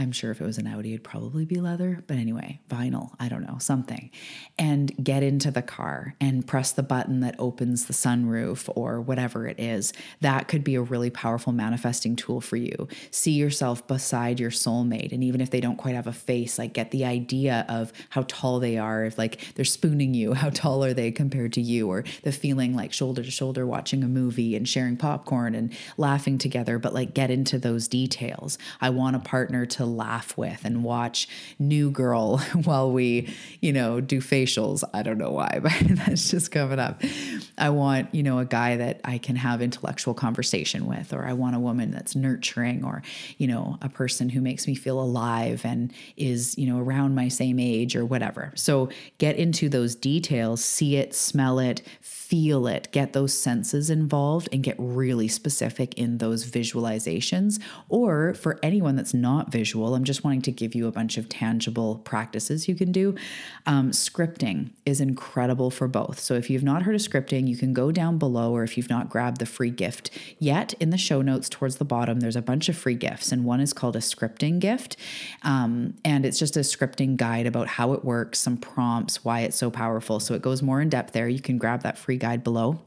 I'm 0.00 0.12
sure 0.12 0.30
if 0.30 0.40
it 0.40 0.44
was 0.44 0.56
an 0.56 0.66
Audi, 0.66 0.94
it'd 0.94 1.04
probably 1.04 1.44
be 1.44 1.60
leather. 1.60 2.02
But 2.06 2.16
anyway, 2.16 2.58
vinyl, 2.70 3.10
I 3.20 3.28
don't 3.28 3.42
know, 3.42 3.58
something. 3.58 4.10
And 4.58 5.04
get 5.04 5.22
into 5.22 5.50
the 5.50 5.60
car 5.60 6.14
and 6.18 6.46
press 6.46 6.72
the 6.72 6.82
button 6.82 7.20
that 7.20 7.34
opens 7.38 7.84
the 7.84 7.92
sunroof 7.92 8.72
or 8.74 9.02
whatever 9.02 9.46
it 9.46 9.60
is. 9.60 9.92
That 10.22 10.48
could 10.48 10.64
be 10.64 10.74
a 10.74 10.80
really 10.80 11.10
powerful 11.10 11.52
manifesting 11.52 12.16
tool 12.16 12.40
for 12.40 12.56
you. 12.56 12.88
See 13.10 13.32
yourself 13.32 13.86
beside 13.86 14.40
your 14.40 14.50
soulmate. 14.50 15.12
And 15.12 15.22
even 15.22 15.42
if 15.42 15.50
they 15.50 15.60
don't 15.60 15.76
quite 15.76 15.96
have 15.96 16.06
a 16.06 16.14
face, 16.14 16.58
like 16.58 16.72
get 16.72 16.92
the 16.92 17.04
idea 17.04 17.66
of 17.68 17.92
how 18.08 18.24
tall 18.26 18.58
they 18.58 18.78
are. 18.78 19.04
If 19.04 19.18
like 19.18 19.54
they're 19.54 19.66
spooning 19.66 20.14
you, 20.14 20.32
how 20.40 20.48
tall 20.48 20.82
are 20.82 20.94
they 20.94 21.10
compared 21.10 21.52
to 21.54 21.60
you? 21.60 21.90
Or 21.90 22.04
the 22.22 22.32
feeling 22.32 22.74
like 22.74 22.94
shoulder 22.94 23.22
to 23.22 23.30
shoulder 23.30 23.66
watching 23.66 24.02
a 24.02 24.08
movie 24.08 24.56
and 24.56 24.66
sharing 24.66 24.96
popcorn 24.96 25.54
and 25.54 25.76
laughing 25.98 26.38
together. 26.38 26.78
But 26.78 26.94
like 26.94 27.12
get 27.12 27.30
into 27.30 27.58
those 27.58 27.86
details. 27.86 28.56
I 28.80 28.88
want 28.88 29.16
a 29.16 29.20
partner 29.20 29.66
to 29.66 29.89
laugh 29.96 30.36
with 30.36 30.64
and 30.64 30.84
watch 30.84 31.28
New 31.58 31.90
Girl 31.90 32.38
while 32.64 32.90
we, 32.90 33.34
you 33.60 33.72
know, 33.72 34.00
do 34.00 34.20
facials. 34.20 34.84
I 34.94 35.02
don't 35.02 35.18
know 35.18 35.30
why, 35.30 35.58
but 35.62 35.72
that's 35.80 36.30
just 36.30 36.50
coming 36.50 36.78
up. 36.78 37.02
I 37.58 37.70
want, 37.70 38.14
you 38.14 38.22
know, 38.22 38.38
a 38.38 38.44
guy 38.44 38.76
that 38.76 39.00
I 39.04 39.18
can 39.18 39.36
have 39.36 39.62
intellectual 39.62 40.14
conversation 40.14 40.86
with, 40.86 41.12
or 41.12 41.26
I 41.26 41.32
want 41.32 41.56
a 41.56 41.60
woman 41.60 41.90
that's 41.90 42.14
nurturing, 42.14 42.84
or, 42.84 43.02
you 43.38 43.46
know, 43.46 43.78
a 43.82 43.88
person 43.88 44.28
who 44.28 44.40
makes 44.40 44.66
me 44.66 44.74
feel 44.74 45.00
alive 45.00 45.64
and 45.64 45.92
is, 46.16 46.56
you 46.58 46.66
know, 46.66 46.78
around 46.78 47.14
my 47.14 47.28
same 47.28 47.58
age 47.58 47.96
or 47.96 48.04
whatever. 48.04 48.52
So 48.54 48.88
get 49.18 49.36
into 49.36 49.68
those 49.68 49.94
details, 49.94 50.64
see 50.64 50.96
it, 50.96 51.14
smell 51.14 51.58
it, 51.58 51.82
feel 52.30 52.68
it, 52.68 52.86
get 52.92 53.12
those 53.12 53.34
senses 53.34 53.90
involved, 53.90 54.48
and 54.52 54.62
get 54.62 54.76
really 54.78 55.26
specific 55.26 55.92
in 55.94 56.18
those 56.18 56.48
visualizations. 56.48 57.60
Or 57.88 58.34
for 58.34 58.56
anyone 58.62 58.94
that's 58.94 59.12
not 59.12 59.50
visual, 59.50 59.96
I'm 59.96 60.04
just 60.04 60.22
wanting 60.22 60.42
to 60.42 60.52
give 60.52 60.76
you 60.76 60.86
a 60.86 60.92
bunch 60.92 61.18
of 61.18 61.28
tangible 61.28 61.96
practices 61.96 62.68
you 62.68 62.76
can 62.76 62.92
do. 62.92 63.16
Um, 63.66 63.90
scripting 63.90 64.70
is 64.86 65.00
incredible 65.00 65.72
for 65.72 65.88
both. 65.88 66.20
So 66.20 66.34
if 66.34 66.48
you've 66.48 66.62
not 66.62 66.82
heard 66.84 66.94
of 66.94 67.00
scripting, 67.00 67.48
you 67.48 67.56
can 67.56 67.74
go 67.74 67.90
down 67.90 68.16
below, 68.16 68.54
or 68.54 68.62
if 68.62 68.76
you've 68.76 68.88
not 68.88 69.10
grabbed 69.10 69.40
the 69.40 69.46
free 69.46 69.70
gift 69.70 70.10
yet, 70.38 70.72
in 70.74 70.90
the 70.90 70.98
show 70.98 71.22
notes 71.22 71.48
towards 71.48 71.78
the 71.78 71.84
bottom, 71.84 72.20
there's 72.20 72.36
a 72.36 72.42
bunch 72.42 72.68
of 72.68 72.76
free 72.76 72.94
gifts, 72.94 73.32
and 73.32 73.44
one 73.44 73.58
is 73.60 73.72
called 73.72 73.96
a 73.96 74.00
scripting 74.00 74.60
gift. 74.60 74.96
Um, 75.42 75.94
and 76.04 76.24
it's 76.24 76.38
just 76.38 76.56
a 76.56 76.60
scripting 76.60 77.16
guide 77.16 77.48
about 77.48 77.66
how 77.66 77.92
it 77.92 78.04
works, 78.04 78.38
some 78.38 78.56
prompts, 78.56 79.24
why 79.24 79.40
it's 79.40 79.56
so 79.56 79.68
powerful. 79.68 80.20
So 80.20 80.34
it 80.34 80.42
goes 80.42 80.62
more 80.62 80.80
in 80.80 80.90
depth 80.90 81.12
there. 81.12 81.28
You 81.28 81.40
can 81.40 81.58
grab 81.58 81.82
that 81.82 81.98
free 81.98 82.19
guide 82.20 82.44
below. 82.44 82.78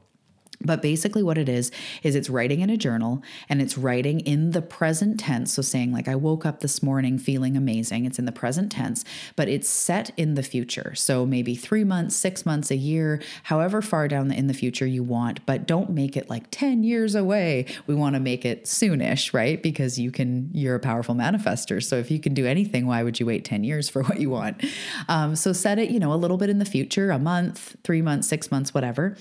But 0.66 0.82
basically, 0.82 1.24
what 1.24 1.38
it 1.38 1.50
is, 1.50 1.72
is 2.04 2.16
it's 2.16 2.30
writing 2.30 2.62
in 2.62 2.70
a 2.70 2.78
journal 2.78 3.22
and 3.50 3.62
it's 3.62 3.78
writing 3.78 4.22
in 4.22 4.52
the 4.52 4.62
present 4.62 5.20
tense. 5.20 5.54
So, 5.54 5.62
saying, 5.62 5.92
like, 5.92 6.08
I 6.08 6.16
woke 6.16 6.46
up 6.46 6.62
this 6.62 6.82
morning 6.82 7.18
feeling 7.18 7.58
amazing. 7.58 8.06
It's 8.06 8.20
in 8.20 8.26
the 8.26 8.32
present 8.32 8.72
tense, 8.72 9.04
but 9.36 9.48
it's 9.48 9.70
set 9.70 10.12
in 10.18 10.36
the 10.36 10.44
future. 10.44 10.96
So, 10.96 11.26
maybe 11.26 11.56
three 11.56 11.84
months, 11.84 12.16
six 12.16 12.46
months, 12.46 12.72
a 12.72 12.76
year, 12.76 13.22
however 13.44 13.82
far 13.82 14.08
down 14.08 14.32
in 14.32 14.48
the 14.48 14.54
future 14.54 14.86
you 14.86 15.04
want, 15.04 15.46
but 15.46 15.68
don't 15.68 15.90
make 15.90 16.16
it 16.16 16.30
like 16.30 16.46
10 16.52 16.84
years 16.84 17.16
away. 17.16 17.66
We 17.88 17.96
want 17.96 18.16
to 18.16 18.20
make 18.20 18.46
it 18.46 18.66
soonish, 18.66 19.34
right? 19.34 19.62
Because 19.62 20.00
you 20.00 20.12
can, 20.12 20.50
you're 20.54 20.76
a 20.76 20.80
powerful 20.80 21.16
manifester. 21.16 21.84
So, 21.84 21.98
if 21.98 22.10
you 22.10 22.20
can 22.20 22.34
do 22.34 22.46
anything, 22.46 22.88
why 22.88 23.04
would 23.04 23.20
you 23.20 23.26
wait 23.26 23.44
10 23.46 23.64
years 23.64 23.90
for 23.90 24.04
what 24.08 24.20
you 24.20 24.30
want? 24.30 24.64
Um, 25.10 25.36
so, 25.36 25.52
set 25.54 25.80
it, 25.80 25.90
you 25.90 26.00
know, 26.00 26.14
a 26.14 26.16
little 26.16 26.38
bit 26.38 26.50
in 26.50 26.60
the 26.60 26.66
future, 26.66 27.12
a 27.12 27.20
month, 27.20 27.76
three 27.84 28.02
months, 28.02 28.28
six 28.28 28.50
months, 28.50 28.74
whatever. 28.74 29.18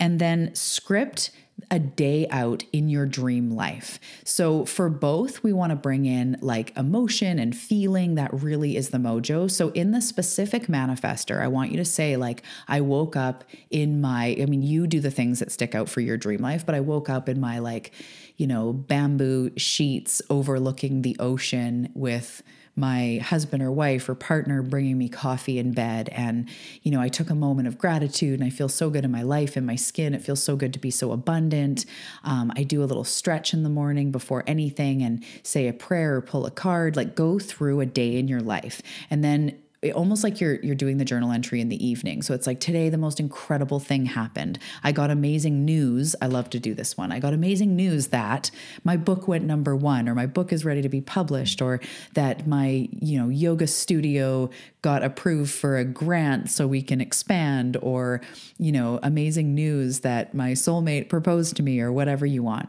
And 0.00 0.18
then 0.18 0.54
script 0.86 1.32
a 1.68 1.80
day 1.80 2.28
out 2.30 2.62
in 2.72 2.88
your 2.88 3.06
dream 3.06 3.50
life. 3.50 3.98
So, 4.22 4.64
for 4.64 4.88
both, 4.88 5.42
we 5.42 5.52
want 5.52 5.70
to 5.70 5.76
bring 5.76 6.06
in 6.06 6.36
like 6.40 6.76
emotion 6.76 7.40
and 7.40 7.56
feeling 7.56 8.14
that 8.14 8.32
really 8.32 8.76
is 8.76 8.90
the 8.90 8.98
mojo. 8.98 9.50
So, 9.50 9.70
in 9.70 9.90
the 9.90 10.00
specific 10.00 10.68
manifester, 10.68 11.42
I 11.42 11.48
want 11.48 11.72
you 11.72 11.76
to 11.78 11.84
say, 11.84 12.16
like, 12.16 12.44
I 12.68 12.82
woke 12.82 13.16
up 13.16 13.42
in 13.68 14.00
my, 14.00 14.36
I 14.40 14.46
mean, 14.46 14.62
you 14.62 14.86
do 14.86 15.00
the 15.00 15.10
things 15.10 15.40
that 15.40 15.50
stick 15.50 15.74
out 15.74 15.88
for 15.88 16.00
your 16.00 16.16
dream 16.16 16.40
life, 16.40 16.64
but 16.64 16.76
I 16.76 16.80
woke 16.80 17.10
up 17.10 17.28
in 17.28 17.40
my, 17.40 17.58
like, 17.58 17.90
you 18.36 18.46
know, 18.46 18.72
bamboo 18.72 19.50
sheets 19.56 20.22
overlooking 20.30 21.02
the 21.02 21.16
ocean 21.18 21.90
with 21.94 22.44
my 22.76 23.20
husband 23.24 23.62
or 23.62 23.72
wife 23.72 24.06
or 24.08 24.14
partner 24.14 24.62
bringing 24.62 24.98
me 24.98 25.08
coffee 25.08 25.58
in 25.58 25.72
bed. 25.72 26.10
And, 26.12 26.48
you 26.82 26.90
know, 26.90 27.00
I 27.00 27.08
took 27.08 27.30
a 27.30 27.34
moment 27.34 27.66
of 27.66 27.78
gratitude 27.78 28.38
and 28.38 28.46
I 28.46 28.50
feel 28.50 28.68
so 28.68 28.90
good 28.90 29.04
in 29.04 29.10
my 29.10 29.22
life 29.22 29.56
and 29.56 29.66
my 29.66 29.76
skin. 29.76 30.14
It 30.14 30.22
feels 30.22 30.42
so 30.42 30.56
good 30.56 30.74
to 30.74 30.78
be 30.78 30.90
so 30.90 31.12
abundant. 31.12 31.86
Um, 32.22 32.52
I 32.54 32.62
do 32.62 32.82
a 32.82 32.86
little 32.86 33.04
stretch 33.04 33.54
in 33.54 33.62
the 33.62 33.70
morning 33.70 34.12
before 34.12 34.44
anything 34.46 35.02
and 35.02 35.24
say 35.42 35.68
a 35.68 35.72
prayer 35.72 36.16
or 36.16 36.20
pull 36.20 36.44
a 36.44 36.50
card, 36.50 36.96
like 36.96 37.14
go 37.14 37.38
through 37.38 37.80
a 37.80 37.86
day 37.86 38.16
in 38.16 38.28
your 38.28 38.40
life. 38.40 38.82
And 39.08 39.24
then 39.24 39.58
almost 39.92 40.24
like 40.24 40.40
you're 40.40 40.56
you're 40.56 40.74
doing 40.74 40.98
the 40.98 41.04
journal 41.04 41.32
entry 41.32 41.60
in 41.60 41.68
the 41.68 41.86
evening. 41.86 42.22
So 42.22 42.34
it's 42.34 42.46
like 42.46 42.60
today 42.60 42.88
the 42.88 42.98
most 42.98 43.20
incredible 43.20 43.80
thing 43.80 44.06
happened. 44.06 44.58
I 44.84 44.92
got 44.92 45.10
amazing 45.10 45.64
news. 45.64 46.14
I 46.20 46.26
love 46.26 46.50
to 46.50 46.60
do 46.60 46.74
this 46.74 46.96
one. 46.96 47.12
I 47.12 47.18
got 47.18 47.32
amazing 47.32 47.76
news 47.76 48.08
that 48.08 48.50
my 48.84 48.96
book 48.96 49.28
went 49.28 49.44
number 49.44 49.74
1 49.74 50.08
or 50.08 50.14
my 50.14 50.26
book 50.26 50.52
is 50.52 50.64
ready 50.64 50.82
to 50.82 50.88
be 50.88 51.00
published 51.00 51.60
or 51.62 51.80
that 52.14 52.46
my, 52.46 52.88
you 52.92 53.18
know, 53.18 53.28
yoga 53.28 53.66
studio 53.66 54.50
got 54.82 55.02
approved 55.02 55.50
for 55.50 55.76
a 55.76 55.84
grant 55.84 56.50
so 56.50 56.66
we 56.66 56.82
can 56.82 57.00
expand 57.00 57.76
or, 57.82 58.20
you 58.58 58.72
know, 58.72 59.00
amazing 59.02 59.54
news 59.54 60.00
that 60.00 60.34
my 60.34 60.52
soulmate 60.52 61.08
proposed 61.08 61.56
to 61.56 61.62
me 61.62 61.80
or 61.80 61.92
whatever 61.92 62.26
you 62.26 62.42
want. 62.42 62.68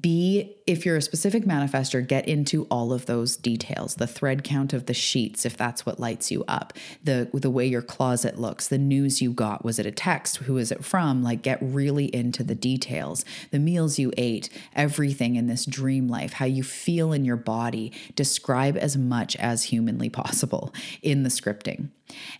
Be, 0.00 0.56
if 0.66 0.84
you're 0.84 0.96
a 0.96 1.02
specific 1.02 1.44
manifester, 1.44 2.06
get 2.06 2.26
into 2.26 2.64
all 2.64 2.92
of 2.92 3.06
those 3.06 3.36
details 3.36 3.94
the 3.94 4.06
thread 4.06 4.42
count 4.42 4.72
of 4.72 4.86
the 4.86 4.94
sheets, 4.94 5.46
if 5.46 5.56
that's 5.56 5.86
what 5.86 6.00
lights 6.00 6.30
you 6.30 6.44
up, 6.48 6.72
the, 7.04 7.28
the 7.32 7.50
way 7.50 7.66
your 7.66 7.82
closet 7.82 8.38
looks, 8.38 8.66
the 8.66 8.78
news 8.78 9.22
you 9.22 9.32
got. 9.32 9.64
Was 9.64 9.78
it 9.78 9.86
a 9.86 9.92
text? 9.92 10.38
Who 10.38 10.58
is 10.58 10.72
it 10.72 10.84
from? 10.84 11.22
Like, 11.22 11.42
get 11.42 11.58
really 11.60 12.06
into 12.14 12.42
the 12.42 12.54
details, 12.54 13.24
the 13.50 13.58
meals 13.58 13.98
you 13.98 14.12
ate, 14.16 14.48
everything 14.74 15.36
in 15.36 15.46
this 15.46 15.64
dream 15.64 16.08
life, 16.08 16.34
how 16.34 16.46
you 16.46 16.62
feel 16.62 17.12
in 17.12 17.24
your 17.24 17.36
body. 17.36 17.92
Describe 18.16 18.76
as 18.76 18.96
much 18.96 19.36
as 19.36 19.64
humanly 19.64 20.08
possible 20.08 20.74
in 21.02 21.22
the 21.22 21.30
scripting. 21.30 21.90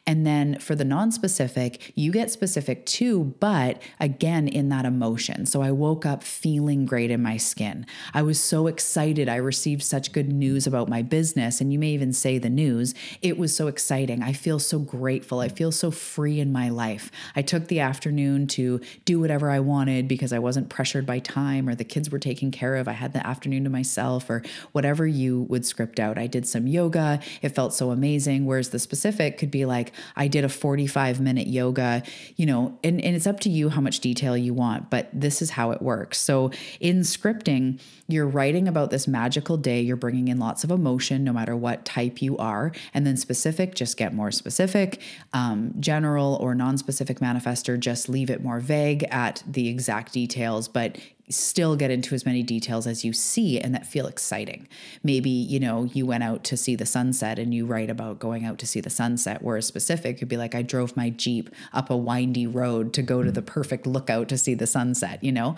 And 0.07 0.27
then 0.27 0.59
for 0.59 0.75
the 0.75 0.85
non 0.85 1.11
specific, 1.11 1.93
you 1.95 2.13
get 2.13 2.31
specific 2.31 2.87
too, 2.87 3.35
but 3.41 3.83
again, 3.99 4.47
in 4.49 4.69
that 4.69 4.85
emotion. 4.85 5.47
So 5.47 5.63
I 5.63 5.73
woke 5.73 6.07
up 6.07 6.23
feeling 6.23 6.87
great 6.87 7.11
in 7.11 7.23
my 7.23 7.36
skin. 7.37 7.87
I 8.15 8.23
was 8.23 8.41
so 8.41 8.67
excited. 8.67 9.29
I 9.29 9.37
received 9.37 9.83
such 9.83 10.13
good 10.13 10.33
news 10.33 10.67
about 10.67 10.89
my 10.89 11.03
business. 11.03 11.61
And 11.61 11.73
you 11.73 11.79
may 11.79 11.91
even 11.91 12.13
say 12.13 12.39
the 12.39 12.51
news. 12.51 12.95
It 13.23 13.39
was 13.39 13.55
so 13.55 13.67
exciting. 13.67 14.23
I 14.23 14.33
feel 14.33 14.59
so 14.59 14.79
grateful. 14.79 15.41
I 15.41 15.49
feel 15.49 15.73
so 15.73 15.91
free 15.91 16.41
in 16.41 16.53
my 16.53 16.69
life. 16.69 17.11
I 17.35 17.43
took 17.43 17.69
the 17.69 17.81
afternoon 17.81 18.47
to 18.49 18.81
do 19.05 19.21
whatever 19.21 19.51
I 19.51 19.61
wanted 19.61 20.09
because 20.09 20.33
I 20.33 20.39
wasn't 20.39 20.69
pressured 20.69 21.07
by 21.07 21.19
time 21.19 21.69
or 21.69 21.75
the 21.75 21.85
kids 21.85 22.11
were 22.11 22.19
taken 22.19 22.51
care 22.51 22.77
of. 22.77 22.89
I 22.89 22.93
had 22.93 23.13
the 23.13 23.27
afternoon 23.27 23.65
to 23.65 23.71
myself 23.71 24.29
or 24.31 24.43
whatever 24.73 25.07
you 25.07 25.43
would 25.49 25.67
script 25.67 26.01
out. 26.01 26.19
I 26.19 26.27
did 26.27 26.47
some 26.47 26.67
yoga. 26.67 27.21
It 27.43 27.51
felt 27.51 27.75
so 27.75 27.91
amazing. 27.91 28.47
Whereas 28.47 28.71
the 28.71 28.79
specific 28.79 29.39
could 29.39 29.51
be 29.51 29.65
like, 29.65 29.93
I 30.17 30.29
did 30.29 30.45
a 30.45 30.49
45 30.49 31.21
minute 31.21 31.47
yoga, 31.47 32.03
you 32.37 32.47
know, 32.47 32.79
and, 32.83 33.01
and 33.01 33.17
it's 33.17 33.27
up 33.27 33.41
to 33.41 33.51
you 33.51 33.69
how 33.69 33.81
much 33.81 34.01
detail 34.01 34.37
you 34.37 34.55
want, 34.55 34.91
but 34.91 35.09
this 35.13 35.43
is 35.43 35.51
how 35.51 35.71
it 35.71 35.83
works. 35.83 36.19
So 36.19 36.51
in 36.81 37.05
scripting, 37.27 37.81
you're 38.09 38.27
writing 38.27 38.69
about 38.69 38.91
this 38.91 39.09
magical 39.09 39.57
day, 39.57 39.81
you're 39.81 39.97
bringing 39.97 40.29
in 40.29 40.39
lots 40.39 40.65
of 40.65 40.71
emotion, 40.71 41.25
no 41.25 41.33
matter 41.33 41.57
what 41.57 41.85
type 41.85 42.23
you 42.23 42.37
are. 42.39 42.73
And 42.95 43.07
then 43.07 43.17
specific, 43.17 43.75
just 43.75 43.97
get 43.97 44.15
more 44.15 44.31
specific. 44.31 45.01
Um, 45.33 45.75
general 45.81 46.39
or 46.41 46.55
non 46.55 46.79
specific 46.79 47.21
manifester, 47.21 47.79
just 47.79 48.09
leave 48.09 48.31
it 48.31 48.43
more 48.43 48.61
vague 48.61 49.05
at 49.05 49.43
the 49.47 49.69
exact 49.69 50.13
details, 50.13 50.69
but 50.69 50.99
still 51.29 51.77
get 51.77 51.91
into 51.91 52.15
as 52.15 52.25
many 52.25 52.43
details 52.43 52.87
as 52.87 53.05
you 53.05 53.13
see 53.13 53.59
and 53.59 53.75
that 53.75 53.87
feel 53.87 54.07
exciting. 54.07 54.69
Maybe, 55.03 55.31
you 55.31 55.59
know, 55.59 55.85
you 55.85 56.07
went 56.07 56.23
out 56.23 56.45
to 56.45 56.57
see 56.57 56.77
the 56.77 56.87
sunset 56.87 57.39
and 57.39 57.53
you 57.53 57.67
write 57.67 57.91
about 57.91 58.19
going 58.19 58.45
out 58.45 58.59
to 58.59 58.67
see 58.67 58.81
the 58.81 58.91
sunset, 58.91 59.43
whereas 59.43 59.67
specific 59.67 60.19
could 60.19 60.29
be 60.29 60.37
like, 60.37 60.55
I 60.55 60.63
drove 60.63 60.97
my 60.97 61.11
Jeep 61.11 61.51
up 61.73 61.91
a 61.91 61.97
windy 61.97 62.47
road 62.47 62.93
to 62.95 63.03
go 63.03 63.23
to 63.23 63.33
the 63.33 63.43
perfect 63.43 63.87
lookout 63.87 64.29
to 64.29 64.39
see 64.39 64.55
the 64.55 64.67
sunset, 64.67 65.23
you 65.23 65.33
know? 65.33 65.57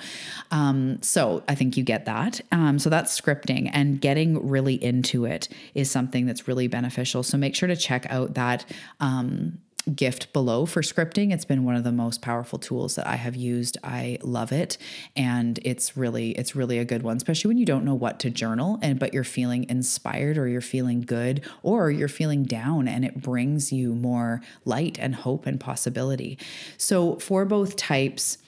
Um, 0.50 1.02
so 1.02 1.42
I 1.48 1.54
think 1.54 1.76
you 1.76 1.84
get 1.84 2.06
that. 2.06 2.40
Um, 2.50 2.78
so 2.78 2.88
that's 2.88 3.18
scripting 3.18 3.70
and 3.72 4.00
getting 4.00 4.48
really 4.48 4.82
into 4.82 5.24
it 5.24 5.48
is 5.74 5.90
something 5.90 6.26
that's 6.26 6.48
really 6.48 6.68
beneficial. 6.68 7.22
So 7.22 7.36
make 7.36 7.54
sure 7.54 7.68
to 7.68 7.76
check 7.76 8.06
out 8.10 8.34
that. 8.34 8.64
Um, 9.00 9.58
gift 9.94 10.32
below 10.32 10.66
for 10.66 10.82
scripting. 10.82 11.32
It's 11.32 11.44
been 11.44 11.64
one 11.64 11.76
of 11.76 11.84
the 11.84 11.92
most 11.92 12.22
powerful 12.22 12.58
tools 12.58 12.94
that 12.96 13.06
I 13.06 13.16
have 13.16 13.36
used. 13.36 13.78
I 13.82 14.18
love 14.22 14.52
it 14.52 14.78
and 15.16 15.58
it's 15.64 15.96
really 15.96 16.32
it's 16.32 16.54
really 16.54 16.78
a 16.78 16.84
good 16.84 17.02
one, 17.02 17.16
especially 17.16 17.48
when 17.48 17.58
you 17.58 17.66
don't 17.66 17.84
know 17.84 17.94
what 17.94 18.20
to 18.20 18.30
journal 18.30 18.78
and 18.82 18.98
but 18.98 19.14
you're 19.14 19.24
feeling 19.24 19.68
inspired 19.68 20.38
or 20.38 20.48
you're 20.48 20.60
feeling 20.60 21.00
good 21.00 21.42
or 21.62 21.90
you're 21.90 22.08
feeling 22.08 22.44
down 22.44 22.88
and 22.88 23.04
it 23.04 23.20
brings 23.20 23.72
you 23.72 23.94
more 23.94 24.40
light 24.64 24.98
and 24.98 25.14
hope 25.14 25.46
and 25.46 25.60
possibility. 25.60 26.38
So 26.76 27.16
for 27.16 27.44
both 27.44 27.76
types, 27.76 28.38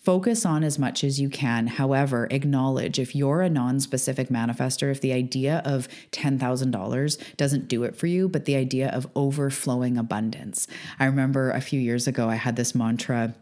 Focus 0.00 0.46
on 0.46 0.64
as 0.64 0.78
much 0.78 1.02
as 1.02 1.20
you 1.20 1.28
can. 1.28 1.66
However, 1.66 2.28
acknowledge 2.30 2.98
if 2.98 3.14
you're 3.14 3.42
a 3.42 3.50
non 3.50 3.80
specific 3.80 4.28
manifester, 4.28 4.90
if 4.90 5.00
the 5.00 5.12
idea 5.12 5.60
of 5.64 5.88
$10,000 6.12 7.36
doesn't 7.36 7.68
do 7.68 7.82
it 7.82 7.96
for 7.96 8.06
you, 8.06 8.28
but 8.28 8.44
the 8.44 8.56
idea 8.56 8.88
of 8.90 9.08
overflowing 9.14 9.98
abundance. 9.98 10.66
I 10.98 11.06
remember 11.06 11.50
a 11.50 11.60
few 11.60 11.80
years 11.80 12.06
ago, 12.06 12.28
I 12.28 12.36
had 12.36 12.56
this 12.56 12.74
mantra 12.74 13.34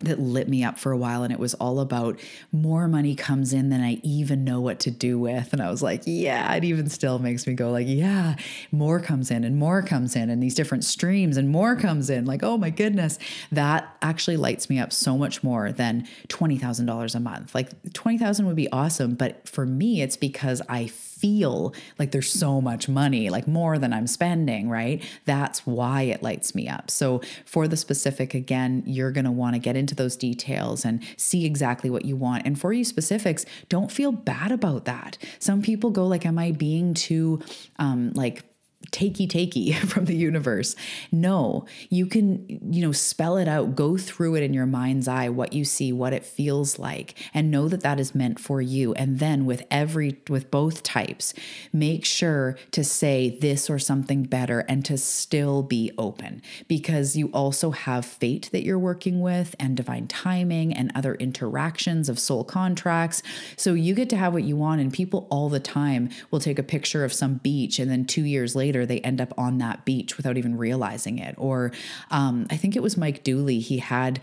that 0.00 0.20
lit 0.20 0.48
me 0.48 0.62
up 0.62 0.78
for 0.78 0.92
a 0.92 0.96
while 0.96 1.22
and 1.22 1.32
it 1.32 1.38
was 1.38 1.54
all 1.54 1.80
about 1.80 2.20
more 2.52 2.86
money 2.86 3.14
comes 3.14 3.52
in 3.52 3.68
than 3.68 3.80
I 3.80 3.94
even 4.02 4.44
know 4.44 4.60
what 4.60 4.80
to 4.80 4.90
do 4.90 5.18
with. 5.18 5.52
And 5.52 5.60
I 5.60 5.70
was 5.70 5.82
like 5.82 6.02
yeah 6.06 6.52
it 6.54 6.64
even 6.64 6.88
still 6.88 7.18
makes 7.18 7.46
me 7.46 7.54
go 7.54 7.70
like 7.70 7.86
yeah 7.88 8.36
more 8.70 9.00
comes 9.00 9.30
in 9.30 9.44
and 9.44 9.56
more 9.56 9.82
comes 9.82 10.14
in 10.14 10.30
and 10.30 10.42
these 10.42 10.54
different 10.54 10.84
streams 10.84 11.36
and 11.36 11.48
more 11.48 11.74
comes 11.76 12.10
in. 12.10 12.24
Like 12.26 12.42
oh 12.42 12.56
my 12.56 12.70
goodness. 12.70 13.18
That 13.50 13.96
actually 14.02 14.36
lights 14.36 14.70
me 14.70 14.78
up 14.78 14.92
so 14.92 15.18
much 15.18 15.42
more 15.42 15.72
than 15.72 16.06
$20,000 16.28 17.14
a 17.14 17.20
month. 17.20 17.54
Like 17.54 17.92
20,000 17.92 18.46
would 18.46 18.56
be 18.56 18.70
awesome 18.70 19.14
but 19.14 19.48
for 19.48 19.66
me 19.66 20.02
it's 20.02 20.16
because 20.16 20.62
I 20.68 20.86
feel 21.18 21.74
like 21.98 22.12
there's 22.12 22.32
so 22.32 22.60
much 22.60 22.88
money, 22.88 23.30
like 23.30 23.46
more 23.46 23.78
than 23.78 23.92
I'm 23.92 24.06
spending, 24.06 24.68
right? 24.68 25.02
That's 25.24 25.66
why 25.66 26.02
it 26.02 26.22
lights 26.22 26.54
me 26.54 26.68
up. 26.68 26.90
So, 26.90 27.20
for 27.44 27.68
the 27.68 27.76
specific, 27.76 28.34
again, 28.34 28.82
you're 28.86 29.10
going 29.10 29.24
to 29.24 29.30
want 29.30 29.54
to 29.54 29.58
get 29.58 29.76
into 29.76 29.94
those 29.94 30.16
details 30.16 30.84
and 30.84 31.02
see 31.16 31.44
exactly 31.44 31.90
what 31.90 32.04
you 32.04 32.16
want. 32.16 32.46
And 32.46 32.58
for 32.58 32.72
you 32.72 32.84
specifics, 32.84 33.44
don't 33.68 33.90
feel 33.90 34.12
bad 34.12 34.52
about 34.52 34.84
that. 34.84 35.18
Some 35.38 35.62
people 35.62 35.90
go 35.90 36.06
like, 36.06 36.24
Am 36.26 36.38
I 36.38 36.52
being 36.52 36.94
too, 36.94 37.40
um, 37.78 38.12
like, 38.14 38.44
takey 38.90 39.28
takey 39.28 39.74
from 39.88 40.06
the 40.06 40.16
universe. 40.16 40.76
No, 41.12 41.66
you 41.88 42.06
can, 42.06 42.46
you 42.72 42.82
know, 42.82 42.92
spell 42.92 43.36
it 43.36 43.48
out, 43.48 43.74
go 43.74 43.96
through 43.96 44.36
it 44.36 44.42
in 44.42 44.54
your 44.54 44.66
mind's 44.66 45.08
eye, 45.08 45.28
what 45.28 45.52
you 45.52 45.64
see, 45.64 45.92
what 45.92 46.12
it 46.12 46.24
feels 46.24 46.78
like, 46.78 47.14
and 47.34 47.50
know 47.50 47.68
that 47.68 47.82
that 47.82 48.00
is 48.00 48.14
meant 48.14 48.40
for 48.40 48.60
you. 48.60 48.94
And 48.94 49.18
then 49.18 49.46
with 49.46 49.64
every, 49.70 50.20
with 50.28 50.50
both 50.50 50.82
types, 50.82 51.34
make 51.72 52.04
sure 52.04 52.56
to 52.72 52.84
say 52.84 53.38
this 53.40 53.70
or 53.70 53.78
something 53.78 54.24
better 54.24 54.60
and 54.60 54.84
to 54.84 54.98
still 54.98 55.62
be 55.62 55.92
open 55.98 56.42
because 56.66 57.16
you 57.16 57.28
also 57.28 57.70
have 57.70 58.04
fate 58.04 58.48
that 58.52 58.64
you're 58.64 58.78
working 58.78 59.20
with 59.20 59.54
and 59.58 59.76
divine 59.76 60.06
timing 60.06 60.72
and 60.72 60.92
other 60.94 61.14
interactions 61.14 62.08
of 62.08 62.18
soul 62.18 62.44
contracts. 62.44 63.22
So 63.56 63.74
you 63.74 63.94
get 63.94 64.10
to 64.10 64.16
have 64.16 64.32
what 64.32 64.44
you 64.44 64.56
want. 64.56 64.80
And 64.80 64.92
people 64.92 65.26
all 65.30 65.48
the 65.48 65.60
time 65.60 66.10
will 66.30 66.40
take 66.40 66.58
a 66.58 66.62
picture 66.62 67.04
of 67.04 67.12
some 67.12 67.34
beach 67.34 67.78
and 67.78 67.90
then 67.90 68.04
two 68.04 68.24
years 68.24 68.54
later, 68.54 68.77
later 68.78 68.86
they 68.86 69.00
end 69.00 69.20
up 69.20 69.34
on 69.36 69.58
that 69.58 69.84
beach 69.84 70.16
without 70.16 70.36
even 70.36 70.56
realizing 70.56 71.18
it. 71.18 71.34
Or 71.38 71.72
um, 72.10 72.46
I 72.50 72.56
think 72.56 72.76
it 72.76 72.82
was 72.82 72.96
Mike 72.96 73.24
Dooley, 73.24 73.58
he 73.60 73.78
had 73.78 74.20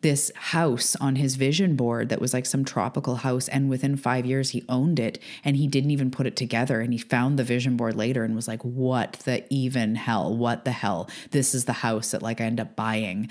this 0.00 0.30
house 0.36 0.94
on 1.00 1.16
his 1.16 1.34
vision 1.34 1.74
board 1.74 2.08
that 2.08 2.20
was 2.20 2.32
like 2.32 2.46
some 2.46 2.64
tropical 2.64 3.16
house 3.16 3.48
and 3.48 3.68
within 3.68 3.96
5 3.96 4.24
years 4.24 4.50
he 4.50 4.64
owned 4.68 5.00
it 5.00 5.18
and 5.42 5.56
he 5.56 5.66
didn't 5.66 5.90
even 5.90 6.08
put 6.08 6.24
it 6.24 6.36
together 6.36 6.80
and 6.80 6.92
he 6.92 6.98
found 7.00 7.36
the 7.36 7.42
vision 7.42 7.76
board 7.76 7.96
later 7.96 8.22
and 8.22 8.36
was 8.36 8.46
like 8.46 8.62
what 8.62 9.14
the 9.24 9.44
even 9.50 9.96
hell? 9.96 10.36
What 10.36 10.64
the 10.64 10.70
hell? 10.70 11.10
This 11.32 11.52
is 11.52 11.64
the 11.64 11.72
house 11.72 12.12
that 12.12 12.22
like 12.22 12.40
I 12.40 12.44
end 12.44 12.60
up 12.60 12.76
buying 12.76 13.28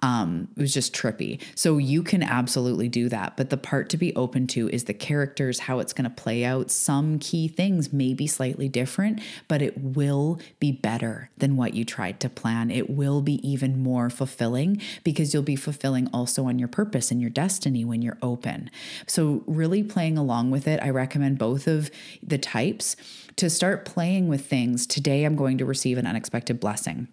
um, 0.00 0.48
it 0.56 0.60
was 0.60 0.72
just 0.72 0.94
trippy. 0.94 1.40
So 1.56 1.78
you 1.78 2.02
can 2.02 2.22
absolutely 2.22 2.88
do 2.88 3.08
that. 3.08 3.36
But 3.36 3.50
the 3.50 3.56
part 3.56 3.88
to 3.90 3.96
be 3.96 4.14
open 4.14 4.46
to 4.48 4.68
is 4.68 4.84
the 4.84 4.94
characters, 4.94 5.60
how 5.60 5.80
it's 5.80 5.92
going 5.92 6.08
to 6.08 6.10
play 6.10 6.44
out. 6.44 6.70
Some 6.70 7.18
key 7.18 7.48
things 7.48 7.92
may 7.92 8.14
be 8.14 8.28
slightly 8.28 8.68
different, 8.68 9.20
but 9.48 9.60
it 9.60 9.76
will 9.82 10.38
be 10.60 10.70
better 10.70 11.30
than 11.36 11.56
what 11.56 11.74
you 11.74 11.84
tried 11.84 12.20
to 12.20 12.28
plan. 12.28 12.70
It 12.70 12.90
will 12.90 13.22
be 13.22 13.46
even 13.48 13.82
more 13.82 14.08
fulfilling 14.08 14.80
because 15.02 15.34
you'll 15.34 15.42
be 15.42 15.56
fulfilling 15.56 16.08
also 16.12 16.44
on 16.46 16.58
your 16.58 16.68
purpose 16.68 17.10
and 17.10 17.20
your 17.20 17.30
destiny 17.30 17.84
when 17.84 18.00
you're 18.00 18.18
open. 18.22 18.70
So, 19.06 19.42
really 19.46 19.82
playing 19.82 20.16
along 20.16 20.50
with 20.50 20.68
it, 20.68 20.80
I 20.82 20.90
recommend 20.90 21.38
both 21.38 21.66
of 21.66 21.90
the 22.22 22.38
types 22.38 22.94
to 23.36 23.50
start 23.50 23.84
playing 23.84 24.28
with 24.28 24.46
things. 24.46 24.86
Today, 24.86 25.24
I'm 25.24 25.36
going 25.36 25.58
to 25.58 25.64
receive 25.64 25.98
an 25.98 26.06
unexpected 26.06 26.60
blessing. 26.60 27.08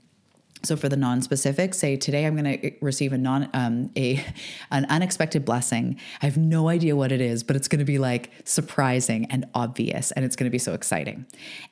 So 0.65 0.75
for 0.75 0.89
the 0.89 0.97
non-specific, 0.97 1.75
say 1.75 1.95
today 1.95 2.25
I'm 2.25 2.35
going 2.35 2.59
to 2.59 2.71
receive 2.81 3.13
a 3.13 3.17
non 3.17 3.49
um, 3.53 3.91
a 3.95 4.23
an 4.71 4.85
unexpected 4.85 5.45
blessing. 5.45 5.99
I 6.21 6.25
have 6.25 6.37
no 6.37 6.69
idea 6.69 6.95
what 6.95 7.11
it 7.11 7.21
is, 7.21 7.43
but 7.43 7.55
it's 7.55 7.67
going 7.67 7.79
to 7.79 7.85
be 7.85 7.99
like 7.99 8.31
surprising 8.45 9.25
and 9.25 9.45
obvious, 9.53 10.11
and 10.11 10.25
it's 10.25 10.35
going 10.35 10.45
to 10.45 10.51
be 10.51 10.57
so 10.57 10.73
exciting. 10.73 11.25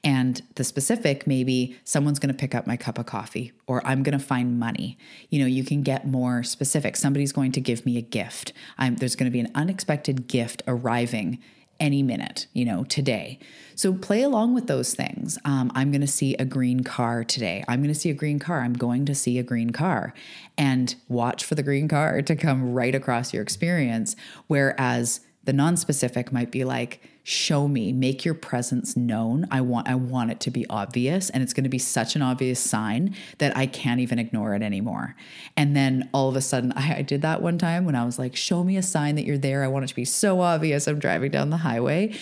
And 0.04 0.42
the 0.56 0.64
specific, 0.64 1.26
maybe 1.26 1.76
someone's 1.84 2.20
going 2.20 2.34
to 2.34 2.40
pick 2.40 2.54
up 2.54 2.68
my 2.68 2.78
cup 2.78 3.00
of 3.00 3.08
coffee, 3.08 3.52
or 3.66 3.86
I'm 3.86 4.04
going 4.04 4.18
to 4.18 4.24
find 4.24 4.60
money. 4.60 4.98
You 5.30 5.40
know, 5.40 5.48
you 5.48 5.64
can 5.64 5.82
get 5.82 6.06
more 6.06 6.44
specific. 6.44 6.96
Somebody's 6.96 7.32
going 7.32 7.52
to 7.54 7.62
give 7.62 7.86
me 7.86 7.98
a 7.98 8.02
gift. 8.02 8.54
I'm, 8.78 8.98
there's 8.98 9.16
going 9.16 9.30
to 9.30 9.34
be 9.34 9.40
an 9.40 9.52
unexpected 9.56 10.28
gift 10.28 10.62
arriving 10.68 11.40
any 11.80 12.04
minute, 12.04 12.48
you 12.54 12.66
know, 12.66 12.84
today. 12.84 13.40
So 13.76 13.94
play 13.94 14.22
along 14.22 14.54
with 14.54 14.68
those 14.68 14.94
things. 14.94 15.38
Um, 15.46 15.72
I'm 15.76 15.92
going 15.92 16.02
to 16.02 16.08
see 16.08 16.36
a 16.36 16.46
green 16.46 16.84
car 16.84 17.24
today. 17.24 17.64
I'm 17.68 17.82
going 17.82 17.94
to 17.94 18.00
see 18.00 18.10
a 18.10 18.14
green 18.14 18.40
car. 18.40 18.62
I'm 18.62 18.74
going 18.74 19.06
to 19.06 19.16
see 19.16 19.40
a 19.40 19.44
green 19.44 19.72
car 19.72 20.14
and 20.58 20.96
watch 21.08 21.44
for 21.44 21.56
the 21.56 21.64
green 21.64 21.88
car 21.88 22.22
to 22.22 22.36
come 22.36 22.74
right 22.74 22.94
across 22.94 23.34
your 23.34 23.42
experience. 23.42 24.16
Whereas 24.48 25.22
the 25.44 25.54
non-specific 25.54 26.32
might 26.32 26.52
be 26.52 26.64
like, 26.64 27.02
show 27.24 27.68
me, 27.70 27.94
make 27.94 28.26
your 28.26 28.34
presence 28.34 28.98
known. 28.98 29.48
I 29.50 29.62
want 29.62 29.88
I 29.88 29.96
want 29.96 30.32
it 30.32 30.40
to 30.42 30.52
be 30.52 30.66
obvious 30.70 31.30
and 31.30 31.42
it's 31.42 31.54
going 31.54 31.64
to 31.64 31.70
be 31.70 31.80
such 31.80 32.16
an 32.16 32.22
obvious 32.22 32.60
sign 32.60 33.16
that 33.38 33.56
I 33.56 33.66
can't 33.66 34.02
even 34.02 34.20
ignore 34.20 34.56
it 34.56 34.62
anymore. 34.62 35.16
And 35.56 35.76
then 35.76 36.10
all 36.14 36.30
of 36.30 36.36
a 36.36 36.42
sudden 36.42 36.72
I, 36.76 36.98
I 36.98 37.02
did 37.02 37.22
that 37.22 37.42
one 37.42 37.58
time 37.58 37.86
when 37.86 37.96
I 37.96 38.06
was 38.06 38.20
like, 38.20 38.36
show 38.36 38.64
me 38.64 38.78
a 38.78 38.84
sign 38.84 39.16
that 39.16 39.26
you're 39.26 39.38
there. 39.38 39.64
I 39.64 39.68
want 39.68 39.86
it 39.86 39.88
to 39.88 39.96
be 39.96 40.06
so 40.06 40.42
obvious. 40.42 40.88
I'm 40.88 41.00
driving 41.00 41.32
down 41.32 41.50
the 41.50 41.58
highway 41.58 42.14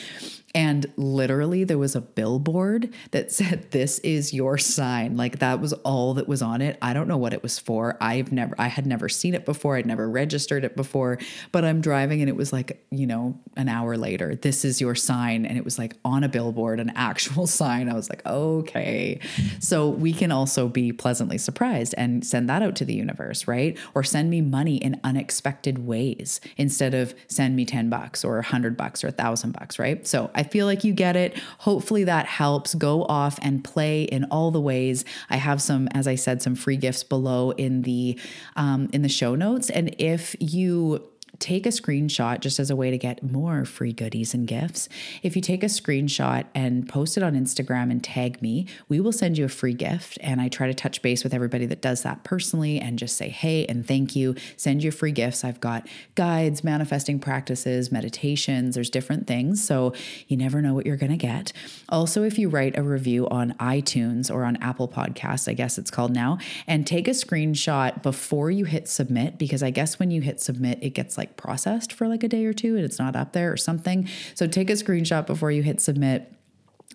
and 0.53 0.91
literally, 0.97 1.63
there 1.63 1.77
was 1.77 1.95
a 1.95 2.01
billboard 2.01 2.93
that 3.11 3.31
said, 3.31 3.71
This 3.71 3.99
is 3.99 4.33
your 4.33 4.57
sign. 4.57 5.15
Like 5.15 5.39
that 5.39 5.59
was 5.59 5.73
all 5.73 6.15
that 6.15 6.27
was 6.27 6.41
on 6.41 6.61
it. 6.61 6.77
I 6.81 6.93
don't 6.93 7.07
know 7.07 7.17
what 7.17 7.33
it 7.33 7.41
was 7.41 7.57
for. 7.57 7.97
I've 8.01 8.31
never, 8.31 8.53
I 8.57 8.67
had 8.67 8.85
never 8.85 9.07
seen 9.07 9.33
it 9.33 9.45
before. 9.45 9.77
I'd 9.77 9.85
never 9.85 10.09
registered 10.09 10.63
it 10.63 10.75
before, 10.75 11.19
but 11.51 11.63
I'm 11.63 11.81
driving 11.81 12.21
and 12.21 12.29
it 12.29 12.35
was 12.35 12.51
like, 12.51 12.85
you 12.91 13.07
know, 13.07 13.39
an 13.55 13.69
hour 13.69 13.97
later, 13.97 14.35
this 14.35 14.65
is 14.65 14.81
your 14.81 14.95
sign. 14.95 15.45
And 15.45 15.57
it 15.57 15.63
was 15.63 15.77
like 15.79 15.95
on 16.03 16.23
a 16.23 16.29
billboard, 16.29 16.79
an 16.79 16.91
actual 16.95 17.47
sign. 17.61 17.89
I 17.89 17.93
was 17.93 18.09
like, 18.09 18.25
okay. 18.25 19.19
So 19.59 19.89
we 19.89 20.13
can 20.13 20.31
also 20.31 20.67
be 20.67 20.91
pleasantly 20.91 21.37
surprised 21.37 21.95
and 21.97 22.25
send 22.25 22.49
that 22.49 22.61
out 22.61 22.75
to 22.77 22.85
the 22.85 22.93
universe, 22.93 23.47
right? 23.47 23.77
Or 23.93 24.03
send 24.03 24.29
me 24.29 24.41
money 24.41 24.77
in 24.77 24.99
unexpected 25.03 25.85
ways 25.85 26.41
instead 26.57 26.93
of 26.93 27.13
send 27.27 27.55
me 27.55 27.65
10 27.65 27.89
bucks 27.89 28.25
or 28.25 28.39
a 28.39 28.43
hundred 28.43 28.75
bucks 28.75 29.03
or 29.03 29.07
a 29.07 29.11
thousand 29.11 29.51
bucks, 29.53 29.79
right? 29.79 30.05
So 30.05 30.29
I 30.35 30.40
feel 30.43 30.65
like 30.65 30.83
you 30.83 30.93
get 30.93 31.15
it. 31.15 31.37
Hopefully 31.59 32.03
that 32.05 32.25
helps. 32.25 32.73
Go 32.75 33.03
off 33.05 33.39
and 33.41 33.63
play 33.63 34.03
in 34.03 34.25
all 34.25 34.51
the 34.51 34.61
ways. 34.61 35.05
I 35.29 35.37
have 35.37 35.61
some, 35.61 35.87
as 35.89 36.07
I 36.07 36.15
said, 36.15 36.41
some 36.41 36.55
free 36.55 36.77
gifts 36.77 37.03
below 37.03 37.51
in 37.51 37.83
the 37.83 38.19
um, 38.55 38.89
in 38.93 39.01
the 39.01 39.09
show 39.09 39.35
notes. 39.35 39.69
And 39.69 39.95
if 39.99 40.35
you 40.39 41.10
take 41.41 41.65
a 41.65 41.69
screenshot 41.69 42.39
just 42.39 42.59
as 42.59 42.69
a 42.69 42.75
way 42.75 42.91
to 42.91 42.97
get 42.97 43.23
more 43.23 43.65
free 43.65 43.91
goodies 43.91 44.33
and 44.33 44.47
gifts. 44.47 44.87
If 45.23 45.35
you 45.35 45.41
take 45.41 45.63
a 45.63 45.67
screenshot 45.67 46.45
and 46.55 46.87
post 46.87 47.17
it 47.17 47.23
on 47.23 47.33
Instagram 47.33 47.91
and 47.91 48.03
tag 48.03 48.41
me, 48.41 48.67
we 48.87 48.99
will 48.99 49.11
send 49.11 49.37
you 49.37 49.45
a 49.45 49.49
free 49.49 49.73
gift. 49.73 50.17
And 50.21 50.39
I 50.39 50.47
try 50.47 50.67
to 50.67 50.73
touch 50.73 51.01
base 51.01 51.23
with 51.23 51.33
everybody 51.33 51.65
that 51.65 51.81
does 51.81 52.03
that 52.03 52.23
personally 52.23 52.79
and 52.79 52.99
just 52.99 53.17
say, 53.17 53.29
hey, 53.29 53.65
and 53.65 53.85
thank 53.85 54.15
you. 54.15 54.35
Send 54.55 54.83
you 54.83 54.91
free 54.91 55.11
gifts. 55.11 55.43
I've 55.43 55.59
got 55.59 55.87
guides, 56.15 56.63
manifesting 56.63 57.19
practices, 57.19 57.91
meditations, 57.91 58.75
there's 58.75 58.89
different 58.89 59.27
things. 59.27 59.63
So 59.63 59.93
you 60.27 60.37
never 60.37 60.61
know 60.61 60.73
what 60.73 60.85
you're 60.85 60.97
going 60.97 61.11
to 61.11 61.17
get. 61.17 61.51
Also, 61.89 62.23
if 62.23 62.37
you 62.37 62.47
write 62.47 62.77
a 62.77 62.83
review 62.83 63.27
on 63.29 63.53
iTunes 63.53 64.29
or 64.29 64.43
on 64.43 64.57
Apple 64.57 64.87
Podcasts, 64.87 65.47
I 65.47 65.53
guess 65.53 65.77
it's 65.77 65.89
called 65.89 66.13
now, 66.13 66.37
and 66.67 66.85
take 66.85 67.07
a 67.07 67.11
screenshot 67.11 68.03
before 68.03 68.51
you 68.51 68.65
hit 68.65 68.87
submit, 68.87 69.37
because 69.37 69.63
I 69.63 69.71
guess 69.71 69.97
when 69.97 70.11
you 70.11 70.21
hit 70.21 70.39
submit, 70.39 70.77
it 70.81 70.91
gets 70.91 71.17
like 71.17 71.30
like 71.31 71.37
processed 71.37 71.93
for 71.93 72.07
like 72.07 72.23
a 72.23 72.27
day 72.27 72.45
or 72.45 72.53
two 72.53 72.75
and 72.75 72.85
it's 72.85 72.99
not 72.99 73.15
up 73.15 73.33
there 73.33 73.51
or 73.51 73.57
something. 73.57 74.07
So 74.35 74.47
take 74.47 74.69
a 74.69 74.73
screenshot 74.73 75.25
before 75.25 75.51
you 75.51 75.63
hit 75.63 75.81
submit 75.81 76.33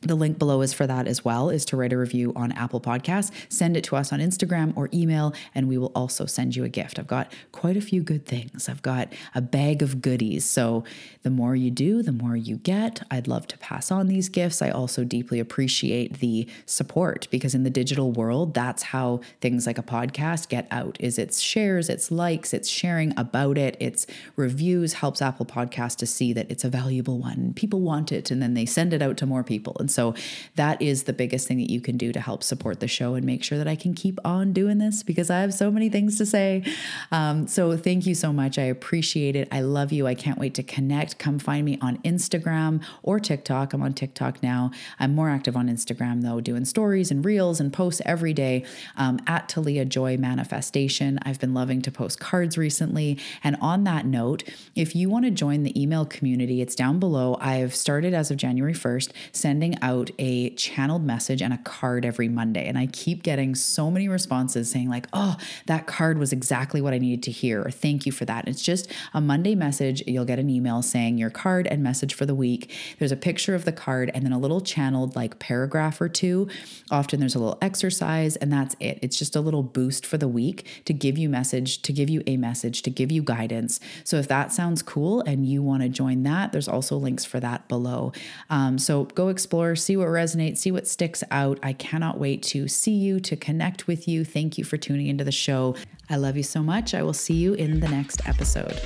the 0.03 0.14
link 0.14 0.38
below 0.38 0.61
is 0.62 0.72
for 0.72 0.86
that 0.86 1.07
as 1.07 1.24
well 1.24 1.51
is 1.51 1.64
to 1.64 1.76
write 1.76 1.92
a 1.92 1.99
review 1.99 2.32
on 2.36 2.53
apple 2.53 2.80
podcasts 2.80 3.30
send 3.49 3.76
it 3.76 3.84
to 3.84 3.97
us 3.97 4.12
on 4.12 4.20
instagram 4.20 4.72
or 4.76 4.88
email 4.92 5.34
and 5.55 5.68
we 5.68 5.78
will 5.78 5.92
also 5.94 6.26
send 6.26 6.55
you 6.55 6.64
a 6.64 6.68
gift. 6.68 6.99
I've 6.99 7.07
got 7.07 7.32
quite 7.53 7.76
a 7.76 7.80
few 7.80 8.03
good 8.03 8.26
things. 8.26 8.68
I've 8.68 8.82
got 8.82 9.12
a 9.34 9.40
bag 9.40 9.82
of 9.82 10.03
goodies. 10.03 10.44
So 10.44 10.84
the 11.22 11.30
more 11.30 11.57
you 11.57 11.70
do 11.70 12.03
the 12.03 12.12
more 12.12 12.36
you 12.36 12.57
get. 12.57 13.03
I'd 13.11 13.28
love 13.28 13.47
to 13.49 13.59
pass 13.59 13.90
on 13.90 14.09
these 14.09 14.28
gifts. 14.28 14.62
I 14.62 14.70
also 14.70 15.05
deeply 15.05 15.40
appreciate 15.40 16.20
the 16.20 16.47
support 16.66 17.28
because 17.30 17.55
in 17.55 17.64
the 17.64 17.70
digital 17.70 18.12
world 18.12 18.55
that's 18.55 18.84
how 18.84 19.20
things 19.40 19.66
like 19.66 19.78
a 19.78 19.82
podcast 19.82 20.49
get 20.49 20.66
out 20.70 20.97
is 21.01 21.18
it's 21.18 21.40
shares 21.40 21.88
it's 21.88 22.11
likes 22.11 22.53
it's 22.53 22.68
sharing 22.68 23.12
about 23.18 23.57
it 23.59 23.76
it's 23.80 24.07
reviews 24.36 24.94
helps 24.94 25.22
apple 25.22 25.47
podcast 25.47 25.97
to 25.97 26.07
see 26.07 26.32
that 26.32 26.51
it's 26.51 26.64
a 26.64 26.68
valuable 26.68 27.18
one. 27.18 27.53
People 27.55 27.80
want 27.80 28.12
it 28.12 28.30
and 28.30 28.42
then 28.42 28.55
they 28.55 28.66
send 28.66 28.92
it 28.92 29.03
out 29.03 29.16
to 29.16 29.26
more 29.26 29.44
people 29.44 29.76
and 29.87 29.91
so 29.93 30.14
that 30.57 30.82
is 30.82 31.05
the 31.05 31.12
biggest 31.12 31.47
thing 31.47 31.59
that 31.59 31.70
you 31.70 31.80
can 31.80 31.97
do 31.97 32.11
to 32.11 32.18
help 32.18 32.43
support 32.43 32.80
the 32.80 32.89
show 32.89 33.14
and 33.14 33.24
make 33.24 33.45
sure 33.45 33.57
that 33.57 33.68
I 33.68 33.76
can 33.76 33.95
keep 33.95 34.18
on 34.24 34.53
doing 34.53 34.78
this 34.78 35.05
because 35.05 35.30
I 35.30 35.43
have 35.43 35.55
so 35.55 35.70
many 35.70 35.89
things 35.89 36.18
to 36.18 36.26
say. 36.26 36.64
Um, 37.12 37.47
so 37.47 37.76
thank 37.76 38.05
you 38.05 38.16
so 38.16 38.32
much. 38.32 38.59
I 38.59 38.64
appreciate 38.64 39.37
it. 39.37 39.47
I 39.53 39.61
love 39.61 39.93
you. 39.93 40.09
I 40.09 40.16
can't 40.16 40.41
wait 40.41 40.55
to 40.55 40.64
connect. 40.64 41.20
Come 41.20 41.39
find 41.39 41.64
me 41.64 41.78
on 41.80 41.99
Instagram 41.99 42.82
or 43.05 43.20
TikTok. 43.20 43.72
I'm 43.74 43.82
on 43.82 43.95
TikTok 43.95 44.43
now. 44.43 44.72
I'm 44.99 45.14
more 45.14 45.30
active 45.30 45.57
on 45.57 45.68
Instagram 45.68 46.22
though, 46.22 46.41
doing 46.41 46.64
stories 46.64 47.12
and 47.12 47.24
reels 47.24 47.61
and 47.61 47.72
posts 47.72 48.03
every 48.05 48.32
day 48.32 48.64
um, 48.97 49.20
at 49.28 49.49
Talia 49.49 49.84
Joy 49.84 50.16
Manifestation. 50.16 51.20
I've 51.22 51.39
been 51.39 51.55
loving 51.55 51.80
to 51.82 51.93
post 51.93 52.18
cards 52.18 52.59
recently. 52.59 53.20
And 53.45 53.57
on 53.61 53.84
that 53.84 54.05
note, 54.05 54.43
if 54.74 54.97
you 54.97 55.09
want 55.09 55.26
to 55.26 55.30
join 55.30 55.62
the 55.62 55.80
email 55.80 56.05
community, 56.05 56.61
it's 56.61 56.74
down 56.74 56.99
below. 56.99 57.39
I've 57.41 57.72
started 57.72 58.14
as 58.14 58.32
of 58.32 58.37
January 58.37 58.74
1st 58.74 59.12
sending 59.30 59.76
out 59.83 60.11
a 60.18 60.51
channeled 60.51 61.05
message 61.05 61.43
and 61.43 61.53
a 61.53 61.59
card 61.59 62.05
every 62.05 62.29
Monday. 62.29 62.66
And 62.66 62.79
I 62.79 62.87
keep 62.87 63.22
getting 63.22 63.55
so 63.55 63.91
many 63.91 64.09
responses 64.09 64.70
saying, 64.70 64.89
like, 64.89 65.07
oh, 65.12 65.37
that 65.66 65.87
card 65.87 66.18
was 66.18 66.33
exactly 66.33 66.81
what 66.81 66.93
I 66.93 66.99
needed 66.99 67.22
to 67.24 67.31
hear, 67.31 67.62
or 67.62 67.70
thank 67.70 68.07
you 68.07 68.12
for 68.12 68.24
that. 68.24 68.47
It's 68.49 68.62
just 68.62 68.91
a 69.14 69.20
Monday 69.20 69.55
message. 69.55 70.03
You'll 70.07 70.24
get 70.24 70.39
an 70.39 70.51
email 70.51 70.83
saying 70.83 71.18
your 71.18 71.31
card 71.31 71.66
and 71.66 71.83
message 71.83 72.14
for 72.14 72.27
the 72.27 72.35
week. 72.35 72.72
There's 72.99 73.12
a 73.12 73.16
picture 73.16 73.55
of 73.55 73.64
the 73.64 73.72
card 73.72 74.11
and 74.14 74.24
then 74.24 74.33
a 74.33 74.39
little 74.39 74.61
channeled 74.61 75.16
like 75.16 75.39
paragraph 75.39 76.01
or 76.01 76.09
two. 76.09 76.49
Often 76.91 77.20
there's 77.20 77.35
a 77.35 77.39
little 77.39 77.59
exercise, 77.61 78.37
and 78.37 78.53
that's 78.53 78.77
it. 78.81 78.99
It's 79.03 79.18
just 79.18 79.37
a 79.37 79.41
little 79.41 79.62
boost 79.62 80.07
for 80.07 80.18
the 80.18 80.29
week 80.29 80.83
to 80.85 80.93
give 80.93 81.18
you 81.18 81.29
message, 81.29 81.83
to 81.83 81.93
give 81.93 82.09
you 82.09 82.22
a 82.27 82.37
message, 82.37 82.83
to 82.83 82.91
give 82.91 83.11
you 83.11 83.22
guidance. 83.22 83.81
So 84.05 84.16
if 84.16 84.29
that 84.29 84.53
sounds 84.53 84.83
cool 84.83 85.20
and 85.22 85.47
you 85.47 85.62
want 85.62 85.83
to 85.83 85.89
join 85.89 86.22
that, 86.22 86.53
there's 86.53 86.68
also 86.68 86.97
links 86.97 87.24
for 87.24 87.41
that 87.41 87.68
below. 87.68 88.12
Um, 88.51 88.79
so 88.79 89.05
go 89.05 89.29
explore, 89.29 89.66
see 89.75 89.97
what 89.97 90.09
resonates, 90.09 90.59
see 90.59 90.71
what 90.71 90.87
sticks 90.87 91.25
out. 91.31 91.59
I 91.62 91.73
cannot 91.73 92.19
wait 92.19 92.43
to 92.45 92.69
see 92.69 92.93
you, 92.93 93.19
to 93.21 93.37
connect 93.37 93.87
with 93.87 94.07
you. 94.07 94.25
Thank 94.25 94.59
you 94.59 94.64
for 94.64 94.77
tuning 94.77 95.07
into 95.09 95.25
the 95.25 95.33
show. 95.33 95.75
I 96.09 96.17
love 96.17 96.37
you 96.37 96.43
so 96.43 96.62
much. 96.62 96.95
I 96.95 97.03
will 97.03 97.12
see 97.12 97.35
you 97.35 97.55
in 97.55 97.81
the 97.81 97.89
next 97.89 98.29
episode. 98.29 98.81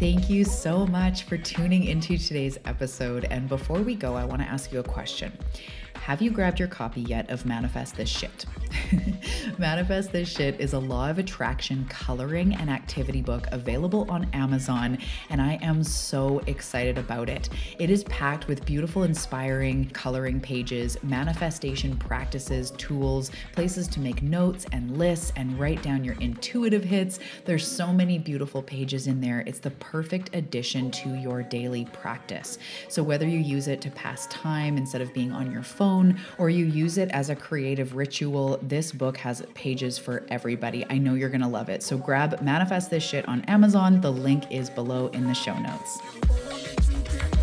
Thank 0.00 0.28
you 0.28 0.44
so 0.44 0.86
much 0.86 1.22
for 1.22 1.38
tuning 1.38 1.84
into 1.84 2.18
today's 2.18 2.58
episode. 2.64 3.26
And 3.30 3.48
before 3.48 3.80
we 3.80 3.94
go, 3.94 4.14
I 4.14 4.24
want 4.24 4.42
to 4.42 4.48
ask 4.48 4.72
you 4.72 4.80
a 4.80 4.82
question. 4.82 5.32
Have 6.04 6.20
you 6.20 6.30
grabbed 6.30 6.58
your 6.58 6.68
copy 6.68 7.00
yet 7.00 7.30
of 7.30 7.46
Manifest 7.46 7.96
This 7.96 8.10
Shit? 8.10 8.44
Manifest 9.58 10.12
This 10.12 10.28
Shit 10.28 10.60
is 10.60 10.74
a 10.74 10.78
law 10.78 11.08
of 11.08 11.18
attraction 11.18 11.86
coloring 11.88 12.54
and 12.56 12.68
activity 12.68 13.22
book 13.22 13.46
available 13.52 14.04
on 14.10 14.28
Amazon, 14.34 14.98
and 15.30 15.40
I 15.40 15.58
am 15.62 15.82
so 15.82 16.40
excited 16.46 16.98
about 16.98 17.30
it. 17.30 17.48
It 17.78 17.88
is 17.88 18.04
packed 18.04 18.48
with 18.48 18.66
beautiful, 18.66 19.04
inspiring 19.04 19.88
coloring 19.94 20.42
pages, 20.42 21.02
manifestation 21.02 21.96
practices, 21.96 22.72
tools, 22.72 23.30
places 23.52 23.88
to 23.88 24.00
make 24.00 24.20
notes 24.20 24.66
and 24.72 24.98
lists 24.98 25.32
and 25.36 25.58
write 25.58 25.82
down 25.82 26.04
your 26.04 26.20
intuitive 26.20 26.84
hits. 26.84 27.18
There's 27.46 27.66
so 27.66 27.94
many 27.94 28.18
beautiful 28.18 28.62
pages 28.62 29.06
in 29.06 29.22
there. 29.22 29.42
It's 29.46 29.58
the 29.58 29.70
perfect 29.70 30.36
addition 30.36 30.90
to 30.90 31.14
your 31.14 31.42
daily 31.42 31.86
practice. 31.94 32.58
So, 32.88 33.02
whether 33.02 33.26
you 33.26 33.38
use 33.38 33.68
it 33.68 33.80
to 33.80 33.90
pass 33.90 34.26
time 34.26 34.76
instead 34.76 35.00
of 35.00 35.14
being 35.14 35.32
on 35.32 35.50
your 35.50 35.62
phone 35.62 35.93
or 36.38 36.50
you 36.50 36.64
use 36.64 36.98
it 36.98 37.10
as 37.10 37.30
a 37.30 37.36
creative 37.36 37.94
ritual, 37.94 38.58
this 38.62 38.92
book 38.92 39.16
has 39.18 39.42
pages 39.54 39.98
for 39.98 40.24
everybody. 40.28 40.84
I 40.90 40.98
know 40.98 41.14
you're 41.14 41.28
going 41.28 41.40
to 41.40 41.48
love 41.48 41.68
it. 41.68 41.82
So 41.82 41.96
grab 41.96 42.40
Manifest 42.40 42.90
This 42.90 43.04
Shit 43.04 43.28
on 43.28 43.42
Amazon. 43.42 44.00
The 44.00 44.12
link 44.12 44.50
is 44.50 44.70
below 44.70 45.08
in 45.08 45.26
the 45.26 45.34
show 45.34 45.56
notes. 45.58 47.33